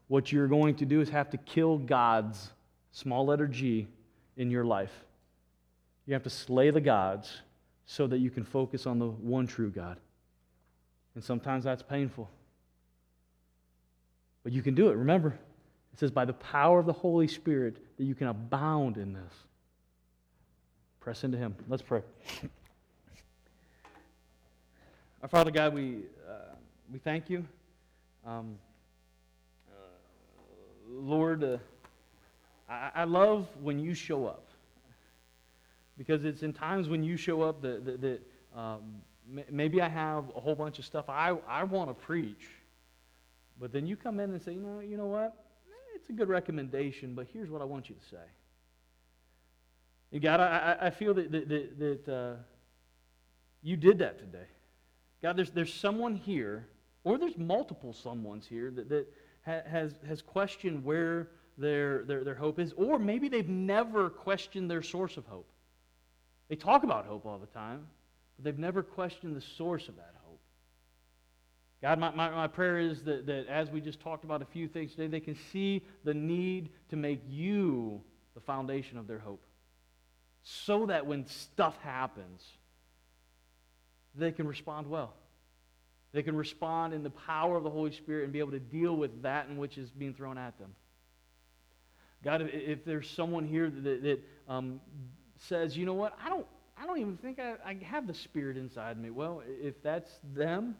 what 0.08 0.32
you're 0.32 0.48
going 0.48 0.74
to 0.74 0.84
do 0.84 1.00
is 1.00 1.08
have 1.08 1.30
to 1.30 1.36
kill 1.38 1.78
gods, 1.78 2.50
small 2.90 3.24
letter 3.24 3.46
G, 3.46 3.86
in 4.36 4.50
your 4.50 4.64
life. 4.64 4.92
You 6.06 6.14
have 6.14 6.24
to 6.24 6.30
slay 6.30 6.70
the 6.70 6.80
gods 6.80 7.32
so 7.86 8.06
that 8.08 8.18
you 8.18 8.30
can 8.30 8.44
focus 8.44 8.86
on 8.86 8.98
the 8.98 9.06
one 9.06 9.46
true 9.46 9.70
God. 9.70 9.98
And 11.14 11.22
sometimes 11.22 11.64
that's 11.64 11.82
painful. 11.82 12.28
But 14.42 14.52
you 14.52 14.62
can 14.62 14.74
do 14.74 14.88
it. 14.88 14.96
Remember, 14.96 15.38
it 15.92 15.98
says, 15.98 16.10
by 16.10 16.24
the 16.24 16.32
power 16.32 16.80
of 16.80 16.86
the 16.86 16.92
Holy 16.92 17.28
Spirit, 17.28 17.76
that 17.96 18.04
you 18.04 18.14
can 18.14 18.28
abound 18.28 18.96
in 18.96 19.12
this. 19.12 19.32
Press 21.00 21.22
into 21.22 21.38
Him. 21.38 21.54
Let's 21.68 21.82
pray. 21.82 22.02
Our 25.20 25.28
Father 25.28 25.50
God, 25.50 25.74
we, 25.74 26.02
uh, 26.28 26.54
we 26.92 27.00
thank 27.00 27.28
you. 27.28 27.44
Um, 28.24 28.56
uh, 29.68 29.72
Lord, 30.88 31.42
uh, 31.42 31.58
I, 32.68 32.90
I, 32.94 33.04
love 33.04 33.48
when 33.60 33.80
you 33.80 33.94
show 33.94 34.26
up. 34.26 34.46
Because 35.96 36.24
it's 36.24 36.44
in 36.44 36.52
times 36.52 36.88
when 36.88 37.02
you 37.02 37.16
show 37.16 37.42
up 37.42 37.60
that, 37.62 37.84
that, 37.84 38.00
that 38.00 38.20
um, 38.56 39.02
maybe 39.50 39.82
I 39.82 39.88
have 39.88 40.30
a 40.36 40.40
whole 40.40 40.54
bunch 40.54 40.78
of 40.78 40.84
stuff 40.84 41.08
I, 41.08 41.36
I 41.48 41.64
want 41.64 41.90
to 41.90 41.94
preach. 41.94 42.46
But 43.58 43.72
then 43.72 43.88
you 43.88 43.96
come 43.96 44.20
in 44.20 44.30
and 44.30 44.40
say, 44.40 44.52
you 44.52 44.60
know, 44.60 44.78
you 44.78 44.96
know 44.96 45.06
what? 45.06 45.34
It's 45.96 46.08
a 46.10 46.12
good 46.12 46.28
recommendation, 46.28 47.14
but 47.14 47.26
here's 47.32 47.50
what 47.50 47.60
I 47.60 47.64
want 47.64 47.88
you 47.88 47.96
to 47.96 48.04
say. 48.08 48.24
And 50.12 50.22
God, 50.22 50.38
I, 50.38 50.76
I 50.80 50.90
feel 50.90 51.12
that, 51.14 51.32
that, 51.32 51.48
that, 51.48 52.04
that 52.06 52.14
uh, 52.14 52.36
you 53.64 53.76
did 53.76 53.98
that 53.98 54.20
today. 54.20 54.46
God, 55.22 55.36
there's, 55.36 55.50
there's 55.50 55.72
someone 55.72 56.14
here, 56.14 56.68
or 57.04 57.18
there's 57.18 57.36
multiple 57.36 57.94
someones 58.04 58.46
here 58.46 58.70
that, 58.70 58.88
that 58.88 59.06
has, 59.42 59.94
has 60.06 60.22
questioned 60.22 60.84
where 60.84 61.28
their, 61.56 62.04
their, 62.04 62.24
their 62.24 62.34
hope 62.34 62.58
is, 62.58 62.72
or 62.76 62.98
maybe 62.98 63.28
they've 63.28 63.48
never 63.48 64.10
questioned 64.10 64.70
their 64.70 64.82
source 64.82 65.16
of 65.16 65.26
hope. 65.26 65.48
They 66.48 66.56
talk 66.56 66.84
about 66.84 67.06
hope 67.06 67.26
all 67.26 67.38
the 67.38 67.46
time, 67.46 67.86
but 68.36 68.44
they've 68.44 68.58
never 68.58 68.82
questioned 68.82 69.36
the 69.36 69.40
source 69.40 69.88
of 69.88 69.96
that 69.96 70.14
hope. 70.24 70.40
God, 71.82 71.98
my, 71.98 72.10
my, 72.10 72.30
my 72.30 72.46
prayer 72.46 72.78
is 72.78 73.02
that, 73.02 73.26
that 73.26 73.46
as 73.48 73.70
we 73.70 73.80
just 73.80 74.00
talked 74.00 74.24
about 74.24 74.40
a 74.40 74.46
few 74.46 74.68
things 74.68 74.92
today, 74.92 75.08
they 75.08 75.20
can 75.20 75.36
see 75.52 75.84
the 76.04 76.14
need 76.14 76.70
to 76.90 76.96
make 76.96 77.22
you 77.28 78.00
the 78.34 78.40
foundation 78.40 78.98
of 78.98 79.06
their 79.06 79.18
hope. 79.18 79.44
So 80.42 80.86
that 80.86 81.06
when 81.06 81.26
stuff 81.26 81.76
happens, 81.82 82.42
they 84.18 84.32
can 84.32 84.46
respond 84.46 84.88
well. 84.88 85.14
They 86.12 86.22
can 86.22 86.36
respond 86.36 86.94
in 86.94 87.02
the 87.02 87.10
power 87.10 87.56
of 87.56 87.64
the 87.64 87.70
Holy 87.70 87.92
Spirit 87.92 88.24
and 88.24 88.32
be 88.32 88.38
able 88.38 88.52
to 88.52 88.60
deal 88.60 88.96
with 88.96 89.22
that 89.22 89.48
in 89.48 89.58
which 89.58 89.76
is 89.78 89.90
being 89.90 90.14
thrown 90.14 90.38
at 90.38 90.58
them. 90.58 90.74
God, 92.24 92.50
if, 92.52 92.84
there's 92.84 93.08
someone 93.08 93.46
here 93.46 93.70
that, 93.70 94.02
that 94.02 94.20
um, 94.48 94.80
says, 95.38 95.76
you 95.76 95.86
know 95.86 95.94
what, 95.94 96.16
I 96.24 96.28
don't, 96.28 96.46
I 96.76 96.86
don't 96.86 96.98
even 96.98 97.16
think 97.16 97.38
I, 97.38 97.54
I 97.64 97.76
have 97.84 98.06
the 98.06 98.14
Spirit 98.14 98.56
inside 98.56 99.00
me. 99.00 99.10
Well, 99.10 99.42
if 99.46 99.80
that's 99.82 100.10
them, 100.34 100.76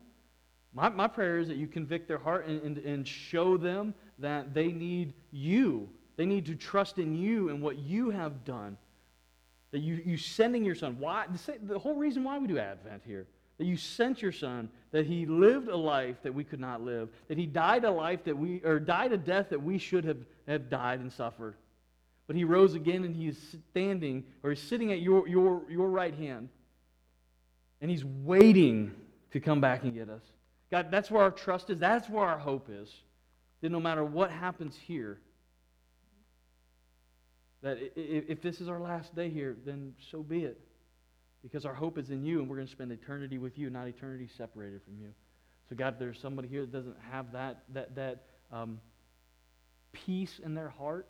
my, 0.75 0.89
my 0.89 1.07
prayer 1.07 1.39
is 1.39 1.49
that 1.49 1.57
you 1.57 1.67
convict 1.67 2.09
their 2.09 2.19
heart 2.19 2.47
and, 2.47 2.63
and, 2.63 2.79
and 2.79 3.07
show 3.07 3.57
them 3.57 3.95
that 4.19 4.55
they 4.55 4.69
need 4.69 5.13
you. 5.31 5.89
They 6.17 6.27
need 6.27 6.47
to 6.47 6.55
trust 6.55 6.99
in 6.99 7.15
you 7.15 7.51
and 7.51 7.63
what 7.63 7.79
you 7.79 8.11
have 8.11 8.45
done 8.45 8.77
that 9.71 9.81
you, 9.81 10.01
you 10.05 10.17
sending 10.17 10.65
your 10.65 10.75
son. 10.75 10.97
Why? 10.99 11.27
The, 11.63 11.79
whole 11.79 11.95
reason 11.95 12.25
why 12.25 12.39
we 12.39 12.47
do 12.47 12.59
Advent 12.59 13.03
here. 13.07 13.27
That 13.59 13.67
you 13.67 13.77
sent 13.77 14.23
your 14.23 14.33
son, 14.33 14.69
that 14.93 15.05
he 15.05 15.27
lived 15.27 15.69
a 15.69 15.77
life 15.77 16.17
that 16.23 16.33
we 16.33 16.45
could 16.45 16.61
not 16.61 16.83
live, 16.83 17.09
that 17.27 17.37
he 17.37 17.45
died 17.45 17.85
a 17.85 17.91
life 17.91 18.25
that 18.25 18.37
we, 18.37 18.63
or 18.65 18.79
died 18.79 19.13
a 19.13 19.17
death 19.17 19.51
that 19.51 19.63
we 19.63 19.79
should 19.79 20.05
have, 20.05 20.25
have 20.47 20.71
died 20.71 21.01
and 21.01 21.13
suffered. 21.13 21.57
But 22.29 22.37
he 22.37 22.45
rose 22.45 22.75
again 22.75 23.05
and 23.05 23.17
he 23.17 23.27
is 23.27 23.57
standing, 23.71 24.25
or 24.43 24.51
he's 24.51 24.63
sitting 24.63 24.93
at 24.93 25.01
your, 25.01 25.27
your, 25.27 25.63
your 25.69 25.89
right 25.89 26.15
hand, 26.15 26.51
and 27.81 27.91
he's 27.91 28.05
waiting 28.05 28.93
to 29.33 29.41
come 29.41 29.61
back 29.61 29.83
and 29.83 29.93
get 29.93 30.09
us. 30.09 30.23
God, 30.71 30.91
that's 30.91 31.11
where 31.11 31.23
our 31.23 31.31
trust 31.31 31.71
is. 31.71 31.79
That's 31.79 32.09
where 32.09 32.27
our 32.27 32.39
hope 32.39 32.69
is. 32.71 32.93
That 33.61 33.73
no 33.73 33.81
matter 33.81 34.05
what 34.05 34.31
happens 34.31 34.77
here, 34.77 35.19
that 37.63 37.79
if 37.97 38.41
this 38.41 38.61
is 38.61 38.69
our 38.69 38.81
last 38.81 39.15
day 39.15 39.31
here, 39.31 39.57
then 39.65 39.95
so 40.11 40.23
be 40.23 40.45
it. 40.45 40.61
Because 41.43 41.65
our 41.65 41.75
hope 41.75 41.99
is 41.99 42.11
in 42.11 42.25
you, 42.25 42.41
and 42.41 42.49
we're 42.49 42.57
going 42.57 42.67
to 42.67 42.73
spend 42.73 42.93
eternity 42.93 43.39
with 43.39 43.59
you, 43.59 43.71
not 43.71 43.87
eternity 43.87 44.29
separated 44.37 44.83
from 44.83 44.99
you. 45.01 45.13
So, 45.69 45.77
God, 45.77 45.95
if 45.95 45.99
there's 45.99 46.21
somebody 46.21 46.49
here 46.49 46.63
that 46.63 46.73
doesn't 46.73 46.97
have 47.11 47.33
that, 47.33 47.63
that, 47.75 47.95
that 47.95 48.23
um, 48.53 48.81
peace 49.93 50.41
in 50.43 50.55
their 50.55 50.69
heart, 50.69 51.09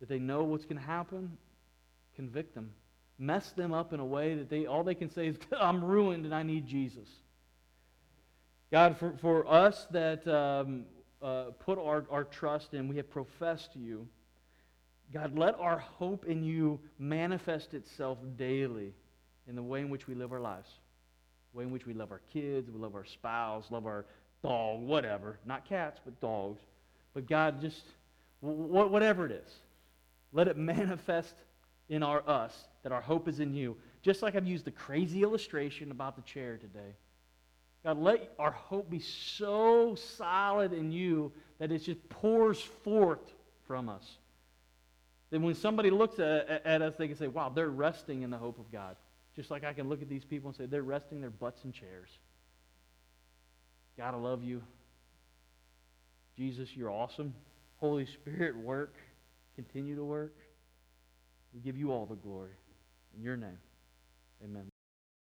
that 0.00 0.08
they 0.08 0.18
know 0.18 0.44
what's 0.44 0.64
going 0.64 0.78
to 0.78 0.86
happen, 0.86 1.36
convict 2.16 2.54
them. 2.54 2.72
Mess 3.18 3.52
them 3.52 3.72
up 3.72 3.92
in 3.92 4.00
a 4.00 4.04
way 4.04 4.34
that 4.34 4.50
they 4.50 4.66
all 4.66 4.82
they 4.82 4.94
can 4.94 5.10
say 5.10 5.28
is, 5.28 5.36
I'm 5.60 5.84
ruined 5.84 6.24
and 6.24 6.34
I 6.34 6.42
need 6.42 6.66
Jesus. 6.66 7.08
God, 8.72 8.96
for, 8.98 9.14
for 9.20 9.46
us 9.46 9.86
that 9.90 10.26
um, 10.26 10.86
uh, 11.20 11.50
put 11.60 11.78
our, 11.78 12.06
our 12.10 12.24
trust 12.24 12.72
in, 12.72 12.88
we 12.88 12.96
have 12.96 13.10
professed 13.10 13.76
you. 13.76 14.08
God, 15.12 15.36
let 15.36 15.58
our 15.60 15.78
hope 15.78 16.24
in 16.24 16.42
you 16.42 16.80
manifest 16.98 17.74
itself 17.74 18.18
daily 18.36 18.94
in 19.46 19.56
the 19.56 19.62
way 19.62 19.80
in 19.80 19.90
which 19.90 20.06
we 20.06 20.14
live 20.14 20.32
our 20.32 20.40
lives, 20.40 20.68
the 21.52 21.58
way 21.58 21.64
in 21.64 21.70
which 21.70 21.86
we 21.86 21.92
love 21.92 22.10
our 22.10 22.22
kids, 22.32 22.70
we 22.70 22.78
love 22.78 22.94
our 22.94 23.04
spouse, 23.04 23.70
love 23.70 23.84
our 23.84 24.06
dog, 24.42 24.80
whatever. 24.80 25.38
Not 25.44 25.68
cats, 25.68 26.00
but 26.04 26.18
dogs. 26.20 26.60
But 27.14 27.26
God, 27.26 27.60
just 27.60 27.82
whatever 28.40 29.26
it 29.26 29.32
is, 29.32 29.52
let 30.32 30.48
it 30.48 30.56
manifest 30.56 31.34
in 31.88 32.02
our 32.02 32.26
us 32.28 32.68
that 32.82 32.92
our 32.92 33.02
hope 33.02 33.28
is 33.28 33.40
in 33.40 33.52
you. 33.54 33.76
Just 34.02 34.22
like 34.22 34.34
I've 34.34 34.46
used 34.46 34.64
the 34.64 34.70
crazy 34.70 35.22
illustration 35.22 35.90
about 35.90 36.16
the 36.16 36.22
chair 36.22 36.56
today. 36.56 36.96
God, 37.84 37.98
let 37.98 38.32
our 38.38 38.52
hope 38.52 38.88
be 38.88 39.00
so 39.00 39.94
solid 39.94 40.72
in 40.72 40.90
you 40.90 41.32
that 41.58 41.70
it 41.70 41.80
just 41.80 42.08
pours 42.08 42.60
forth 42.60 43.32
from 43.66 43.88
us. 43.88 44.18
Then 45.32 45.42
when 45.42 45.54
somebody 45.54 45.90
looks 45.90 46.18
at, 46.18 46.62
at 46.66 46.82
us, 46.82 46.94
they 46.98 47.08
can 47.08 47.16
say, 47.16 47.26
wow, 47.26 47.48
they're 47.48 47.70
resting 47.70 48.20
in 48.20 48.28
the 48.28 48.36
hope 48.36 48.58
of 48.58 48.70
God. 48.70 48.96
Just 49.34 49.50
like 49.50 49.64
I 49.64 49.72
can 49.72 49.88
look 49.88 50.02
at 50.02 50.08
these 50.10 50.26
people 50.26 50.50
and 50.50 50.56
say, 50.56 50.66
they're 50.66 50.82
resting 50.82 51.22
their 51.22 51.30
butts 51.30 51.64
in 51.64 51.72
chairs. 51.72 52.10
God, 53.96 54.12
I 54.12 54.18
love 54.18 54.44
you. 54.44 54.62
Jesus, 56.36 56.76
you're 56.76 56.90
awesome. 56.90 57.34
Holy 57.78 58.04
Spirit, 58.04 58.56
work. 58.58 58.94
Continue 59.56 59.96
to 59.96 60.04
work. 60.04 60.36
We 61.54 61.60
give 61.60 61.78
you 61.78 61.92
all 61.92 62.04
the 62.04 62.16
glory. 62.16 62.52
In 63.16 63.22
your 63.22 63.36
name, 63.36 63.58
amen. 64.44 64.71